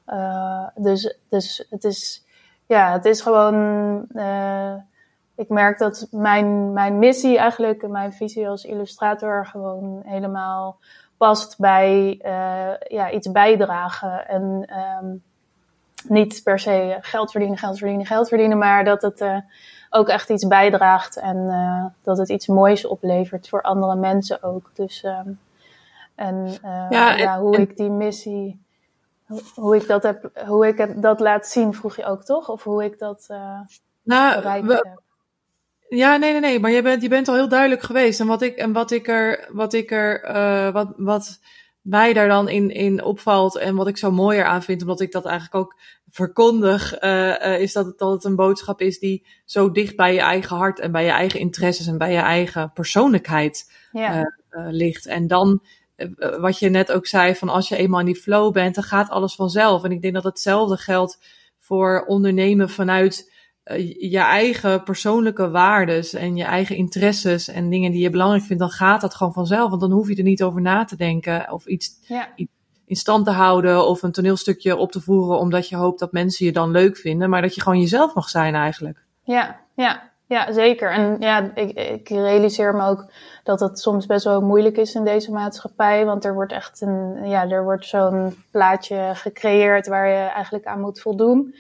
uh, 0.07 0.69
dus, 0.75 1.19
dus 1.29 1.67
het 1.71 1.85
is, 1.85 2.27
ja, 2.67 2.93
het 2.93 3.05
is 3.05 3.21
gewoon, 3.21 3.55
uh, 4.13 4.75
ik 5.43 5.49
merk 5.49 5.79
dat 5.79 6.07
mijn, 6.11 6.73
mijn 6.73 6.99
missie 6.99 7.39
eigenlijk, 7.39 7.89
mijn 7.89 8.13
visie 8.13 8.49
als 8.49 8.65
illustrator 8.65 9.47
gewoon 9.47 10.03
helemaal 10.05 10.79
past 11.17 11.59
bij 11.59 12.21
uh, 12.25 12.89
ja, 12.89 13.11
iets 13.11 13.31
bijdragen. 13.31 14.29
En 14.29 14.71
um, 15.03 15.23
niet 16.09 16.41
per 16.45 16.59
se 16.59 16.99
geld 17.01 17.31
verdienen, 17.31 17.59
geld 17.59 17.79
verdienen, 17.79 18.07
geld 18.07 18.29
verdienen, 18.29 18.59
maar 18.59 18.85
dat 18.85 19.03
het 19.03 19.21
uh, 19.21 19.37
ook 19.91 20.09
echt 20.09 20.31
iets 20.31 20.47
bijdraagt 20.47 21.17
en 21.17 21.37
uh, 21.37 21.85
dat 22.03 22.19
het 22.19 22.29
iets 22.29 22.47
moois 22.47 22.87
oplevert 22.87 23.49
voor 23.49 23.63
andere 23.63 23.97
mensen 23.97 24.43
ook. 24.43 24.71
Dus, 24.75 25.05
um, 25.05 25.41
en 26.15 26.59
ja, 26.91 27.15
ja, 27.15 27.41
hoe 27.41 27.55
en, 27.55 27.61
ik 27.61 27.77
die 27.77 27.91
missie, 27.91 28.63
hoe 29.55 29.77
ik 29.77 29.87
dat 29.87 30.03
heb, 30.03 30.31
hoe 30.47 30.67
ik 30.67 31.03
dat 31.03 31.21
laat 31.21 31.47
zien, 31.47 31.75
vroeg 31.75 31.97
je 31.97 32.05
ook 32.05 32.25
toch? 32.25 32.49
Of 32.49 32.63
hoe 32.63 32.85
ik 32.85 32.99
dat 32.99 33.27
nou, 34.03 34.43
we, 34.43 34.75
heb. 34.75 35.02
Ja, 35.95 36.17
nee, 36.17 36.33
nee, 36.33 36.41
nee. 36.41 36.61
Maar 36.61 36.71
je 36.71 36.83
bent, 36.83 37.03
je 37.03 37.09
bent 37.09 37.29
al 37.29 37.35
heel 37.35 37.49
duidelijk 37.49 37.83
geweest. 37.83 38.21
En 38.21 38.27
wat 38.27 38.43
ik, 38.43 38.57
en 38.57 38.73
wat 38.73 38.91
ik 38.91 39.09
er, 39.09 39.49
wat 39.51 39.73
ik 39.73 39.91
er, 39.91 40.25
uh, 40.25 40.73
wat, 40.73 40.93
wat 40.97 41.41
mij 41.81 42.13
daar 42.13 42.29
dan 42.29 42.49
in, 42.49 42.71
in 42.71 43.03
opvalt 43.03 43.57
en 43.59 43.75
wat 43.75 43.89
ik 43.89 43.97
zo 43.97 44.11
mooier 44.11 44.45
aan 44.45 44.63
vind, 44.63 44.81
omdat 44.81 45.01
ik 45.01 45.13
dat 45.13 45.25
eigenlijk 45.25 45.55
ook 45.55 45.77
verkondig, 46.11 47.03
uh, 47.03 47.29
uh, 47.29 47.61
is 47.61 47.73
dat 47.73 47.87
het, 47.87 47.99
dat 47.99 48.13
het 48.13 48.25
een 48.25 48.37
boodschap 48.37 48.81
is 48.81 48.99
die 48.99 49.27
zo 49.45 49.71
dicht 49.71 49.97
bij 49.97 50.15
je 50.15 50.21
eigen 50.21 50.57
hart 50.57 50.79
en 50.79 50.93
bij 50.93 51.05
je 51.05 51.11
eigen 51.11 51.41
interesses 51.41 51.87
en 51.87 51.99
bij 51.99 52.13
je 52.13 52.19
eigen 52.19 52.73
persoonlijkheid 52.73 53.73
ja. 53.93 54.33
ligt. 54.51 55.07
En 55.07 55.27
dan, 55.27 55.63
wat 56.41 56.59
je 56.59 56.69
net 56.69 56.93
ook 56.93 57.07
zei, 57.07 57.35
van 57.35 57.49
als 57.49 57.69
je 57.69 57.77
eenmaal 57.77 58.01
in 58.01 58.07
die 58.07 58.17
flow 58.17 58.53
bent, 58.53 58.75
dan 58.75 58.85
gaat 58.85 59.11
alles 59.11 59.35
vanzelf. 59.35 59.85
En 59.85 59.93
ik 59.93 60.03
denk 60.03 60.15
dat 60.15 60.25
hetzelfde 60.25 60.77
geldt 60.77 61.19
voor 61.59 62.05
ondernemen 62.07 62.71
vanuit 62.71 63.32
je 63.99 64.19
eigen 64.19 64.83
persoonlijke 64.83 65.51
waardes 65.51 66.13
en 66.13 66.37
je 66.37 66.45
eigen 66.45 66.77
interesses 66.77 67.49
en 67.49 67.71
dingen 67.71 67.91
die 67.91 68.03
je 68.03 68.11
belangrijk 68.11 68.45
vindt, 68.45 68.63
dan 68.63 68.71
gaat 68.71 69.01
dat 69.01 69.15
gewoon 69.15 69.33
vanzelf. 69.33 69.69
Want 69.69 69.81
dan 69.81 69.91
hoef 69.91 70.09
je 70.09 70.17
er 70.17 70.23
niet 70.23 70.43
over 70.43 70.61
na 70.61 70.85
te 70.85 70.97
denken 70.97 71.53
of 71.53 71.67
iets, 71.67 71.99
ja. 72.07 72.29
in 72.87 72.97
stand 72.97 73.25
te 73.25 73.31
houden 73.31 73.87
of 73.87 74.03
een 74.03 74.13
toneelstukje 74.13 74.77
op 74.77 74.93
te 74.93 75.01
voeren 75.01 75.39
omdat 75.39 75.69
je 75.69 75.77
hoopt 75.77 75.99
dat 75.99 76.13
mensen 76.13 76.47
je 76.47 76.53
dan 76.53 76.71
leuk 76.71 76.97
vinden, 76.97 77.31
maar 77.31 77.43
dat 77.43 77.55
je 77.55 77.61
gewoon 77.61 77.81
jezelf 77.81 78.15
mag 78.15 78.29
zijn 78.29 78.55
eigenlijk. 78.55 79.05
Ja, 79.23 79.61
ja, 79.75 80.11
ja, 80.27 80.53
zeker. 80.53 80.93
En 80.93 81.17
ja, 81.21 81.51
ik, 81.55 81.71
ik 81.71 82.09
realiseer 82.09 82.75
me 82.75 82.87
ook 82.87 83.07
dat 83.45 83.61
het 83.61 83.79
soms 83.79 84.07
best 84.07 84.25
wel 84.25 84.41
moeilijk 84.41 84.77
is 84.77 84.95
in 84.95 85.05
deze 85.05 85.33
maatschappij. 85.33 86.05
Want 86.05 86.25
er 86.25 86.35
wordt 86.35 86.53
echt 86.53 86.81
een, 86.81 87.29
ja, 87.29 87.49
er 87.49 87.65
wordt 87.65 87.87
zo'n 87.87 88.35
plaatje 88.51 89.11
gecreëerd 89.15 89.87
waar 89.87 90.09
je 90.09 90.25
eigenlijk 90.25 90.65
aan 90.65 90.81
moet 90.81 91.01
voldoen. 91.01 91.55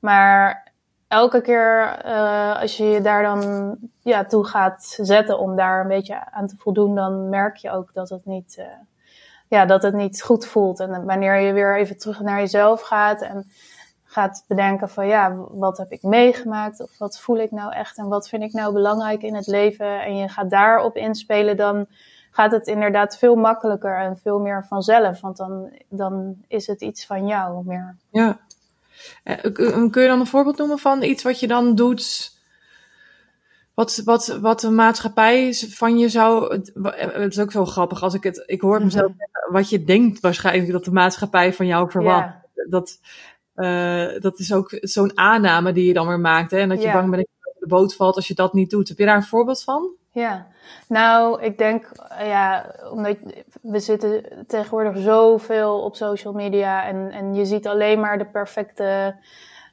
Maar 0.00 0.72
elke 1.14 1.40
keer 1.40 2.02
uh, 2.06 2.60
als 2.60 2.76
je 2.76 2.84
je 2.84 3.00
daar 3.00 3.22
dan 3.22 3.76
ja, 4.02 4.24
toe 4.24 4.46
gaat 4.46 4.96
zetten 5.00 5.38
om 5.38 5.56
daar 5.56 5.80
een 5.80 5.88
beetje 5.88 6.32
aan 6.32 6.46
te 6.46 6.56
voldoen, 6.56 6.94
dan 6.94 7.28
merk 7.28 7.56
je 7.56 7.70
ook 7.70 7.92
dat 7.92 8.08
het 8.08 8.24
niet, 8.24 8.56
uh, 8.58 8.64
ja, 9.48 9.66
dat 9.66 9.82
het 9.82 9.94
niet 9.94 10.22
goed 10.22 10.46
voelt. 10.46 10.80
En 10.80 11.04
wanneer 11.04 11.36
je 11.36 11.52
weer 11.52 11.76
even 11.76 11.98
terug 11.98 12.20
naar 12.20 12.38
jezelf 12.38 12.80
gaat 12.80 13.22
en 13.22 13.46
gaat 14.04 14.44
bedenken 14.48 14.88
van 14.88 15.06
ja, 15.06 15.34
wat 15.50 15.78
heb 15.78 15.90
ik 15.90 16.02
meegemaakt 16.02 16.80
of 16.80 16.98
wat 16.98 17.20
voel 17.20 17.38
ik 17.38 17.50
nou 17.50 17.72
echt 17.72 17.98
en 17.98 18.08
wat 18.08 18.28
vind 18.28 18.42
ik 18.42 18.52
nou 18.52 18.72
belangrijk 18.72 19.22
in 19.22 19.34
het 19.34 19.46
leven 19.46 20.02
en 20.02 20.16
je 20.16 20.28
gaat 20.28 20.50
daarop 20.50 20.96
inspelen, 20.96 21.56
dan 21.56 21.86
gaat 22.30 22.52
het 22.52 22.66
inderdaad 22.66 23.18
veel 23.18 23.36
makkelijker 23.36 23.98
en 23.98 24.16
veel 24.16 24.38
meer 24.38 24.64
vanzelf, 24.68 25.20
want 25.20 25.36
dan, 25.36 25.70
dan 25.88 26.36
is 26.48 26.66
het 26.66 26.80
iets 26.80 27.06
van 27.06 27.26
jou 27.26 27.64
meer. 27.64 27.96
Ja. 28.10 28.38
Eh, 29.22 29.52
kun 29.90 30.02
je 30.02 30.08
dan 30.08 30.20
een 30.20 30.26
voorbeeld 30.26 30.58
noemen 30.58 30.78
van 30.78 31.02
iets 31.02 31.22
wat 31.22 31.40
je 31.40 31.46
dan 31.46 31.74
doet? 31.74 32.32
Wat, 33.74 34.02
wat, 34.04 34.26
wat 34.40 34.60
de 34.60 34.70
maatschappij 34.70 35.54
van 35.54 35.98
je 35.98 36.08
zou. 36.08 36.54
Het 36.82 37.32
is 37.32 37.38
ook 37.38 37.52
zo 37.52 37.64
grappig 37.64 38.02
als 38.02 38.14
ik 38.14 38.22
het. 38.22 38.42
Ik 38.46 38.60
hoor 38.60 38.84
mezelf 38.84 39.12
zeggen 39.16 39.52
wat 39.52 39.68
je 39.68 39.84
denkt 39.84 40.20
waarschijnlijk 40.20 40.72
dat 40.72 40.84
de 40.84 40.90
maatschappij 40.90 41.52
van 41.52 41.66
jou 41.66 41.90
verwacht. 41.90 42.34
Yeah. 42.54 42.70
Dat, 42.70 43.00
uh, 43.56 44.20
dat 44.20 44.38
is 44.38 44.52
ook 44.52 44.78
zo'n 44.80 45.18
aanname 45.18 45.72
die 45.72 45.86
je 45.86 45.92
dan 45.92 46.06
weer 46.06 46.20
maakt. 46.20 46.50
Hè? 46.50 46.58
En 46.58 46.68
dat 46.68 46.78
je 46.78 46.84
yeah. 46.84 46.96
bang 46.96 47.10
bent 47.10 47.26
dat 47.42 47.54
je 47.54 47.60
de 47.60 47.66
boot 47.66 47.94
valt 47.94 48.16
als 48.16 48.28
je 48.28 48.34
dat 48.34 48.52
niet 48.52 48.70
doet. 48.70 48.88
Heb 48.88 48.98
je 48.98 49.04
daar 49.04 49.16
een 49.16 49.22
voorbeeld 49.22 49.62
van? 49.62 49.90
Ja, 50.14 50.46
nou, 50.88 51.42
ik 51.42 51.58
denk, 51.58 51.90
ja, 52.18 52.66
omdat 52.90 53.16
we 53.62 53.80
zitten 53.80 54.44
tegenwoordig 54.46 54.98
zoveel 54.98 55.82
op 55.82 55.96
social 55.96 56.32
media 56.32 56.84
en, 56.84 57.10
en 57.10 57.34
je 57.34 57.44
ziet 57.44 57.66
alleen 57.66 58.00
maar 58.00 58.18
de 58.18 58.26
perfecte 58.26 59.16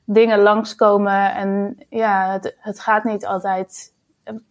dingen 0.05 0.39
langskomen. 0.39 1.33
En 1.33 1.77
ja, 1.89 2.31
het, 2.31 2.55
het 2.59 2.79
gaat 2.79 3.03
niet 3.03 3.25
altijd 3.25 3.93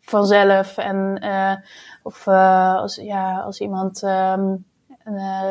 vanzelf. 0.01 0.77
En, 0.77 1.21
uh, 1.25 1.55
of 2.03 2.27
uh, 2.27 2.75
als, 2.75 2.97
ja, 2.97 3.41
als 3.41 3.61
iemand 3.61 4.03
uh, 4.03 4.37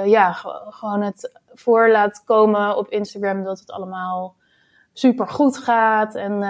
ja, 0.06 0.32
gewoon 0.70 1.02
het 1.02 1.40
voor 1.54 1.90
laat 1.90 2.24
komen 2.26 2.78
op 2.78 2.90
Instagram 2.90 3.44
dat 3.44 3.60
het 3.60 3.72
allemaal 3.72 4.36
super 4.94 5.28
goed 5.28 5.58
gaat. 5.58 6.16
En 6.16 6.44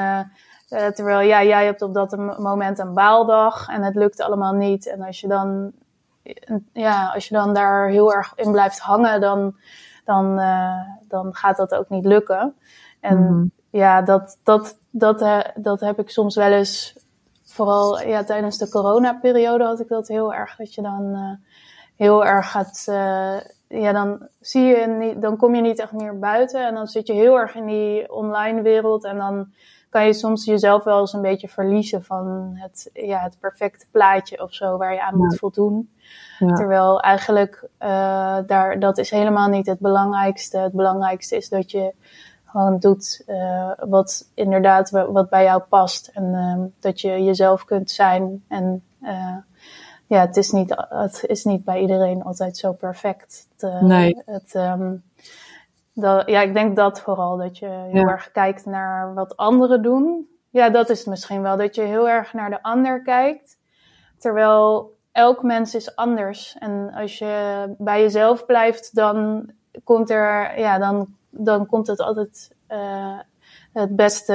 uh, 0.69 0.87
terwijl 0.87 1.19
ja, 1.19 1.43
jij 1.43 1.65
hebt 1.65 1.81
op 1.81 1.93
dat 1.93 2.17
moment 2.39 2.79
een 2.79 2.93
baaldag 2.93 3.67
en 3.67 3.83
het 3.83 3.95
lukt 3.95 4.21
allemaal 4.21 4.53
niet. 4.53 4.87
En 4.87 5.01
als 5.01 5.21
je 5.21 5.27
dan, 5.27 5.71
ja, 6.73 7.11
als 7.13 7.27
je 7.27 7.35
dan 7.35 7.53
daar 7.53 7.87
heel 7.87 8.13
erg 8.13 8.31
in 8.35 8.51
blijft 8.51 8.79
hangen, 8.79 9.21
dan, 9.21 9.55
dan, 10.05 10.39
uh, 10.39 10.81
dan 11.07 11.35
gaat 11.35 11.57
dat 11.57 11.75
ook 11.75 11.89
niet 11.89 12.05
lukken. 12.05 12.55
En 12.99 13.17
mm. 13.17 13.51
ja, 13.69 14.01
dat, 14.01 14.37
dat, 14.43 14.77
dat, 14.89 15.21
uh, 15.21 15.39
dat 15.55 15.79
heb 15.79 15.99
ik 15.99 16.09
soms 16.09 16.35
wel 16.35 16.51
eens, 16.51 16.95
vooral 17.43 18.01
ja, 18.01 18.23
tijdens 18.23 18.57
de 18.57 18.69
coronaperiode 18.69 19.63
had 19.63 19.79
ik 19.79 19.87
dat 19.87 20.07
heel 20.07 20.33
erg. 20.33 20.55
Dat 20.55 20.73
je 20.73 20.81
dan 20.81 21.37
heel 21.95 22.25
erg 22.25 22.51
gaat, 22.51 22.83
ja, 23.67 23.91
dan 23.91 24.27
zie 24.39 24.63
je 24.63 24.87
niet, 24.87 25.21
dan 25.21 25.37
kom 25.37 25.55
je 25.55 25.61
niet 25.61 25.79
echt 25.79 25.91
meer 25.91 26.19
buiten. 26.19 26.67
En 26.67 26.73
dan 26.73 26.87
zit 26.87 27.07
je 27.07 27.13
heel 27.13 27.39
erg 27.39 27.55
in 27.55 27.65
die 27.65 28.13
online 28.13 28.61
wereld 28.61 29.03
en 29.03 29.17
dan 29.17 29.47
kan 29.89 30.05
je 30.05 30.13
soms 30.13 30.45
jezelf 30.45 30.83
wel 30.83 30.99
eens 30.99 31.13
een 31.13 31.21
beetje 31.21 31.47
verliezen 31.47 32.03
van 32.03 32.51
het, 32.53 32.89
ja, 32.93 33.19
het 33.19 33.39
perfecte 33.39 33.85
plaatje 33.91 34.43
of 34.43 34.53
zo 34.53 34.77
waar 34.77 34.93
je 34.93 35.01
aan 35.01 35.17
moet 35.17 35.37
voldoen. 35.37 35.89
Ja. 36.39 36.53
Terwijl 36.53 37.01
eigenlijk 37.01 37.67
uh, 37.79 38.37
daar, 38.45 38.79
dat 38.79 38.97
is 38.97 39.09
helemaal 39.09 39.47
niet 39.47 39.65
het 39.65 39.79
belangrijkste. 39.79 40.57
Het 40.57 40.73
belangrijkste 40.73 41.35
is 41.35 41.49
dat 41.49 41.71
je 41.71 41.93
gewoon 42.45 42.79
doet 42.79 43.23
uh, 43.27 43.71
wat 43.79 44.29
inderdaad 44.33 44.89
wat 44.89 45.29
bij 45.29 45.43
jou 45.43 45.61
past. 45.61 46.07
En 46.13 46.23
uh, 46.23 46.65
dat 46.79 47.01
je 47.01 47.23
jezelf 47.23 47.65
kunt 47.65 47.91
zijn. 47.91 48.43
En 48.47 48.83
uh, 49.01 49.35
ja, 50.07 50.19
het 50.19 50.37
is, 50.37 50.51
niet, 50.51 50.75
het 50.89 51.23
is 51.27 51.43
niet 51.43 51.63
bij 51.63 51.81
iedereen 51.81 52.23
altijd 52.23 52.57
zo 52.57 52.71
perfect. 52.71 53.47
Het, 53.57 53.81
nee. 53.81 54.21
Het, 54.25 54.53
um, 54.53 55.03
dat, 56.01 56.29
ja, 56.29 56.41
ik 56.41 56.53
denk 56.53 56.75
dat 56.75 57.01
vooral. 57.01 57.37
Dat 57.37 57.57
je 57.57 57.65
heel 57.65 58.01
ja. 58.01 58.07
erg 58.07 58.31
kijkt 58.31 58.65
naar 58.65 59.13
wat 59.13 59.37
anderen 59.37 59.81
doen. 59.81 60.27
ja, 60.49 60.69
dat 60.69 60.89
is 60.89 60.97
het 60.97 61.07
misschien 61.07 61.41
wel. 61.41 61.57
Dat 61.57 61.75
je 61.75 61.81
heel 61.81 62.09
erg 62.09 62.33
naar 62.33 62.49
de 62.49 62.63
ander 62.63 63.01
kijkt. 63.01 63.57
Terwijl 64.17 64.97
elk 65.11 65.43
mens 65.43 65.75
is 65.75 65.95
anders. 65.95 66.55
En 66.59 66.91
als 66.93 67.17
je 67.17 67.65
bij 67.77 68.01
jezelf 68.01 68.45
blijft, 68.45 68.95
dan 68.95 69.49
komt 69.83 70.09
er, 70.09 70.59
ja, 70.59 70.77
dan, 70.77 71.07
dan 71.29 71.65
komt 71.65 71.87
het 71.87 71.99
altijd 71.99 72.55
uh, 72.69 73.19
het 73.73 73.95
beste 73.95 74.33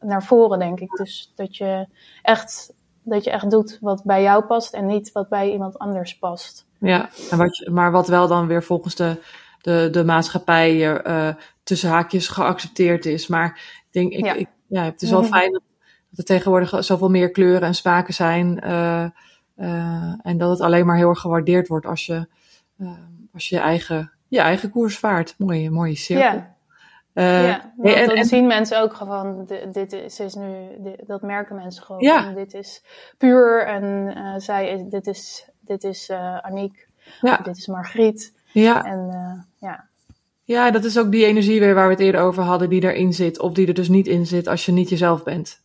naar 0.00 0.22
voren, 0.22 0.58
denk 0.58 0.80
ik. 0.80 0.90
Dus 0.90 1.32
dat 1.36 1.56
je 1.56 1.86
echt, 2.22 2.72
dat 3.02 3.24
je 3.24 3.30
echt 3.30 3.50
doet 3.50 3.78
wat 3.80 4.04
bij 4.04 4.22
jou 4.22 4.44
past 4.44 4.74
en 4.74 4.86
niet 4.86 5.12
wat 5.12 5.28
bij 5.28 5.52
iemand 5.52 5.78
anders 5.78 6.18
past. 6.18 6.66
Ja, 6.78 7.08
en 7.30 7.38
wat 7.38 7.56
je, 7.56 7.70
maar 7.70 7.90
wat 7.90 8.08
wel 8.08 8.28
dan 8.28 8.46
weer 8.46 8.62
volgens 8.62 8.94
de, 8.94 9.22
de, 9.60 9.88
de 9.90 10.04
maatschappij 10.04 11.02
uh, 11.06 11.28
tussen 11.62 11.90
haakjes 11.90 12.28
geaccepteerd 12.28 13.06
is. 13.06 13.26
Maar 13.26 13.46
ik 13.86 13.92
denk, 13.92 14.12
ik, 14.12 14.24
ja. 14.24 14.32
ik 14.32 14.48
ja, 14.68 14.84
het 14.84 15.02
is 15.02 15.10
wel 15.10 15.20
mhm. 15.20 15.28
fijn 15.28 15.52
dat, 15.52 15.62
er 16.16 16.24
tegenwoordig 16.24 16.84
zoveel 16.84 17.10
meer 17.10 17.30
kleuren 17.30 17.62
en 17.62 17.74
smaken 17.74 18.14
zijn. 18.14 18.60
Uh, 18.64 19.04
uh, 19.56 20.14
en 20.22 20.38
dat 20.38 20.50
het 20.50 20.60
alleen 20.60 20.86
maar 20.86 20.96
heel 20.96 21.08
erg 21.08 21.20
gewaardeerd 21.20 21.68
wordt 21.68 21.86
als 21.86 22.06
je, 22.06 22.26
als 23.32 23.48
je, 23.48 23.54
je 23.54 23.60
eigen, 23.60 24.12
je 24.28 24.40
eigen 24.40 24.70
koers 24.70 24.98
vaart. 24.98 25.34
Mooie, 25.38 25.70
mooie 25.70 25.96
cirkel. 25.96 26.24
Ja. 26.24 26.56
Uh, 27.14 27.46
ja, 27.46 27.72
en, 27.82 28.14
dan 28.14 28.24
zien 28.24 28.46
mensen 28.46 28.80
ook 28.80 28.94
gewoon, 28.94 29.48
dit, 29.72 29.92
is, 29.92 30.20
is 30.20 30.34
nu, 30.34 30.66
dit, 30.78 31.02
dat 31.06 31.22
merken 31.22 31.56
mensen 31.56 31.82
gewoon. 31.82 32.02
Ja. 32.02 32.32
dit 32.32 32.54
is 32.54 32.84
puur 33.18 33.66
en 33.66 34.40
zij, 34.40 34.86
dit 34.88 35.06
is, 35.06 35.50
dit 35.60 35.84
is 35.84 36.10
Aniek, 36.40 36.88
ja. 37.20 37.36
dit 37.36 37.56
is 37.56 37.66
Margriet. 37.66 38.37
Ja. 38.62 38.84
En 38.84 39.46
ja, 39.60 39.88
ja, 40.48 40.70
dat 40.70 40.84
is 40.84 40.98
ook 40.98 41.10
die 41.10 41.26
energie 41.26 41.60
weer 41.60 41.74
waar 41.74 41.86
we 41.86 41.92
het 41.92 42.02
eerder 42.02 42.20
over 42.20 42.42
hadden, 42.42 42.68
die 42.68 42.82
erin 42.82 43.12
zit. 43.12 43.38
Of 43.38 43.52
die 43.52 43.66
er 43.66 43.74
dus 43.74 43.88
niet 43.88 44.06
in 44.06 44.26
zit 44.26 44.46
als 44.46 44.66
je 44.66 44.72
niet 44.72 44.88
jezelf 44.88 45.22
bent. 45.22 45.62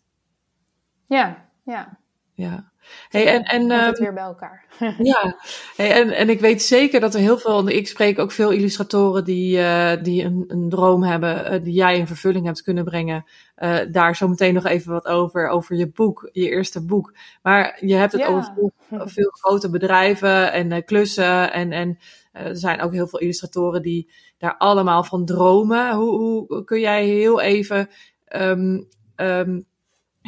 Ja, 1.06 1.50
ja. 1.64 1.98
Ja. 2.34 2.72
Hey, 3.10 3.28
en, 3.28 3.44
en, 3.44 3.72
uh, 3.72 3.86
het 3.86 4.00
weer 4.00 4.14
bij 4.14 4.24
elkaar. 4.24 4.66
ja, 4.98 5.36
hey, 5.76 5.92
en, 5.92 6.12
en 6.12 6.30
ik 6.30 6.40
weet 6.40 6.62
zeker 6.62 7.00
dat 7.00 7.14
er 7.14 7.20
heel 7.20 7.38
veel, 7.38 7.70
ik 7.70 7.88
spreek 7.88 8.20
ook 8.20 8.32
veel 8.32 8.52
illustratoren 8.52 9.24
die, 9.24 9.58
uh, 9.58 9.92
die 10.02 10.24
een, 10.24 10.44
een 10.48 10.70
droom 10.70 11.04
hebben, 11.04 11.54
uh, 11.54 11.64
die 11.64 11.74
jij 11.74 11.98
in 11.98 12.08
vervulling 12.08 12.46
hebt 12.46 12.62
kunnen 12.62 12.84
brengen. 12.84 13.26
daar 13.92 14.16
zo 14.16 14.28
meteen 14.28 14.54
nog 14.54 14.66
even 14.66 14.92
wat 14.92 15.08
over, 15.08 15.48
over 15.48 15.76
je 15.76 15.88
boek, 15.88 16.30
je 16.32 16.50
eerste 16.50 16.86
boek. 16.86 17.14
Maar 17.42 17.78
je 17.80 17.96
hebt 17.96 18.12
het 18.12 18.22
ja. 18.22 18.28
over 18.28 18.54
veel, 18.90 19.08
veel, 19.08 19.30
grote 19.32 19.70
bedrijven 19.70 20.52
en 20.52 20.86
klussen 20.86 21.54
en, 21.54 21.72
en 21.72 21.98
er 22.34 22.58
zijn 22.58 22.82
ook 22.82 22.94
heel 22.94 23.08
veel 23.08 23.20
illustratoren 23.20 23.82
die 23.82 24.12
daar 24.38 24.58
allemaal 24.58 25.04
van 25.04 25.26
dromen. 25.26 25.94
Hoe, 25.94 26.18
hoe 26.18 26.64
kun 26.64 26.80
jij 26.80 27.06
heel 27.06 27.42
even 27.42 27.90
um, 28.36 28.88
um, 29.16 29.66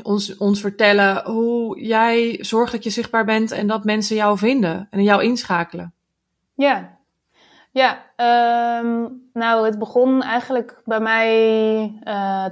ons, 0.03 0.37
ons 0.37 0.61
vertellen 0.61 1.31
hoe 1.31 1.81
jij 1.81 2.37
zorgt 2.41 2.71
dat 2.71 2.83
je 2.83 2.89
zichtbaar 2.89 3.25
bent 3.25 3.51
en 3.51 3.67
dat 3.67 3.83
mensen 3.83 4.15
jou 4.15 4.37
vinden 4.37 4.87
en 4.89 5.03
jou 5.03 5.23
inschakelen? 5.23 5.93
Ja, 6.53 6.94
ja, 7.75 7.97
um, 8.79 9.29
nou, 9.33 9.65
het 9.65 9.79
begon 9.79 10.21
eigenlijk 10.21 10.81
bij 10.85 10.99
mij 10.99 11.83
uh, 12.03 12.45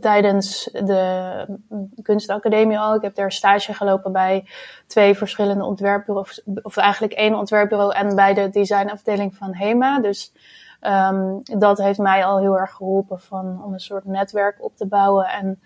tijdens 0.00 0.64
de 0.72 1.58
kunstacademie 2.02 2.78
al. 2.78 2.94
Ik 2.94 3.02
heb 3.02 3.14
daar 3.14 3.32
stage 3.32 3.74
gelopen 3.74 4.12
bij 4.12 4.48
twee 4.86 5.14
verschillende 5.14 5.64
ontwerpbureaus, 5.64 6.42
of 6.62 6.76
eigenlijk 6.76 7.12
één 7.12 7.34
ontwerpbureau 7.34 7.94
en 7.94 8.14
bij 8.14 8.34
de 8.34 8.50
designafdeling 8.50 9.36
van 9.36 9.54
HEMA. 9.54 10.00
Dus 10.00 10.32
um, 10.80 11.42
dat 11.42 11.78
heeft 11.78 11.98
mij 11.98 12.24
al 12.24 12.38
heel 12.38 12.58
erg 12.58 12.72
geholpen 12.72 13.20
van, 13.20 13.62
om 13.64 13.72
een 13.72 13.80
soort 13.80 14.04
netwerk 14.04 14.64
op 14.64 14.76
te 14.76 14.86
bouwen 14.86 15.26
en 15.26 15.60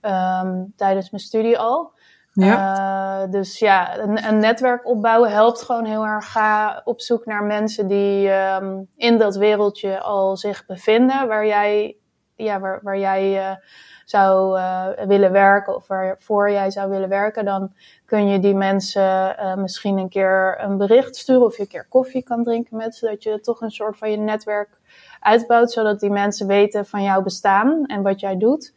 um, 0.00 0.72
tijdens 0.76 1.10
mijn 1.10 1.22
studie 1.22 1.58
al. 1.58 1.92
Ja. 2.34 3.22
Uh, 3.24 3.30
dus 3.30 3.58
ja, 3.58 3.98
een, 3.98 4.26
een, 4.26 4.38
netwerk 4.38 4.86
opbouwen 4.86 5.30
helpt 5.30 5.62
gewoon 5.62 5.84
heel 5.84 6.04
erg. 6.04 6.32
Ga 6.32 6.80
op 6.84 7.00
zoek 7.00 7.26
naar 7.26 7.44
mensen 7.44 7.86
die 7.86 8.30
um, 8.30 8.88
in 8.96 9.18
dat 9.18 9.36
wereldje 9.36 10.00
al 10.00 10.36
zich 10.36 10.66
bevinden, 10.66 11.28
waar 11.28 11.46
jij, 11.46 11.96
ja, 12.36 12.60
waar, 12.60 12.80
waar 12.82 12.98
jij 12.98 13.50
uh, 13.50 13.56
zou 14.04 14.58
uh, 14.58 14.86
willen 15.06 15.32
werken 15.32 15.74
of 15.74 15.86
waarvoor 15.86 16.50
jij 16.50 16.70
zou 16.70 16.90
willen 16.90 17.08
werken. 17.08 17.44
Dan 17.44 17.72
kun 18.06 18.28
je 18.28 18.38
die 18.38 18.54
mensen 18.54 19.36
misschien 19.56 19.98
een 19.98 20.08
keer 20.08 20.60
een 20.60 20.76
bericht 20.76 21.16
sturen 21.16 21.44
of 21.44 21.56
je 21.56 21.62
een 21.62 21.68
keer 21.68 21.86
koffie 21.88 22.22
kan 22.22 22.44
drinken 22.44 22.76
met, 22.76 22.94
zodat 22.94 23.22
je 23.22 23.40
toch 23.40 23.60
een 23.60 23.70
soort 23.70 23.98
van 23.98 24.10
je 24.10 24.16
netwerk 24.16 24.78
uitbouwt, 25.20 25.72
zodat 25.72 26.00
die 26.00 26.10
mensen 26.10 26.46
weten 26.46 26.86
van 26.86 27.02
jouw 27.02 27.22
bestaan 27.22 27.86
en 27.86 28.02
wat 28.02 28.20
jij 28.20 28.36
doet. 28.36 28.72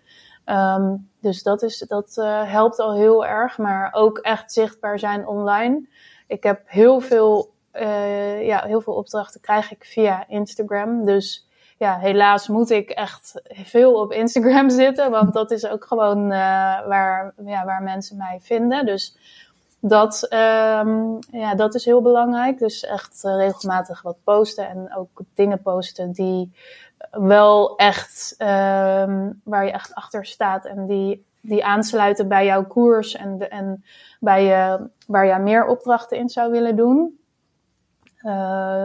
Um, 0.50 1.10
dus 1.20 1.44
dat, 1.44 1.62
is, 1.62 1.80
dat 1.80 2.16
uh, 2.20 2.52
helpt 2.52 2.80
al 2.80 2.94
heel 2.94 3.26
erg, 3.26 3.58
maar 3.58 3.90
ook 3.94 4.18
echt 4.18 4.54
zichtbaar 4.54 5.00
zijn 5.00 5.28
online. 5.28 5.88
Ik 6.28 6.44
heb 6.44 6.62
heel 6.66 7.00
veel, 7.00 7.54
uh, 7.74 8.46
ja, 8.46 8.64
heel 8.66 8.82
veel 8.82 8.94
opdrachten 8.94 9.42
krijg 9.42 9.72
ik 9.72 9.86
via 9.86 10.28
Instagram. 10.28 11.06
Dus 11.06 11.48
ja, 11.78 11.98
helaas 11.98 12.48
moet 12.48 12.70
ik 12.70 12.90
echt 12.90 13.42
veel 13.50 13.94
op 13.94 14.12
Instagram 14.12 14.70
zitten, 14.84 15.12
want 15.12 15.34
dat 15.34 15.52
is 15.52 15.68
ook 15.68 15.86
gewoon 15.86 16.24
uh, 16.24 16.88
waar, 16.88 17.34
ja, 17.46 17.66
waar 17.66 17.84
mensen 17.84 18.18
mij 18.18 18.40
vinden. 18.42 18.86
Dus 18.86 19.18
dat, 19.80 20.28
um, 20.34 21.20
ja, 21.32 21.56
dat 21.56 21.76
is 21.76 21.86
heel 21.86 22.02
belangrijk. 22.02 22.60
Dus 22.60 22.84
echt 22.84 23.22
regelmatig 23.24 24.02
wat 24.02 24.18
posten 24.24 24.70
en 24.70 24.96
ook 24.96 25.22
dingen 25.34 25.62
posten 25.62 26.12
die 26.12 26.52
wel 27.12 27.76
echt, 27.76 28.36
um, 28.38 29.42
waar 29.44 29.66
je 29.66 29.72
echt 29.72 29.94
achter 29.94 30.26
staat 30.26 30.66
en 30.66 30.86
die, 30.86 31.26
die 31.42 31.66
aansluiten 31.66 32.28
bij 32.28 32.46
jouw 32.46 32.66
koers 32.66 33.16
en, 33.16 33.38
de, 33.38 33.48
en 33.48 33.84
bij 34.20 34.44
je, 34.44 34.90
waar 35.08 35.26
je 35.26 35.40
meer 35.40 35.66
opdrachten 35.66 36.18
in 36.18 36.30
zou 36.30 36.52
willen 36.52 36.76
doen. 36.76 37.20
Uh, 38.22 38.84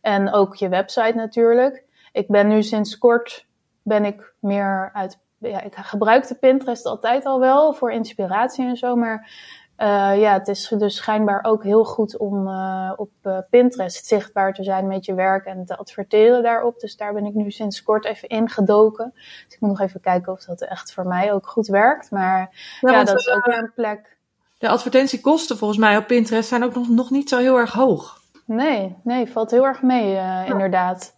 en 0.00 0.32
ook 0.32 0.54
je 0.54 0.68
website 0.68 1.14
natuurlijk. 1.14 1.84
Ik 2.12 2.28
ben 2.28 2.48
nu 2.48 2.62
sinds 2.62 2.98
kort 2.98 3.46
ben 3.82 4.04
ik 4.04 4.34
meer 4.38 4.90
uit. 4.92 5.18
Ja, 5.38 5.60
ik 5.60 5.74
gebruikte 5.74 6.38
Pinterest 6.38 6.86
altijd 6.86 7.24
al 7.24 7.40
wel 7.40 7.72
voor 7.72 7.92
inspiratie 7.92 8.66
en 8.66 8.76
zo, 8.76 8.96
maar 8.96 9.30
uh, 9.78 10.20
ja, 10.20 10.32
het 10.32 10.48
is 10.48 10.68
dus 10.78 10.96
schijnbaar 10.96 11.44
ook 11.44 11.62
heel 11.62 11.84
goed 11.84 12.16
om 12.16 12.48
uh, 12.48 12.92
op 12.96 13.10
uh, 13.22 13.38
Pinterest 13.50 14.06
zichtbaar 14.06 14.54
te 14.54 14.64
zijn 14.64 14.86
met 14.86 15.04
je 15.04 15.14
werk 15.14 15.44
en 15.44 15.64
te 15.64 15.76
adverteren 15.76 16.42
daarop. 16.42 16.80
Dus 16.80 16.96
daar 16.96 17.12
ben 17.12 17.24
ik 17.24 17.34
nu 17.34 17.50
sinds 17.50 17.82
kort 17.82 18.04
even 18.04 18.28
ingedoken. 18.28 19.12
Dus 19.14 19.54
ik 19.54 19.60
moet 19.60 19.70
nog 19.70 19.80
even 19.80 20.00
kijken 20.00 20.32
of 20.32 20.44
dat 20.44 20.62
echt 20.62 20.92
voor 20.92 21.06
mij 21.06 21.32
ook 21.32 21.46
goed 21.46 21.66
werkt. 21.66 22.10
Maar 22.10 22.38
ja, 22.80 22.90
ja 22.90 23.04
dat 23.04 23.18
is 23.18 23.30
ook 23.30 23.46
een 23.46 23.72
plek. 23.74 24.16
De 24.58 24.68
advertentiekosten 24.68 25.58
volgens 25.58 25.80
mij 25.80 25.96
op 25.96 26.06
Pinterest 26.06 26.48
zijn 26.48 26.64
ook 26.64 26.74
nog, 26.74 26.88
nog 26.88 27.10
niet 27.10 27.28
zo 27.28 27.38
heel 27.38 27.58
erg 27.58 27.72
hoog. 27.72 28.20
Nee, 28.46 28.96
nee, 29.02 29.32
valt 29.32 29.50
heel 29.50 29.64
erg 29.64 29.82
mee, 29.82 30.10
ja. 30.10 30.44
inderdaad. 30.44 31.13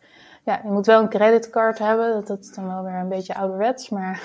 Ja, 0.47 0.61
je 0.62 0.70
moet 0.70 0.86
wel 0.86 1.01
een 1.01 1.09
creditcard 1.09 1.78
hebben. 1.78 2.12
Dat, 2.12 2.26
dat 2.26 2.38
is 2.38 2.55
dan 2.55 2.66
wel 2.66 2.82
weer 2.82 2.94
een 2.94 3.09
beetje 3.09 3.34
ouderwets, 3.34 3.88
maar... 3.88 4.22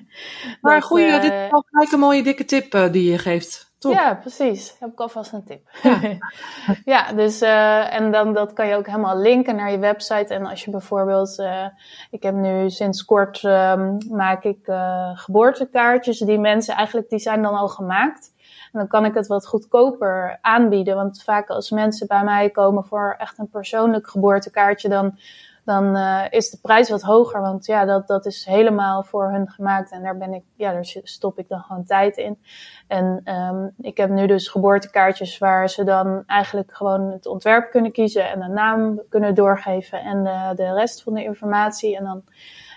maar 0.60 0.82
goeie, 0.82 1.20
dit 1.20 1.32
is 1.32 1.50
wel 1.50 1.64
gelijk 1.70 1.92
een 1.92 1.98
mooie 1.98 2.22
dikke 2.22 2.44
tip 2.44 2.88
die 2.92 3.10
je 3.10 3.18
geeft. 3.18 3.66
Ja, 3.78 4.14
precies. 4.14 4.76
Heb 4.80 4.92
ik 4.92 5.00
alvast 5.00 5.32
een 5.32 5.44
tip. 5.44 5.68
Ja, 5.82 6.00
ja 6.94 7.12
dus 7.12 7.42
uh, 7.42 7.94
en 7.94 8.12
dan 8.12 8.32
dat 8.32 8.52
kan 8.52 8.66
je 8.66 8.74
ook 8.76 8.86
helemaal 8.86 9.18
linken 9.18 9.56
naar 9.56 9.70
je 9.70 9.78
website. 9.78 10.34
En 10.34 10.46
als 10.46 10.64
je 10.64 10.70
bijvoorbeeld, 10.70 11.38
uh, 11.38 11.66
ik 12.10 12.22
heb 12.22 12.34
nu 12.34 12.70
sinds 12.70 13.04
kort 13.04 13.42
um, 13.42 13.98
maak 14.10 14.44
ik 14.44 14.66
uh, 14.66 15.10
geboortekaartjes. 15.14 16.18
Die 16.18 16.38
mensen 16.38 16.74
eigenlijk, 16.74 17.08
die 17.08 17.18
zijn 17.18 17.42
dan 17.42 17.54
al 17.54 17.68
gemaakt. 17.68 18.34
En 18.72 18.78
dan 18.78 18.88
kan 18.88 19.04
ik 19.04 19.14
het 19.14 19.26
wat 19.26 19.46
goedkoper 19.46 20.38
aanbieden. 20.40 20.94
Want 20.94 21.22
vaak 21.22 21.48
als 21.48 21.70
mensen 21.70 22.06
bij 22.06 22.24
mij 22.24 22.50
komen 22.50 22.84
voor 22.84 23.14
echt 23.18 23.38
een 23.38 23.48
persoonlijk 23.48 24.08
geboortekaartje, 24.08 24.88
dan 24.88 25.18
dan 25.66 25.96
uh, 25.96 26.24
is 26.30 26.50
de 26.50 26.58
prijs 26.62 26.90
wat 26.90 27.02
hoger. 27.02 27.40
Want 27.40 27.66
ja, 27.66 27.84
dat, 27.84 28.06
dat 28.06 28.26
is 28.26 28.44
helemaal 28.44 29.02
voor 29.02 29.30
hun 29.30 29.48
gemaakt. 29.48 29.90
En 29.90 30.02
daar 30.02 30.16
ben 30.16 30.34
ik, 30.34 30.42
ja, 30.54 30.72
daar 30.72 30.84
stop 31.02 31.38
ik 31.38 31.48
dan 31.48 31.60
gewoon 31.60 31.84
tijd 31.84 32.16
in. 32.16 32.38
En 32.86 33.20
um, 33.24 33.74
ik 33.80 33.96
heb 33.96 34.10
nu 34.10 34.26
dus 34.26 34.48
geboortekaartjes 34.48 35.38
waar 35.38 35.70
ze 35.70 35.84
dan 35.84 36.22
eigenlijk 36.26 36.74
gewoon 36.74 37.12
het 37.12 37.26
ontwerp 37.26 37.70
kunnen 37.70 37.92
kiezen 37.92 38.30
en 38.30 38.40
de 38.40 38.48
naam 38.48 39.00
kunnen 39.08 39.34
doorgeven 39.34 40.00
en 40.00 40.24
de, 40.24 40.52
de 40.54 40.72
rest 40.72 41.02
van 41.02 41.14
de 41.14 41.22
informatie. 41.22 41.96
En 41.96 42.04
dan 42.04 42.22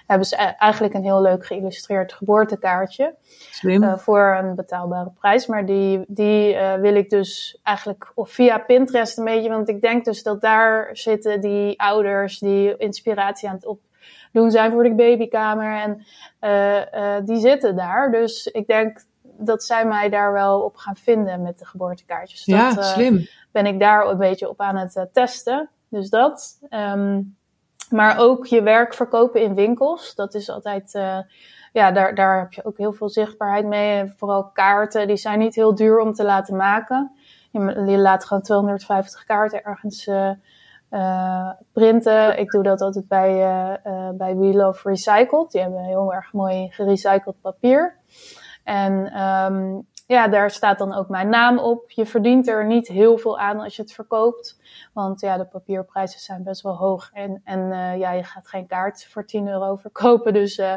hebben 0.09 0.27
ze 0.27 0.35
e-, 0.41 0.55
eigenlijk 0.57 0.93
een 0.93 1.03
heel 1.03 1.21
leuk 1.21 1.45
geïllustreerd 1.45 2.13
geboortekaartje. 2.13 3.15
Slim. 3.51 3.83
Uh, 3.83 3.97
voor 3.97 4.37
een 4.41 4.55
betaalbare 4.55 5.11
prijs. 5.19 5.47
Maar 5.47 5.65
die, 5.65 6.03
die 6.07 6.53
uh, 6.53 6.73
wil 6.73 6.95
ik 6.95 7.09
dus 7.09 7.59
eigenlijk 7.63 8.11
of 8.15 8.29
via 8.29 8.57
Pinterest 8.57 9.17
een 9.17 9.25
beetje. 9.25 9.49
Want 9.49 9.69
ik 9.69 9.81
denk 9.81 10.05
dus 10.05 10.23
dat 10.23 10.41
daar 10.41 10.89
zitten 10.91 11.41
die 11.41 11.79
ouders 11.79 12.39
die 12.39 12.77
inspiratie 12.77 13.49
aan 13.49 13.55
het 13.55 13.65
opdoen 13.65 14.51
zijn 14.51 14.71
voor 14.71 14.83
de 14.83 14.95
babykamer. 14.95 15.81
En 15.81 16.05
uh, 16.41 17.15
die 17.25 17.39
zitten 17.39 17.75
daar. 17.75 18.11
Dus 18.11 18.47
ik 18.47 18.67
denk 18.67 19.05
dat 19.21 19.63
zij 19.63 19.85
mij 19.85 20.09
daar 20.09 20.33
wel 20.33 20.61
op 20.61 20.75
gaan 20.75 20.95
vinden 20.95 21.41
met 21.41 21.59
de 21.59 21.65
geboortekaartjes. 21.65 22.45
Ja, 22.45 22.73
dat, 22.73 22.85
slim. 22.85 23.27
Ben 23.51 23.65
ik 23.65 23.79
daar 23.79 24.07
een 24.07 24.17
beetje 24.17 24.49
op 24.49 24.61
aan 24.61 24.77
het 24.77 25.07
testen. 25.13 25.69
Dus 25.89 26.09
dat. 26.09 26.59
Um, 26.69 27.37
maar 27.91 28.19
ook 28.19 28.45
je 28.45 28.61
werk 28.61 28.93
verkopen 28.93 29.41
in 29.41 29.55
winkels. 29.55 30.15
Dat 30.15 30.33
is 30.33 30.49
altijd 30.49 30.93
uh, 30.93 31.17
ja, 31.73 31.91
daar, 31.91 32.15
daar 32.15 32.39
heb 32.39 32.53
je 32.53 32.65
ook 32.65 32.77
heel 32.77 32.93
veel 32.93 33.09
zichtbaarheid 33.09 33.65
mee. 33.65 34.13
Vooral 34.17 34.49
kaarten, 34.51 35.07
die 35.07 35.17
zijn 35.17 35.39
niet 35.39 35.55
heel 35.55 35.75
duur 35.75 35.99
om 35.99 36.13
te 36.13 36.23
laten 36.23 36.55
maken. 36.55 37.11
Je, 37.51 37.97
laat 37.97 38.25
gewoon 38.25 38.41
250 38.41 39.25
kaarten 39.25 39.63
ergens 39.63 40.07
uh, 40.07 41.49
printen. 41.73 42.39
Ik 42.39 42.49
doe 42.49 42.63
dat 42.63 42.81
altijd 42.81 43.07
bij, 43.07 43.31
bij 44.13 44.35
We 44.35 44.53
Love 44.53 44.89
Recycled. 44.89 45.51
Die 45.51 45.61
hebben 45.61 45.83
heel 45.83 46.13
erg 46.13 46.33
mooi 46.33 46.67
gerecycled 46.71 47.41
papier. 47.41 47.97
En 48.63 49.21
um, 49.23 49.87
ja, 50.09 50.27
daar 50.27 50.51
staat 50.51 50.77
dan 50.77 50.93
ook 50.93 51.09
mijn 51.09 51.29
naam 51.29 51.59
op. 51.59 51.91
Je 51.91 52.05
verdient 52.05 52.47
er 52.47 52.65
niet 52.65 52.87
heel 52.87 53.17
veel 53.17 53.39
aan 53.39 53.59
als 53.59 53.75
je 53.75 53.81
het 53.81 53.93
verkoopt. 53.93 54.59
Want 54.93 55.21
ja, 55.21 55.37
de 55.37 55.45
papierprijzen 55.45 56.19
zijn 56.19 56.43
best 56.43 56.61
wel 56.61 56.75
hoog. 56.75 57.09
En, 57.13 57.41
en 57.43 57.59
uh, 57.59 57.97
ja, 57.97 58.11
je 58.11 58.23
gaat 58.23 58.47
geen 58.47 58.67
kaart 58.67 59.07
voor 59.09 59.25
10 59.25 59.47
euro 59.47 59.75
verkopen. 59.75 60.33
Dus 60.33 60.57
uh, 60.57 60.73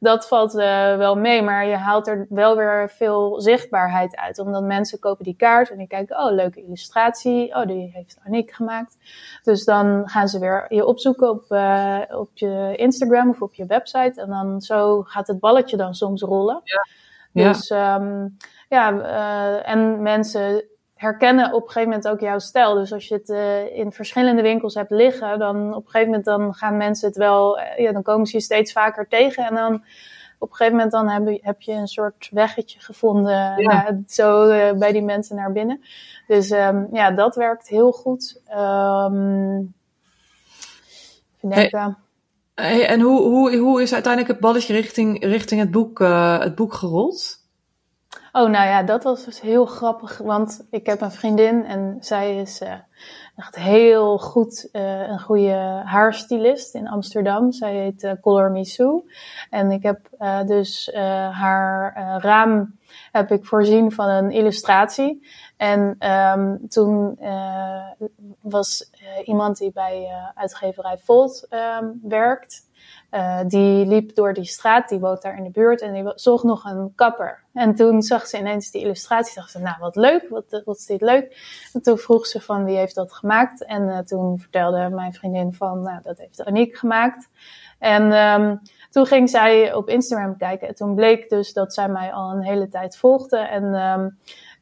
dat 0.00 0.28
valt 0.28 0.54
uh, 0.54 0.96
wel 0.96 1.16
mee. 1.16 1.42
Maar 1.42 1.66
je 1.66 1.76
haalt 1.76 2.06
er 2.06 2.26
wel 2.28 2.56
weer 2.56 2.90
veel 2.90 3.40
zichtbaarheid 3.40 4.16
uit. 4.16 4.38
Omdat 4.38 4.62
mensen 4.62 4.98
kopen 4.98 5.24
die 5.24 5.36
kaart 5.36 5.70
en 5.70 5.78
die 5.78 5.86
kijken, 5.86 6.16
oh, 6.16 6.32
leuke 6.32 6.62
illustratie. 6.62 7.54
Oh, 7.54 7.66
die 7.66 7.90
heeft 7.92 8.20
Aniek 8.24 8.52
gemaakt. 8.52 8.96
Dus 9.42 9.64
dan 9.64 10.08
gaan 10.08 10.28
ze 10.28 10.38
weer 10.38 10.66
je 10.68 10.86
opzoeken 10.86 11.30
op, 11.30 11.42
op 12.10 12.30
je 12.34 12.74
Instagram 12.76 13.28
of 13.28 13.42
op 13.42 13.54
je 13.54 13.66
website. 13.66 14.20
En 14.20 14.28
dan 14.28 14.60
zo 14.60 15.02
gaat 15.02 15.26
het 15.26 15.40
balletje 15.40 15.76
dan 15.76 15.94
soms 15.94 16.22
rollen. 16.22 16.60
Ja. 16.64 17.52
Dus 17.52 17.70
um, 17.70 18.36
ja, 18.68 18.92
uh, 18.92 19.68
en 19.68 20.02
mensen 20.02 20.64
herkennen 20.94 21.52
op 21.52 21.62
een 21.62 21.68
gegeven 21.68 21.88
moment 21.88 22.08
ook 22.08 22.20
jouw 22.20 22.38
stijl. 22.38 22.74
Dus 22.74 22.92
als 22.92 23.08
je 23.08 23.14
het 23.14 23.28
uh, 23.28 23.76
in 23.76 23.92
verschillende 23.92 24.42
winkels 24.42 24.74
hebt 24.74 24.90
liggen, 24.90 25.38
dan 25.38 25.74
op 25.74 25.84
een 25.84 25.90
gegeven 25.90 26.06
moment 26.06 26.24
dan 26.24 26.54
gaan 26.54 26.76
mensen 26.76 27.08
het 27.08 27.16
wel, 27.16 27.58
uh, 27.58 27.78
ja, 27.78 27.92
dan 27.92 28.02
komen 28.02 28.26
ze 28.26 28.36
je 28.36 28.42
steeds 28.42 28.72
vaker 28.72 29.08
tegen. 29.08 29.46
En 29.46 29.54
dan 29.54 29.74
op 30.38 30.50
een 30.50 30.56
gegeven 30.56 30.76
moment 30.76 30.92
dan 30.92 31.08
heb 31.08 31.26
je, 31.26 31.38
heb 31.42 31.60
je 31.60 31.72
een 31.72 31.86
soort 31.86 32.28
weggetje 32.30 32.80
gevonden, 32.80 33.32
ja. 33.32 33.56
ja 33.56 33.98
zo 34.06 34.46
bij 34.78 34.92
die 34.92 35.02
mensen 35.02 35.36
naar 35.36 35.52
binnen. 35.52 35.80
Dus 36.26 36.50
um, 36.50 36.88
ja, 36.92 37.10
dat 37.10 37.36
werkt 37.36 37.68
heel 37.68 37.92
goed. 37.92 38.42
Um, 38.50 39.74
hey. 41.40 41.94
Hey, 42.54 42.86
en 42.86 43.00
hoe, 43.00 43.20
hoe, 43.20 43.56
hoe 43.56 43.82
is 43.82 43.92
uiteindelijk 43.92 44.32
het 44.32 44.40
balletje 44.40 44.72
richting, 44.72 45.24
richting 45.24 45.60
het, 45.60 45.70
boek, 45.70 45.98
het 46.38 46.54
boek 46.54 46.74
gerold? 46.74 47.45
Oh, 48.36 48.50
nou 48.50 48.66
ja, 48.66 48.82
dat 48.82 49.02
was 49.02 49.24
dus 49.24 49.40
heel 49.40 49.66
grappig. 49.66 50.18
Want 50.18 50.66
ik 50.70 50.86
heb 50.86 51.00
een 51.00 51.10
vriendin 51.10 51.64
en 51.64 51.96
zij 52.00 52.36
is 52.36 52.60
uh, 52.60 52.72
echt 53.36 53.56
heel 53.56 54.18
goed, 54.18 54.68
uh, 54.72 55.08
een 55.08 55.20
goede 55.20 55.82
haarstylist 55.84 56.74
in 56.74 56.88
Amsterdam. 56.88 57.52
Zij 57.52 57.74
heet 57.74 58.02
uh, 58.02 58.12
Color 58.20 58.50
Missou. 58.50 59.10
En 59.50 59.70
ik 59.70 59.82
heb 59.82 60.00
dus 60.46 60.90
haar 61.32 61.92
raam 62.22 62.78
heb 63.12 63.30
ik 63.30 63.44
voorzien 63.44 63.92
van 63.92 64.08
een 64.08 64.30
illustratie. 64.30 65.26
En 65.56 66.10
um, 66.10 66.68
toen 66.68 67.18
was 68.40 68.90
iemand 69.24 69.58
die 69.58 69.72
bij 69.72 70.08
uitgeverij 70.34 70.98
Volt 70.98 71.46
um, 71.80 72.00
werkt. 72.02 72.65
Uh, 73.10 73.40
die 73.46 73.86
liep 73.86 74.14
door 74.14 74.32
die 74.32 74.44
straat, 74.44 74.88
die 74.88 74.98
woont 74.98 75.22
daar 75.22 75.36
in 75.36 75.44
de 75.44 75.50
buurt 75.50 75.80
en 75.80 75.92
die 75.92 76.12
zocht 76.14 76.44
nog 76.44 76.64
een 76.64 76.92
kapper. 76.94 77.42
En 77.52 77.74
toen 77.74 78.02
zag 78.02 78.26
ze 78.26 78.38
ineens 78.38 78.70
die 78.70 78.82
illustratie, 78.82 79.34
dacht 79.34 79.50
ze, 79.50 79.58
nou 79.58 79.76
wat 79.80 79.96
leuk, 79.96 80.28
wat, 80.28 80.62
wat 80.64 80.76
is 80.76 80.86
dit 80.86 81.00
leuk. 81.00 81.36
En 81.72 81.82
toen 81.82 81.98
vroeg 81.98 82.26
ze 82.26 82.40
van 82.40 82.64
wie 82.64 82.76
heeft 82.76 82.94
dat 82.94 83.12
gemaakt. 83.12 83.64
En 83.64 83.82
uh, 83.82 83.98
toen 83.98 84.38
vertelde 84.38 84.88
mijn 84.88 85.12
vriendin 85.12 85.54
van, 85.54 85.82
nou 85.82 86.00
dat 86.02 86.18
heeft 86.18 86.44
Aniek 86.44 86.76
gemaakt. 86.76 87.28
En 87.78 88.12
um, 88.12 88.60
toen 88.90 89.06
ging 89.06 89.30
zij 89.30 89.74
op 89.74 89.88
Instagram 89.88 90.36
kijken 90.36 90.68
en 90.68 90.74
toen 90.74 90.94
bleek 90.94 91.28
dus 91.28 91.52
dat 91.52 91.74
zij 91.74 91.88
mij 91.88 92.12
al 92.12 92.30
een 92.30 92.44
hele 92.44 92.68
tijd 92.68 92.96
volgde. 92.96 93.38
En 93.38 93.64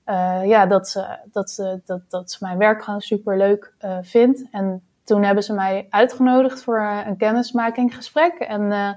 uh, 0.07 0.47
ja, 0.47 0.67
dat 0.67 0.89
ze, 0.89 1.19
dat, 1.33 1.51
ze, 1.51 1.81
dat, 1.85 2.01
dat 2.09 2.37
mijn 2.41 2.59
werk 2.59 2.83
gewoon 2.83 3.01
super 3.01 3.37
leuk 3.37 3.75
vindt. 4.03 4.45
En 4.51 4.83
toen 5.05 5.23
hebben 5.23 5.45
ze 5.45 5.53
mij 5.53 5.87
uitgenodigd 5.91 6.63
voor 6.63 6.79
eh, 6.79 7.07
een 7.07 7.17
kennismakinggesprek. 7.17 8.35
En, 8.39 8.63
uh, 8.63 8.91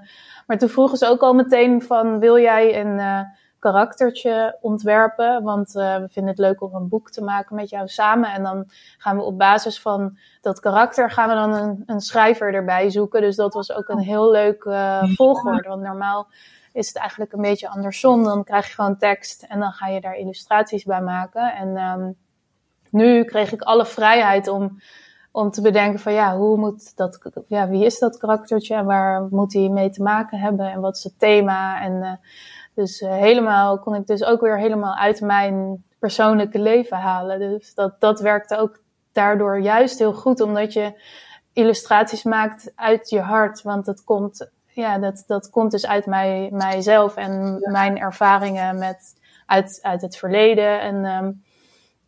maar 0.47 0.57
toen 0.57 0.69
vroegen 0.69 0.97
ze 0.97 1.07
ook 1.07 1.21
al 1.21 1.33
meteen 1.33 1.81
van, 1.81 2.19
wil 2.19 2.39
jij 2.39 2.79
een 2.79 2.97
uh, 2.99 3.19
karaktertje 3.59 4.57
ontwerpen? 4.61 5.43
Want 5.43 5.75
uh, 5.75 5.97
we 5.97 6.07
vinden 6.09 6.31
het 6.31 6.41
leuk 6.41 6.61
om 6.61 6.75
een 6.75 6.87
boek 6.87 7.11
te 7.11 7.23
maken 7.23 7.55
met 7.55 7.69
jou 7.69 7.87
samen. 7.87 8.31
En 8.31 8.43
dan 8.43 8.65
gaan 8.97 9.17
we 9.17 9.23
op 9.23 9.37
basis 9.37 9.81
van 9.81 10.17
dat 10.41 10.59
karakter 10.59 11.11
gaan 11.11 11.29
we 11.29 11.35
dan 11.35 11.53
een, 11.53 11.83
een 11.85 12.01
schrijver 12.01 12.53
erbij 12.53 12.89
zoeken. 12.89 13.21
Dus 13.21 13.35
dat 13.35 13.53
was 13.53 13.71
ook 13.71 13.89
een 13.89 13.99
heel 13.99 14.31
leuk 14.31 14.63
volgorde. 15.15 15.69
Want 15.69 15.81
normaal 15.81 16.27
is 16.73 16.87
het 16.87 16.97
eigenlijk 16.97 17.33
een 17.33 17.41
beetje 17.41 17.69
andersom. 17.69 18.23
Dan 18.23 18.43
krijg 18.43 18.67
je 18.67 18.73
gewoon 18.73 18.97
tekst 18.97 19.43
en 19.43 19.59
dan 19.59 19.71
ga 19.71 19.87
je 19.87 20.01
daar 20.01 20.15
illustraties 20.15 20.83
bij 20.83 21.01
maken. 21.01 21.55
En 21.55 21.77
um, 21.77 22.15
nu 22.89 23.23
kreeg 23.23 23.51
ik 23.51 23.61
alle 23.61 23.85
vrijheid 23.85 24.47
om 24.47 24.79
om 25.37 25.51
te 25.51 25.61
bedenken 25.61 25.99
van 25.99 26.13
ja, 26.13 26.37
hoe 26.37 26.57
moet 26.57 26.95
dat, 26.95 27.19
ja, 27.47 27.69
wie 27.69 27.85
is 27.85 27.99
dat 27.99 28.17
karaktertje 28.17 28.75
en 28.75 28.85
waar 28.85 29.27
moet 29.29 29.53
hij 29.53 29.69
mee 29.69 29.89
te 29.89 30.03
maken 30.03 30.39
hebben 30.39 30.71
en 30.71 30.81
wat 30.81 30.97
is 30.97 31.03
het 31.03 31.19
thema. 31.19 31.81
En 31.81 31.91
uh, 31.93 32.11
dus 32.75 33.01
uh, 33.01 33.09
helemaal 33.09 33.79
kon 33.79 33.95
ik 33.95 34.07
dus 34.07 34.23
ook 34.23 34.41
weer 34.41 34.59
helemaal 34.59 34.95
uit 34.95 35.21
mijn 35.21 35.83
persoonlijke 35.99 36.59
leven 36.59 36.97
halen. 36.97 37.39
Dus 37.39 37.73
dat, 37.73 37.99
dat 37.99 38.19
werkte 38.19 38.57
ook 38.57 38.79
daardoor 39.11 39.59
juist 39.59 39.99
heel 39.99 40.13
goed, 40.13 40.41
omdat 40.41 40.73
je 40.73 41.01
illustraties 41.53 42.23
maakt 42.23 42.71
uit 42.75 43.09
je 43.09 43.19
hart. 43.19 43.61
Want 43.61 43.85
het 43.85 44.03
komt, 44.03 44.49
ja, 44.67 44.97
dat, 44.97 45.23
dat 45.27 45.49
komt 45.49 45.71
dus 45.71 45.87
uit 45.87 46.05
mij, 46.05 46.49
mijzelf 46.51 47.15
en 47.15 47.59
mijn 47.71 47.99
ervaringen 47.99 48.77
met, 48.77 49.15
uit, 49.45 49.79
uit 49.81 50.01
het 50.01 50.17
verleden. 50.17 50.81
En 50.81 51.05
um, 51.05 51.43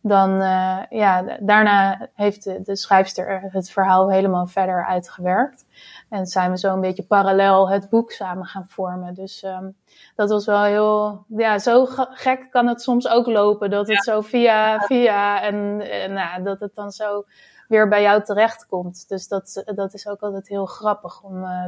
dan 0.02 0.30
uh, 0.30 0.78
ja, 0.90 1.38
daarna 1.40 2.08
heeft 2.14 2.44
de, 2.44 2.62
de 2.62 2.76
schrijfster 2.76 3.40
het 3.52 3.70
verhaal 3.70 4.10
helemaal 4.10 4.46
verder 4.46 4.86
uitgewerkt. 4.86 5.66
En 6.08 6.26
zijn 6.26 6.50
we 6.50 6.58
zo 6.58 6.72
een 6.72 6.80
beetje 6.80 7.02
parallel 7.02 7.70
het 7.70 7.88
boek 7.88 8.12
samen 8.12 8.46
gaan 8.46 8.66
vormen. 8.68 9.14
Dus 9.14 9.42
um, 9.42 9.76
dat 10.16 10.30
was 10.30 10.46
wel 10.46 10.62
heel, 10.62 11.24
ja, 11.28 11.58
zo 11.58 11.86
gek 12.10 12.46
kan 12.50 12.66
het 12.66 12.82
soms 12.82 13.08
ook 13.08 13.26
lopen. 13.26 13.70
Dat 13.70 13.88
het 13.88 14.04
ja. 14.04 14.12
zo 14.12 14.20
via, 14.20 14.80
via 14.80 15.42
en, 15.42 15.80
en 15.90 16.12
nou, 16.12 16.42
dat 16.42 16.60
het 16.60 16.74
dan 16.74 16.90
zo 16.90 17.24
weer 17.70 17.88
bij 17.88 18.02
jou 18.02 18.24
terechtkomt. 18.24 19.08
Dus 19.08 19.28
dat, 19.28 19.62
dat 19.74 19.94
is 19.94 20.06
ook 20.06 20.20
altijd 20.20 20.48
heel 20.48 20.66
grappig 20.66 21.22
om, 21.22 21.44
uh, 21.44 21.64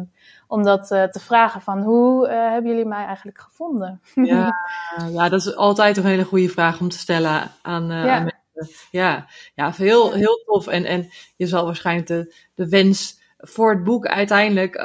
om 0.47 0.63
dat 0.63 0.91
uh, 0.91 1.03
te 1.03 1.21
vragen 1.21 1.61
van 1.61 1.83
hoe 1.83 2.29
uh, 2.29 2.33
hebben 2.33 2.71
jullie 2.71 2.87
mij 2.87 3.05
eigenlijk 3.05 3.41
gevonden? 3.41 4.01
Ja, 4.15 4.55
ja, 5.13 5.29
dat 5.29 5.41
is 5.41 5.57
altijd 5.57 5.97
een 5.97 6.05
hele 6.05 6.25
goede 6.25 6.49
vraag 6.49 6.81
om 6.81 6.89
te 6.89 6.99
stellen 6.99 7.51
aan, 7.63 7.87
ja. 7.87 8.17
aan 8.17 8.31
mensen. 8.55 8.77
Ja, 8.91 9.27
ja 9.55 9.73
heel, 9.77 10.13
heel 10.13 10.43
tof. 10.45 10.67
En, 10.67 10.85
en 10.85 11.09
je 11.37 11.47
zal 11.47 11.65
waarschijnlijk 11.65 12.07
de, 12.07 12.35
de 12.55 12.69
wens 12.69 13.21
voor 13.39 13.71
het 13.71 13.85
boek 13.85 14.07
uiteindelijk 14.07 14.81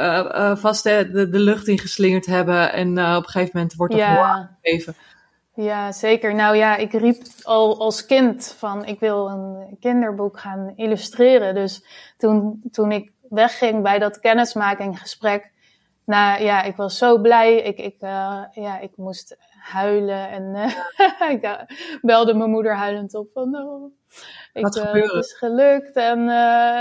vast 0.59 0.83
de, 0.83 1.09
de, 1.11 1.29
de 1.29 1.39
lucht 1.39 1.67
ingeslingerd 1.67 2.25
hebben. 2.25 2.73
En 2.73 2.89
op 2.89 3.23
een 3.23 3.29
gegeven 3.29 3.51
moment 3.53 3.75
wordt 3.75 3.93
er 3.93 3.99
ja. 3.99 4.57
gegeven. 4.61 4.95
Ja, 5.57 5.91
zeker. 5.91 6.35
Nou 6.35 6.55
ja, 6.55 6.75
ik 6.75 6.91
riep 6.91 7.21
al 7.43 7.79
als 7.79 8.05
kind 8.05 8.55
van 8.57 8.85
ik 8.85 8.99
wil 8.99 9.29
een 9.29 9.77
kinderboek 9.79 10.39
gaan 10.39 10.73
illustreren. 10.75 11.55
Dus 11.55 11.85
toen, 12.17 12.63
toen 12.71 12.91
ik 12.91 13.11
wegging 13.29 13.83
bij 13.83 13.99
dat 13.99 14.19
kennismakinggesprek, 14.19 15.51
nou 16.05 16.43
ja, 16.43 16.63
ik 16.63 16.75
was 16.75 16.97
zo 16.97 17.17
blij. 17.21 17.55
Ik, 17.55 17.77
ik, 17.77 18.01
uh, 18.01 18.43
ja, 18.51 18.79
ik 18.79 18.91
moest 18.95 19.37
huilen 19.59 20.29
en 20.29 20.43
uh, 20.43 21.29
ik 21.35 21.43
uh, 21.43 21.61
belde 22.01 22.33
mijn 22.33 22.49
moeder 22.49 22.75
huilend 22.75 23.15
op 23.15 23.29
van 23.33 23.55
oh, 23.55 23.91
ik, 24.53 24.63
het 24.63 25.13
is 25.13 25.33
gelukt 25.33 25.95
en 25.95 26.29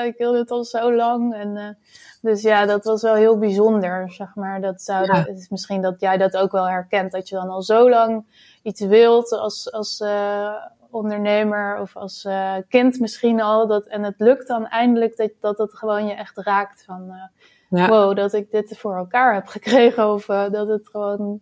ik 0.07 0.17
wilde 0.17 0.39
het 0.39 0.51
al 0.51 0.65
zo 0.65 0.95
lang. 0.95 1.35
En, 1.35 1.79
dus 2.27 2.43
ja, 2.43 2.67
dat 2.67 2.85
was 2.85 3.03
wel 3.03 3.15
heel 3.15 3.39
bijzonder, 3.39 4.13
zeg 4.13 4.35
maar. 4.35 4.61
Dat 4.61 4.83
zou, 4.83 5.05
ja. 5.05 5.23
dat, 5.23 5.37
is 5.37 5.49
misschien 5.49 5.83
dat 5.83 6.01
jij 6.01 6.17
dat 6.17 6.37
ook 6.37 6.53
wel 6.53 6.69
herkent, 6.69 7.13
dat 7.13 7.29
je 7.29 7.35
dan 7.35 7.49
al 7.49 7.63
zo 7.63 7.91
lang 7.91 8.25
iets 8.63 8.81
wilt 8.81 9.33
als, 9.33 9.73
als 9.73 10.01
uh, 10.01 10.55
ondernemer 10.91 11.81
of 11.81 11.97
als 11.97 12.25
uh, 12.25 12.55
kind 12.69 13.01
misschien 13.01 13.41
al. 13.41 13.67
Dat, 13.67 13.87
en 13.87 14.03
het 14.03 14.15
lukt 14.19 14.49
dan 14.49 14.67
eindelijk 14.67 15.17
dat, 15.17 15.31
dat 15.41 15.59
het 15.59 15.75
gewoon 15.75 16.07
je 16.07 16.15
echt 16.15 16.37
raakt 16.39 16.85
van 16.85 17.03
uh, 17.09 17.79
ja. 17.81 17.89
wow, 17.89 18.17
dat 18.17 18.33
ik 18.33 18.51
dit 18.51 18.79
voor 18.79 18.97
elkaar 18.97 19.35
heb 19.35 19.47
gekregen. 19.47 20.13
Of 20.13 20.27
dat 20.27 20.69
het 20.69 20.89
gewoon, 20.89 21.41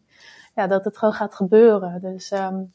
ja, 0.54 0.66
dat 0.66 0.84
het 0.84 0.98
gewoon 0.98 1.14
gaat 1.14 1.34
gebeuren. 1.34 2.00
Dus 2.00 2.30
um, 2.30 2.72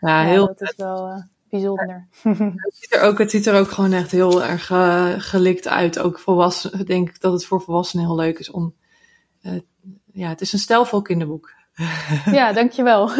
ja, 0.00 0.22
heel 0.22 0.46
dat 0.46 0.60
is 0.60 0.74
wel 0.76 1.22
bijzonder. 1.52 2.06
Het 2.64 2.76
ziet, 2.76 2.94
er 2.94 3.02
ook, 3.02 3.18
het 3.18 3.30
ziet 3.30 3.46
er 3.46 3.58
ook 3.58 3.70
gewoon 3.70 3.92
echt 3.92 4.10
heel 4.10 4.42
erg 4.42 4.66
gelikt 5.26 5.68
uit. 5.68 5.98
Ook 5.98 6.18
volwassen, 6.18 6.80
ik 6.80 6.86
denk 6.86 7.20
dat 7.20 7.32
het 7.32 7.46
voor 7.46 7.60
volwassenen 7.60 8.04
heel 8.04 8.16
leuk 8.16 8.38
is 8.38 8.50
om. 8.50 8.74
ja, 10.12 10.28
het 10.28 10.40
is 10.40 10.52
een 10.52 10.58
stijlvol 10.58 11.02
kinderboek. 11.02 11.52
Ja, 12.38 12.52
dankjewel. 12.52 13.10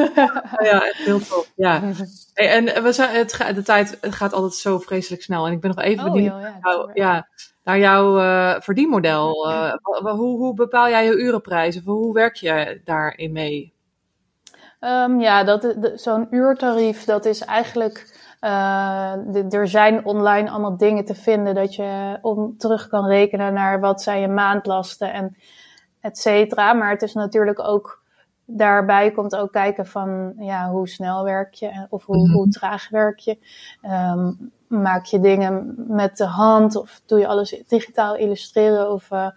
ja, 0.59 0.83
echt 0.83 1.05
heel 1.05 1.19
tof. 1.19 1.53
Ja. 1.57 1.83
en 2.35 2.83
we 2.83 2.93
zijn, 2.93 3.17
het, 3.17 3.55
de 3.55 3.63
tijd 3.63 3.99
het 4.01 4.15
gaat 4.15 4.33
altijd 4.33 4.55
zo 4.55 4.79
vreselijk 4.79 5.23
snel. 5.23 5.47
En 5.47 5.53
ik 5.53 5.61
ben 5.61 5.71
nog 5.75 5.85
even 5.85 6.05
oh, 6.05 6.13
benieuwd. 6.13 6.41
ja, 6.63 6.91
ja, 6.95 7.29
naar 7.65 7.79
jouw 7.79 8.19
uh, 8.19 8.61
verdienmodel. 8.61 9.51
Uh, 9.51 9.73
hoe, 10.03 10.39
hoe, 10.39 10.55
bepaal 10.55 10.89
jij 10.89 11.05
je 11.05 11.17
urenprijs? 11.17 11.77
Of 11.77 11.85
hoe 11.85 12.15
werk 12.15 12.37
je 12.37 12.81
daarin 12.85 13.33
mee? 13.33 13.75
Um, 14.81 15.21
ja, 15.21 15.45
dat, 15.45 15.77
zo'n 15.95 16.27
uurtarief, 16.31 17.05
dat 17.05 17.25
is 17.25 17.41
eigenlijk. 17.41 18.21
Uh, 18.45 19.53
er 19.55 19.69
zijn 19.69 20.05
online 20.05 20.51
allemaal 20.51 20.77
dingen 20.77 21.05
te 21.05 21.15
vinden 21.15 21.55
dat 21.55 21.75
je 21.75 22.19
om 22.23 22.57
terug 22.59 22.89
kan 22.89 23.07
rekenen 23.07 23.53
naar 23.53 23.81
wat 23.81 24.03
zijn 24.03 24.21
je 24.21 24.29
maandlasten 24.29 25.13
en 25.13 25.37
et 26.01 26.19
cetera. 26.19 26.73
Maar 26.73 26.91
het 26.91 27.03
is 27.03 27.15
natuurlijk 27.15 27.61
ook 27.61 28.03
daarbij 28.45 29.11
komt 29.11 29.37
ook 29.37 29.53
kijken 29.53 29.87
van 29.87 30.33
ja, 30.39 30.71
hoe 30.71 30.89
snel 30.89 31.25
werk 31.25 31.55
je 31.55 31.87
of 31.91 32.05
hoe, 32.05 32.17
mhm. 32.17 32.33
hoe 32.33 32.49
traag 32.49 32.89
werk 32.89 33.19
je. 33.19 33.39
Um, 33.83 34.53
maak 34.67 35.05
je 35.05 35.21
dingen 35.21 35.75
met 35.77 36.17
de 36.17 36.25
hand 36.25 36.77
of 36.77 37.01
doe 37.07 37.19
je 37.19 37.27
alles 37.27 37.63
digitaal 37.69 38.17
illustreren 38.17 38.91
of 38.91 39.11
uh, 39.11 39.29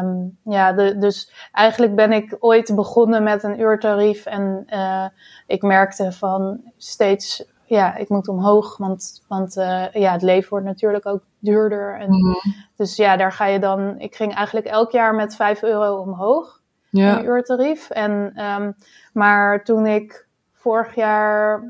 um, 0.00 0.38
ja, 0.42 0.72
de, 0.72 0.98
dus 0.98 1.48
eigenlijk 1.52 1.94
ben 1.94 2.12
ik 2.12 2.36
ooit 2.40 2.74
begonnen 2.74 3.22
met 3.22 3.42
een 3.42 3.60
uurtarief 3.60 4.26
en 4.26 4.66
uh, 4.70 5.06
ik 5.46 5.62
merkte 5.62 6.12
van 6.12 6.60
steeds 6.76 7.44
ja, 7.66 7.96
ik 7.96 8.08
moet 8.08 8.28
omhoog, 8.28 8.76
want, 8.76 9.24
want 9.28 9.56
uh, 9.56 9.92
ja, 9.92 10.12
het 10.12 10.22
leven 10.22 10.50
wordt 10.50 10.64
natuurlijk 10.64 11.06
ook 11.06 11.22
duurder. 11.38 11.98
En, 12.00 12.10
mhm. 12.10 12.34
Dus 12.76 12.96
ja, 12.96 13.16
daar 13.16 13.32
ga 13.32 13.46
je 13.46 13.58
dan. 13.58 13.98
Ik 13.98 14.16
ging 14.16 14.34
eigenlijk 14.34 14.66
elk 14.66 14.90
jaar 14.90 15.14
met 15.14 15.36
5 15.36 15.62
euro 15.62 16.00
omhoog 16.00 16.60
ja. 16.90 17.18
een 17.18 17.24
uurtarief. 17.24 17.90
En, 17.90 18.42
um, 18.44 18.74
maar 19.12 19.64
toen 19.64 19.86
ik 19.86 20.26
vorig 20.52 20.94
jaar, 20.94 21.62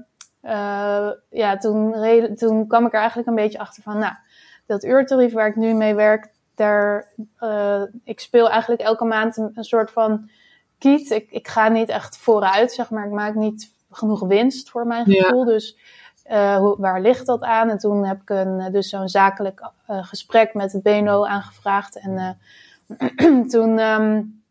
uh, 0.42 1.11
ja, 1.30 1.57
toen, 1.59 1.94
toen 2.34 2.66
kwam 2.66 2.86
ik 2.86 2.92
er 2.92 2.99
eigenlijk 2.99 3.28
een 3.28 3.34
beetje 3.34 3.59
achter 3.59 3.82
van, 3.82 3.99
nou, 3.99 4.14
dat 4.66 4.84
uurtarief 4.84 5.32
waar 5.32 5.49
ik 5.49 5.57
nu 5.57 5.74
mee 5.74 5.94
werk, 5.94 6.34
daar, 6.55 7.12
uh, 7.40 7.82
ik 8.05 8.20
speel 8.20 8.51
eigenlijk 8.51 8.80
elke 8.80 9.05
maand 9.05 9.36
een, 9.36 9.51
een 9.55 9.64
soort 9.64 9.90
van 9.90 10.30
kiet. 10.78 11.11
Ik, 11.11 11.30
ik 11.30 11.49
ga 11.49 11.68
niet 11.68 11.88
echt 11.88 12.18
vooruit, 12.18 12.72
zeg 12.72 12.90
maar. 12.90 13.07
Ik 13.07 13.12
maak 13.12 13.34
niet 13.34 13.74
genoeg 13.97 14.20
winst 14.20 14.70
voor 14.70 14.86
mijn 14.86 15.05
gevoel. 15.05 15.44
Dus 15.44 15.76
uh, 16.30 16.57
hoe, 16.57 16.76
waar 16.78 17.01
ligt 17.01 17.26
dat 17.26 17.42
aan? 17.42 17.68
En 17.68 17.78
toen 17.78 18.05
heb 18.05 18.20
ik 18.20 18.30
een, 18.30 18.72
dus 18.72 18.88
zo'n 18.88 19.09
zakelijk 19.09 19.70
uh, 19.90 20.05
gesprek 20.05 20.55
met 20.55 20.72
het 20.72 20.82
BNO 20.82 21.24
aangevraagd. 21.24 21.99
En 21.99 22.38
toen 23.53 23.78
um, 23.78 24.42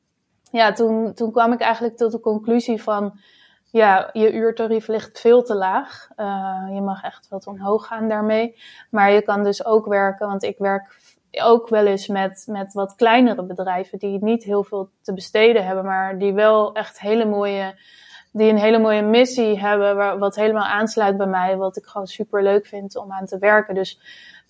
ja, 0.52 0.72
toen, 0.72 1.14
toen 1.14 1.32
kwam 1.32 1.54
ik 1.54 1.60
eigenlijk 1.60 1.98
tot 1.98 2.12
de 2.12 2.20
conclusie 2.20 2.84
van, 2.84 3.20
ja, 3.72 4.10
je 4.14 4.34
uurtarief 4.34 4.88
ligt 4.88 5.20
veel 5.20 5.44
te 5.44 5.56
laag. 5.56 6.08
Je 6.74 6.82
mag 6.82 7.04
echt 7.04 7.28
wat 7.30 7.48
omhoog 7.48 7.88
gaan 7.88 8.08
daarmee. 8.08 8.62
Maar 8.90 9.12
je 9.12 9.22
kan 9.22 9.44
dus 9.44 9.66
ook 9.66 9.86
werken, 9.86 10.28
want 10.28 10.44
ik 10.44 10.58
werk 10.58 10.98
ook 11.42 11.70
wel 11.70 11.86
eens 11.86 12.08
met, 12.08 12.46
met 12.50 12.74
wat 12.74 12.96
kleinere 12.96 13.44
bedrijven 13.44 14.00
die 14.00 14.24
niet 14.24 14.44
heel 14.44 14.64
veel 14.64 14.90
te 15.02 15.14
besteden 15.14 15.66
hebben, 15.66 15.86
maar 15.86 16.18
die 16.18 16.34
wel 16.34 16.74
echt 16.74 17.00
hele 17.00 17.26
mooie, 17.26 17.76
die 18.38 18.50
een 18.50 18.58
hele 18.58 18.80
mooie 18.80 19.02
missie 19.02 19.60
hebben, 19.60 19.96
waar, 19.96 20.18
wat 20.18 20.36
helemaal 20.36 20.66
aansluit 20.66 21.18
bij 21.18 21.28
mij, 21.28 21.58
wat 21.58 21.78
ik 21.78 21.86
gewoon 21.86 22.08
super 22.08 22.44
leuk 22.44 22.66
vind 22.66 22.96
om 22.96 23.12
aan 23.12 23.26
te 23.26 23.38
werken. 23.38 23.76
Dus 23.76 24.00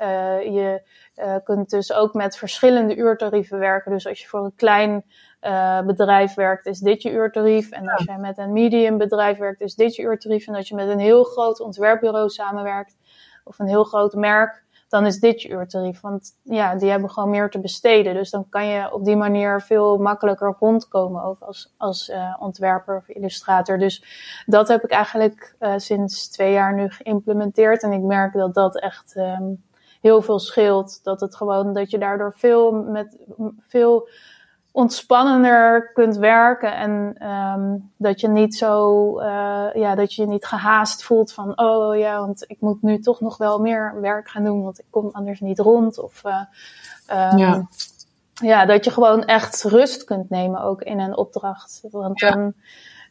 uh, 0.01 0.41
je 0.41 0.81
uh, 1.17 1.35
kunt 1.43 1.69
dus 1.69 1.93
ook 1.93 2.13
met 2.13 2.37
verschillende 2.37 2.95
uurtarieven 2.95 3.59
werken. 3.59 3.91
Dus 3.91 4.07
als 4.07 4.21
je 4.21 4.27
voor 4.27 4.43
een 4.45 4.55
klein 4.55 5.05
uh, 5.41 5.81
bedrijf 5.81 6.33
werkt, 6.33 6.65
is 6.65 6.79
dit 6.79 7.01
je 7.01 7.11
uurtarief. 7.11 7.71
En 7.71 7.89
als 7.89 8.03
je 8.03 8.17
met 8.17 8.37
een 8.37 8.53
medium 8.53 8.97
bedrijf 8.97 9.37
werkt, 9.37 9.61
is 9.61 9.75
dit 9.75 9.95
je 9.95 10.01
uurtarief. 10.01 10.47
En 10.47 10.55
als 10.55 10.67
je 10.67 10.75
met 10.75 10.89
een 10.89 10.99
heel 10.99 11.23
groot 11.23 11.59
ontwerpbureau 11.59 12.29
samenwerkt, 12.29 12.95
of 13.43 13.59
een 13.59 13.67
heel 13.67 13.83
groot 13.83 14.13
merk, 14.13 14.63
dan 14.87 15.05
is 15.05 15.19
dit 15.19 15.41
je 15.41 15.49
uurtarief. 15.49 16.01
Want 16.01 16.37
ja, 16.43 16.75
die 16.75 16.89
hebben 16.89 17.09
gewoon 17.09 17.29
meer 17.29 17.49
te 17.49 17.59
besteden. 17.59 18.13
Dus 18.13 18.29
dan 18.29 18.49
kan 18.49 18.67
je 18.67 18.93
op 18.93 19.05
die 19.05 19.15
manier 19.15 19.61
veel 19.61 19.97
makkelijker 19.97 20.55
rondkomen, 20.59 21.23
ook 21.23 21.39
als, 21.39 21.73
als 21.77 22.09
uh, 22.09 22.35
ontwerper 22.39 22.95
of 22.95 23.07
illustrator. 23.07 23.77
Dus 23.77 24.03
dat 24.45 24.67
heb 24.67 24.83
ik 24.83 24.91
eigenlijk 24.91 25.55
uh, 25.59 25.73
sinds 25.77 26.29
twee 26.29 26.51
jaar 26.51 26.73
nu 26.73 26.89
geïmplementeerd. 26.89 27.83
En 27.83 27.91
ik 27.91 28.01
merk 28.01 28.33
dat 28.33 28.53
dat 28.53 28.79
echt 28.79 29.15
um, 29.15 29.63
heel 30.01 30.21
veel 30.21 30.39
scheelt. 30.39 31.03
Dat 31.03 31.21
het 31.21 31.35
gewoon, 31.35 31.73
dat 31.73 31.89
je 31.89 31.97
daardoor 31.97 32.33
veel 32.35 32.71
met 32.71 33.17
veel 33.59 34.07
ontspannender 34.75 35.91
kunt 35.93 36.17
werken 36.17 36.75
en 36.75 37.15
um, 37.29 37.91
dat 37.97 38.21
je 38.21 38.27
niet 38.27 38.55
zo, 38.55 39.19
uh, 39.19 39.67
ja, 39.73 39.95
dat 39.95 40.13
je 40.13 40.21
je 40.21 40.27
niet 40.27 40.45
gehaast 40.45 41.03
voelt 41.03 41.33
van, 41.33 41.59
oh 41.59 41.97
ja, 41.97 42.19
want 42.19 42.43
ik 42.47 42.57
moet 42.59 42.81
nu 42.81 42.99
toch 42.99 43.19
nog 43.19 43.37
wel 43.37 43.59
meer 43.59 44.01
werk 44.01 44.29
gaan 44.29 44.43
doen, 44.43 44.63
want 44.63 44.79
ik 44.79 44.85
kom 44.89 45.09
anders 45.11 45.39
niet 45.39 45.59
rond. 45.59 45.99
Of, 45.99 46.21
uh, 46.25 47.31
um, 47.31 47.37
ja. 47.37 47.67
ja, 48.33 48.65
dat 48.65 48.85
je 48.85 48.91
gewoon 48.91 49.23
echt 49.23 49.63
rust 49.63 50.03
kunt 50.03 50.29
nemen 50.29 50.61
ook 50.61 50.81
in 50.81 50.99
een 50.99 51.17
opdracht. 51.17 51.83
Want 51.91 52.19
ja. 52.19 52.31
dan, 52.31 52.53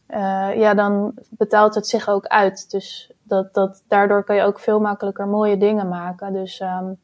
uh, 0.08 0.56
ja, 0.56 0.74
dan 0.74 1.14
betaalt 1.30 1.74
het 1.74 1.86
zich 1.86 2.08
ook 2.08 2.26
uit. 2.26 2.70
Dus 2.70 3.12
dat, 3.22 3.54
dat, 3.54 3.82
daardoor 3.88 4.24
kan 4.24 4.36
je 4.36 4.42
ook 4.42 4.58
veel 4.58 4.80
makkelijker 4.80 5.26
mooie 5.26 5.56
dingen 5.56 5.88
maken. 5.88 6.32
Dus 6.32 6.60
um, 6.60 6.98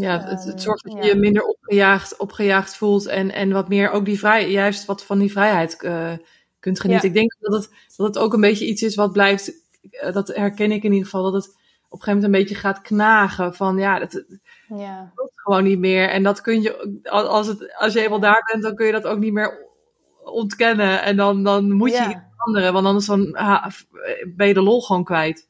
ja, 0.00 0.20
het, 0.20 0.44
het, 0.44 0.62
zorgt 0.62 0.84
dat 0.84 0.92
je 0.92 1.04
je 1.04 1.14
minder 1.14 1.42
opgejaagd, 1.42 2.16
opgejaagd 2.16 2.76
voelt 2.76 3.06
en, 3.06 3.32
en 3.32 3.52
wat 3.52 3.68
meer 3.68 3.90
ook 3.90 4.04
die 4.04 4.18
vrij, 4.18 4.50
juist 4.50 4.84
wat 4.84 5.04
van 5.04 5.18
die 5.18 5.32
vrijheid 5.32 5.82
uh, 5.82 6.12
kunt 6.60 6.80
genieten. 6.80 7.08
Ik 7.08 7.14
denk 7.14 7.36
dat 7.40 7.52
het, 7.52 7.70
dat 7.96 8.06
het 8.06 8.18
ook 8.18 8.32
een 8.32 8.40
beetje 8.40 8.66
iets 8.66 8.82
is 8.82 8.94
wat 8.94 9.12
blijft, 9.12 9.52
uh, 9.82 10.12
dat 10.12 10.28
herken 10.28 10.72
ik 10.72 10.82
in 10.82 10.92
ieder 10.92 11.08
geval, 11.08 11.22
dat 11.22 11.44
het 11.44 11.58
op 11.90 11.98
een 11.98 12.04
gegeven 12.04 12.14
moment 12.14 12.24
een 12.24 12.40
beetje 12.40 12.68
gaat 12.68 12.80
knagen 12.80 13.54
van 13.54 13.78
ja, 13.78 13.98
dat, 13.98 14.24
ja. 14.68 15.12
dat 15.14 15.30
gewoon 15.34 15.64
niet 15.64 15.78
meer. 15.78 16.08
En 16.08 16.22
dat 16.22 16.40
kun 16.40 16.62
je, 16.62 17.00
als, 17.10 17.46
het, 17.46 17.74
als 17.78 17.92
je 17.92 18.00
eenmaal 18.00 18.20
daar 18.20 18.50
bent, 18.52 18.62
dan 18.62 18.74
kun 18.74 18.86
je 18.86 18.92
dat 18.92 19.04
ook 19.04 19.18
niet 19.18 19.32
meer 19.32 19.68
ontkennen. 20.24 21.02
En 21.02 21.16
dan, 21.16 21.42
dan 21.42 21.72
moet 21.72 21.90
je 21.90 21.96
ja. 21.96 22.10
iets 22.10 22.20
veranderen, 22.36 22.72
want 22.72 22.86
anders 22.86 23.06
dan, 23.06 23.36
ha, 23.36 23.70
ben 24.36 24.46
je 24.46 24.54
de 24.54 24.62
lol 24.62 24.82
gewoon 24.82 25.04
kwijt. 25.04 25.48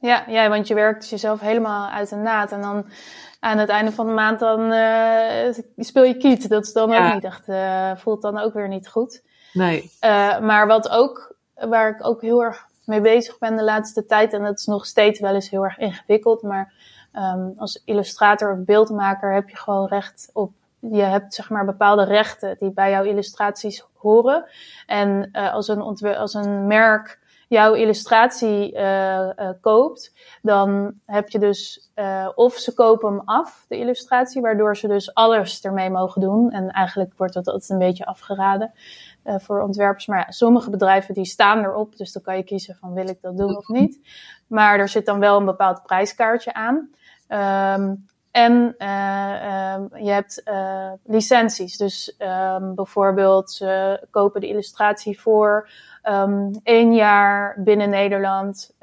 Ja, 0.00 0.24
ja, 0.28 0.48
want 0.48 0.68
je 0.68 0.74
werkt 0.74 1.08
jezelf 1.08 1.40
helemaal 1.40 1.90
uit 1.90 2.08
de 2.08 2.16
naad. 2.16 2.52
En 2.52 2.60
dan 2.60 2.86
aan 3.46 3.58
het 3.58 3.68
einde 3.68 3.92
van 3.92 4.06
de 4.06 4.12
maand 4.12 4.38
dan 4.38 4.72
uh, 4.72 5.52
speel 5.76 6.04
je 6.04 6.16
kiet. 6.16 6.48
Dat 6.48 6.64
is 6.64 6.72
dan 6.72 6.94
ook 6.94 7.14
niet 7.14 7.24
echt, 7.24 7.48
uh, 7.48 7.90
voelt 7.96 8.22
dan 8.22 8.38
ook 8.38 8.54
weer 8.54 8.68
niet 8.68 8.88
goed. 8.88 9.22
Nee. 9.52 9.90
Uh, 10.04 10.40
maar 10.40 10.66
wat 10.66 10.88
ook, 10.88 11.34
waar 11.54 11.88
ik 11.88 12.06
ook 12.06 12.20
heel 12.20 12.44
erg 12.44 12.66
mee 12.84 13.00
bezig 13.00 13.38
ben 13.38 13.56
de 13.56 13.64
laatste 13.64 14.06
tijd, 14.06 14.32
en 14.32 14.42
dat 14.42 14.58
is 14.58 14.66
nog 14.66 14.86
steeds 14.86 15.20
wel 15.20 15.34
eens 15.34 15.50
heel 15.50 15.64
erg 15.64 15.78
ingewikkeld, 15.78 16.42
maar 16.42 16.72
um, 17.14 17.54
als 17.56 17.82
illustrator 17.84 18.52
of 18.52 18.64
beeldmaker 18.64 19.34
heb 19.34 19.48
je 19.48 19.56
gewoon 19.56 19.86
recht 19.86 20.30
op 20.32 20.52
je 20.80 21.02
hebt 21.02 21.34
zeg 21.34 21.50
maar 21.50 21.64
bepaalde 21.64 22.04
rechten 22.04 22.56
die 22.58 22.70
bij 22.70 22.90
jouw 22.90 23.04
illustraties 23.04 23.84
horen. 23.94 24.44
En 24.86 25.28
uh, 25.32 25.52
als, 25.52 25.68
een 25.68 25.80
als 26.16 26.34
een 26.34 26.66
merk 26.66 27.18
jouw 27.46 27.74
illustratie 27.74 28.72
uh, 28.72 29.28
uh, 29.36 29.50
koopt, 29.60 30.12
dan 30.42 30.92
heb 31.04 31.28
je 31.28 31.38
dus, 31.38 31.90
uh, 31.94 32.28
of 32.34 32.54
ze 32.54 32.74
kopen 32.74 33.08
hem 33.08 33.22
af, 33.24 33.64
de 33.68 33.78
illustratie, 33.78 34.42
waardoor 34.42 34.76
ze 34.76 34.88
dus 34.88 35.14
alles 35.14 35.60
ermee 35.60 35.90
mogen 35.90 36.20
doen. 36.20 36.50
En 36.50 36.70
eigenlijk 36.70 37.12
wordt 37.16 37.34
dat 37.34 37.46
altijd 37.46 37.70
een 37.70 37.78
beetje 37.78 38.06
afgeraden 38.06 38.72
voor 39.24 39.62
ontwerpers. 39.62 40.06
Maar 40.06 40.18
ja, 40.18 40.30
sommige 40.30 40.70
bedrijven 40.70 41.14
die 41.14 41.24
staan 41.24 41.64
erop, 41.64 41.96
dus 41.96 42.12
dan 42.12 42.22
kan 42.22 42.36
je 42.36 42.42
kiezen 42.42 42.76
van 42.80 42.94
wil 42.94 43.08
ik 43.08 43.20
dat 43.20 43.36
doen 43.36 43.56
of 43.56 43.68
niet. 43.68 44.00
Maar 44.46 44.78
er 44.78 44.88
zit 44.88 45.06
dan 45.06 45.18
wel 45.18 45.38
een 45.38 45.44
bepaald 45.44 45.82
prijskaartje 45.82 46.52
aan. 46.54 46.90
Um, 47.80 48.06
en 48.36 48.74
uh, 48.78 48.88
uh, 48.88 50.04
je 50.04 50.10
hebt 50.10 50.42
uh, 50.44 50.92
licenties. 51.04 51.76
Dus 51.76 52.16
um, 52.18 52.74
bijvoorbeeld 52.74 53.50
ze 53.50 54.06
kopen 54.10 54.40
de 54.40 54.48
illustratie 54.48 55.20
voor 55.20 55.68
um, 56.02 56.50
één 56.62 56.94
jaar 56.94 57.56
binnen 57.58 57.90
Nederland 57.90 58.74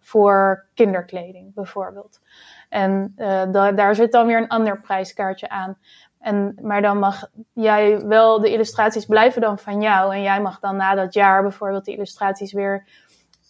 voor 0.00 0.66
kinderkleding, 0.74 1.54
bijvoorbeeld. 1.54 2.20
En 2.68 3.12
da 3.50 3.72
daar 3.72 3.94
zit 3.94 4.12
dan 4.12 4.26
weer 4.26 4.38
een 4.38 4.48
ander 4.48 4.80
prijskaartje 4.80 5.48
aan. 5.48 5.78
En, 6.18 6.58
maar 6.62 6.82
dan 6.82 6.98
mag 6.98 7.24
jij 7.52 8.06
wel, 8.06 8.40
de 8.40 8.52
illustraties 8.52 9.06
blijven 9.06 9.40
dan 9.40 9.58
van 9.58 9.80
jou. 9.80 10.14
En 10.14 10.22
jij 10.22 10.40
mag 10.40 10.60
dan 10.60 10.76
na 10.76 10.94
dat 10.94 11.14
jaar 11.14 11.42
bijvoorbeeld 11.42 11.84
de 11.84 11.92
illustraties 11.92 12.52
weer 12.52 12.86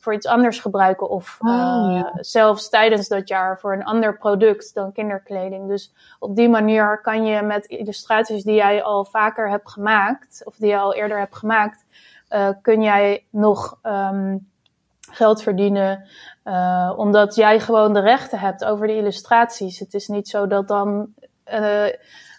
voor 0.03 0.15
iets 0.15 0.27
anders 0.27 0.59
gebruiken. 0.59 1.09
Of 1.09 1.39
oh, 1.41 1.49
ja. 1.49 2.13
zelfs 2.15 2.69
tijdens 2.69 3.09
dat 3.09 3.29
jaar 3.29 3.59
voor 3.59 3.73
een 3.73 3.85
ander 3.85 4.19
product 4.19 4.75
dan 4.75 4.93
kinderkleding. 4.93 5.69
Dus 5.69 5.93
op 6.19 6.37
die 6.37 6.49
manier 6.49 7.01
kan 7.01 7.25
je 7.25 7.43
met 7.43 7.67
illustraties 7.67 8.43
die 8.45 8.55
jij 8.55 8.83
al 8.83 9.05
vaker 9.05 9.51
hebt 9.51 9.71
gemaakt, 9.71 10.43
of 10.45 10.57
die 10.57 10.69
je 10.69 10.79
al 10.79 10.95
eerder 10.95 11.19
hebt 11.19 11.37
gemaakt, 11.37 11.85
uh, 12.31 12.49
kun 12.63 12.83
jij 12.83 13.27
nog 13.31 13.79
um, 13.83 14.51
geld 15.11 15.43
verdienen. 15.43 16.09
Uh, 16.45 16.93
omdat 16.97 17.35
jij 17.35 17.61
gewoon 17.61 17.93
de 17.93 18.01
rechten 18.01 18.39
hebt 18.39 18.65
over 18.65 18.87
de 18.87 18.97
illustraties. 18.97 19.79
Het 19.79 19.95
is 19.95 20.09
niet 20.09 20.29
zo 20.29 20.47
dat 20.47 20.69
dan. 20.69 21.15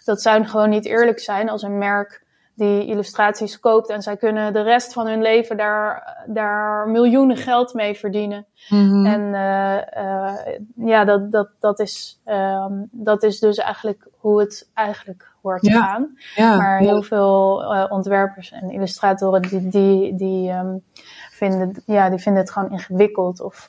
dat 0.04 0.22
zou 0.22 0.44
gewoon 0.44 0.70
niet 0.70 0.84
eerlijk 0.84 1.20
zijn 1.20 1.48
als 1.48 1.62
een 1.62 1.78
merk 1.78 2.23
die 2.54 2.86
illustraties 2.86 3.60
koopt. 3.60 3.88
En 3.88 4.02
zij 4.02 4.16
kunnen 4.16 4.52
de 4.52 4.62
rest 4.62 4.92
van 4.92 5.06
hun 5.06 5.22
leven 5.22 5.56
daar, 5.56 6.16
daar 6.26 6.88
miljoenen 6.88 7.36
geld 7.36 7.74
mee 7.74 7.94
verdienen. 7.94 8.46
Mhm. 8.68 9.06
En 9.06 9.20
uh, 9.20 10.88
ja, 10.88 11.04
dat, 11.04 11.32
dat, 11.32 11.48
dat, 11.60 11.80
is, 11.80 12.20
um, 12.26 12.88
dat 12.90 13.22
is 13.22 13.38
dus 13.38 13.58
eigenlijk 13.58 14.08
hoe 14.16 14.40
het 14.40 14.70
eigenlijk 14.74 15.32
hoort 15.42 15.62
te 15.62 15.70
gaan. 15.70 16.16
Ja, 16.34 16.56
maar 16.56 16.82
ja. 16.82 16.88
heel 16.88 17.02
veel 17.02 17.62
uh, 17.62 17.84
ontwerpers 17.88 18.52
en 18.52 18.70
illustratoren 18.70 19.42
die, 19.42 19.68
die, 19.68 20.14
die, 20.16 20.50
um, 20.50 20.82
vinden, 21.30 21.82
ja, 21.86 22.08
die 22.08 22.18
vinden 22.18 22.42
het 22.42 22.50
gewoon 22.50 22.70
ingewikkeld 22.70 23.40
of, 23.40 23.68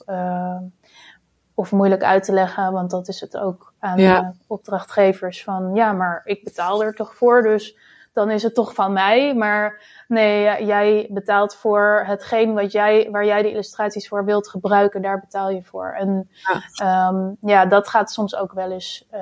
of 1.54 1.72
moeilijk 1.72 2.04
uit 2.04 2.24
te 2.24 2.34
leggen. 2.34 2.72
Want 2.72 2.92
dat 2.92 3.08
is 3.08 3.22
het 3.22 3.38
ook 3.38 3.74
aan 3.80 4.36
opdrachtgevers 4.48 5.44
van 5.44 5.72
ja, 5.74 5.92
maar 5.92 6.22
ik 6.24 6.44
betaal 6.44 6.84
er 6.84 6.94
toch 6.94 7.16
voor, 7.16 7.42
dus 7.42 7.78
dan 8.16 8.32
is 8.32 8.44
het 8.44 8.54
toch 8.54 8.74
van 8.74 8.94
mij. 8.94 9.36
Maar 9.36 9.82
nee, 10.08 10.66
jij 10.66 11.08
betaalt 11.10 11.56
voor 11.56 12.04
hetgeen 12.06 12.54
wat 12.54 12.72
jij, 12.72 13.08
waar 13.12 13.26
jij 13.26 13.42
de 13.42 13.52
illustraties 13.52 14.08
voor 14.08 14.26
wilt 14.26 14.48
gebruiken, 14.50 15.02
daar 15.02 15.20
betaal 15.20 15.50
je 15.50 15.64
voor. 15.64 15.92
En 15.92 16.30
Ja. 16.74 17.08
um, 17.10 17.38
ja, 17.42 17.66
dat 17.66 17.88
gaat 17.88 18.12
soms 18.12 18.36
ook 18.36 18.54
wel 18.54 18.72
eens. 18.72 19.06
Uh, 19.14 19.20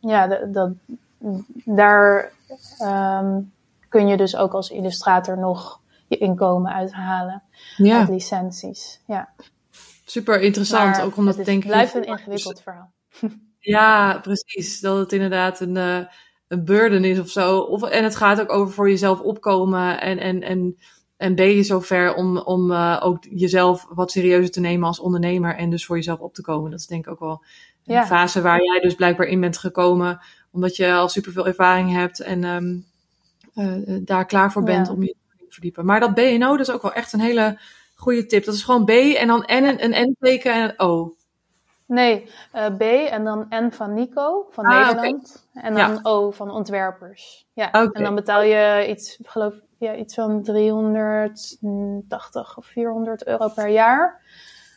ja, 0.00 0.26
dat, 0.26 0.70
daar 1.64 2.32
um, 2.82 3.52
kun 3.88 4.08
je 4.08 4.16
dus 4.16 4.36
ook 4.36 4.52
als 4.52 4.70
illustrator 4.70 5.38
nog 5.38 5.80
je 6.08 6.16
inkomen 6.16 6.72
uithalen 6.72 7.42
Ja. 7.76 7.98
uit 7.98 8.08
licenties. 8.08 9.00
Ja. 9.06 9.28
Super 10.04 10.40
interessant. 10.40 10.96
Maar 10.96 11.04
ook 11.04 11.16
omdat 11.16 11.36
het 11.36 11.46
is, 11.46 11.52
denk 11.52 11.62
ik 11.64 11.70
blijft 11.70 11.94
een 11.94 12.04
ingewikkeld 12.04 12.62
verhaal. 12.62 12.92
Ja, 13.58 14.18
precies. 14.18 14.80
Dat 14.80 14.98
het 14.98 15.12
inderdaad 15.12 15.60
een, 15.60 15.76
eh, 15.76 15.98
een 16.48 16.64
burden 16.64 17.04
is 17.04 17.18
of 17.18 17.28
zo. 17.28 17.58
Of, 17.58 17.82
en 17.82 18.04
het 18.04 18.16
gaat 18.16 18.40
ook 18.40 18.52
over 18.52 18.74
voor 18.74 18.88
jezelf 18.90 19.20
opkomen. 19.20 20.00
En, 20.00 20.18
en, 20.18 20.42
en, 20.42 20.76
en 21.16 21.34
ben 21.34 21.50
je 21.50 21.62
zover 21.62 22.14
om, 22.14 22.38
om 22.38 22.70
uh, 22.70 23.00
ook 23.02 23.24
jezelf 23.30 23.86
wat 23.90 24.10
serieuzer 24.10 24.50
te 24.50 24.60
nemen 24.60 24.86
als 24.88 25.00
ondernemer. 25.00 25.56
En 25.56 25.70
dus 25.70 25.86
voor 25.86 25.96
jezelf 25.96 26.20
op 26.20 26.34
te 26.34 26.42
komen. 26.42 26.70
Dat 26.70 26.80
is 26.80 26.86
denk 26.86 27.06
ik 27.06 27.12
ook 27.12 27.20
wel 27.20 27.44
een 27.84 27.94
Ja. 27.94 28.06
fase 28.06 28.40
waar 28.40 28.62
jij 28.62 28.80
dus 28.80 28.94
blijkbaar 28.94 29.26
in 29.26 29.40
bent 29.40 29.58
gekomen. 29.58 30.20
Omdat 30.50 30.76
je 30.76 30.92
al 30.92 31.08
superveel 31.08 31.46
ervaring 31.46 31.92
hebt. 31.92 32.20
En 32.20 32.44
um, 32.44 32.84
uh, 33.54 33.98
daar 34.04 34.26
klaar 34.26 34.52
voor 34.52 34.62
bent 34.62 34.86
Ja. 34.86 34.92
om 34.92 35.02
je 35.02 35.14
te 35.38 35.44
verdiepen. 35.48 35.84
Maar 35.84 36.00
dat 36.00 36.14
BNO, 36.14 36.56
dat 36.56 36.68
is 36.68 36.74
ook 36.74 36.82
wel 36.82 36.92
echt 36.92 37.12
een 37.12 37.20
hele 37.20 37.60
goede 37.94 38.26
tip. 38.26 38.44
Dat 38.44 38.54
is 38.54 38.62
gewoon 38.62 38.84
B 38.84 38.90
en 38.90 39.26
dan 39.26 39.40
N, 39.52 39.76
een 39.78 40.08
N-teken 40.08 40.52
en 40.54 40.62
een 40.62 40.78
O. 40.78 41.14
Nee, 41.88 42.30
uh, 42.54 42.66
B 42.76 42.80
en 43.10 43.24
dan 43.24 43.46
N 43.50 43.70
van 43.70 43.94
Nico 43.94 44.46
van 44.50 44.64
Ah, 44.64 44.86
Nederland. 44.86 45.48
En 45.54 45.74
dan 45.74 46.00
O 46.02 46.30
van 46.30 46.50
ontwerpers. 46.50 47.46
Ja, 47.52 47.72
en 47.72 48.02
dan 48.02 48.14
betaal 48.14 48.42
je 48.42 48.86
iets, 48.88 49.18
geloof, 49.22 49.54
ja, 49.78 49.94
iets 49.94 50.14
van 50.14 50.42
380 50.42 52.56
of 52.56 52.66
400 52.66 53.26
euro 53.26 53.48
per 53.48 53.68
jaar. 53.68 54.20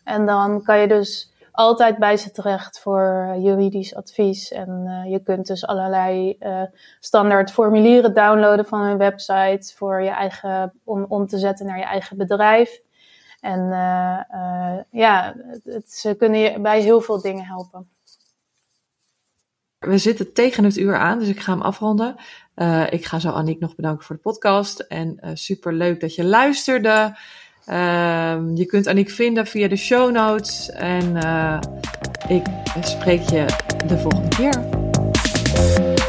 En 0.03 0.25
dan 0.25 0.63
kan 0.63 0.79
je 0.79 0.87
dus 0.87 1.31
altijd 1.51 1.97
bij 1.97 2.17
ze 2.17 2.31
terecht 2.31 2.79
voor 2.79 3.35
juridisch 3.39 3.95
advies. 3.95 4.51
En 4.51 4.83
uh, 4.85 5.11
je 5.11 5.19
kunt 5.19 5.47
dus 5.47 5.65
allerlei 5.65 6.35
uh, 6.39 6.61
standaard 6.99 7.51
formulieren 7.51 8.13
downloaden 8.13 8.65
van 8.65 8.81
hun 8.81 8.97
website 8.97 9.73
voor 9.75 10.01
je 10.01 10.09
eigen, 10.09 10.73
om, 10.83 11.05
om 11.07 11.27
te 11.27 11.37
zetten 11.37 11.65
naar 11.65 11.77
je 11.77 11.83
eigen 11.83 12.17
bedrijf. 12.17 12.81
En 13.41 13.59
uh, 13.59 14.19
uh, 14.33 14.77
ja, 14.91 15.35
het, 15.63 15.93
ze 15.93 16.15
kunnen 16.15 16.39
je 16.39 16.59
bij 16.59 16.81
heel 16.81 17.01
veel 17.01 17.21
dingen 17.21 17.45
helpen. 17.45 17.89
We 19.79 19.97
zitten 19.97 20.33
tegen 20.33 20.63
het 20.63 20.77
uur 20.77 20.97
aan, 20.97 21.19
dus 21.19 21.27
ik 21.27 21.39
ga 21.39 21.51
hem 21.51 21.61
afronden. 21.61 22.15
Uh, 22.55 22.91
ik 22.91 23.05
ga 23.05 23.19
zo 23.19 23.29
Aniek 23.29 23.59
nog 23.59 23.75
bedanken 23.75 24.05
voor 24.05 24.15
de 24.15 24.21
podcast. 24.21 24.79
En 24.79 25.19
super 25.33 25.73
leuk 25.73 25.99
dat 25.99 26.15
je 26.15 26.23
luisterde. 26.23 27.17
Ehm, 27.65 28.55
je 28.55 28.65
kunt 28.65 28.87
Aniek 28.87 29.09
vinden 29.09 29.47
via 29.47 29.67
de 29.67 29.75
show 29.75 30.11
notes. 30.11 30.69
En 30.69 31.15
ik 32.27 32.45
spreek 32.81 33.29
je 33.29 33.45
de 33.87 33.97
volgende 33.97 34.35
keer. 34.35 36.00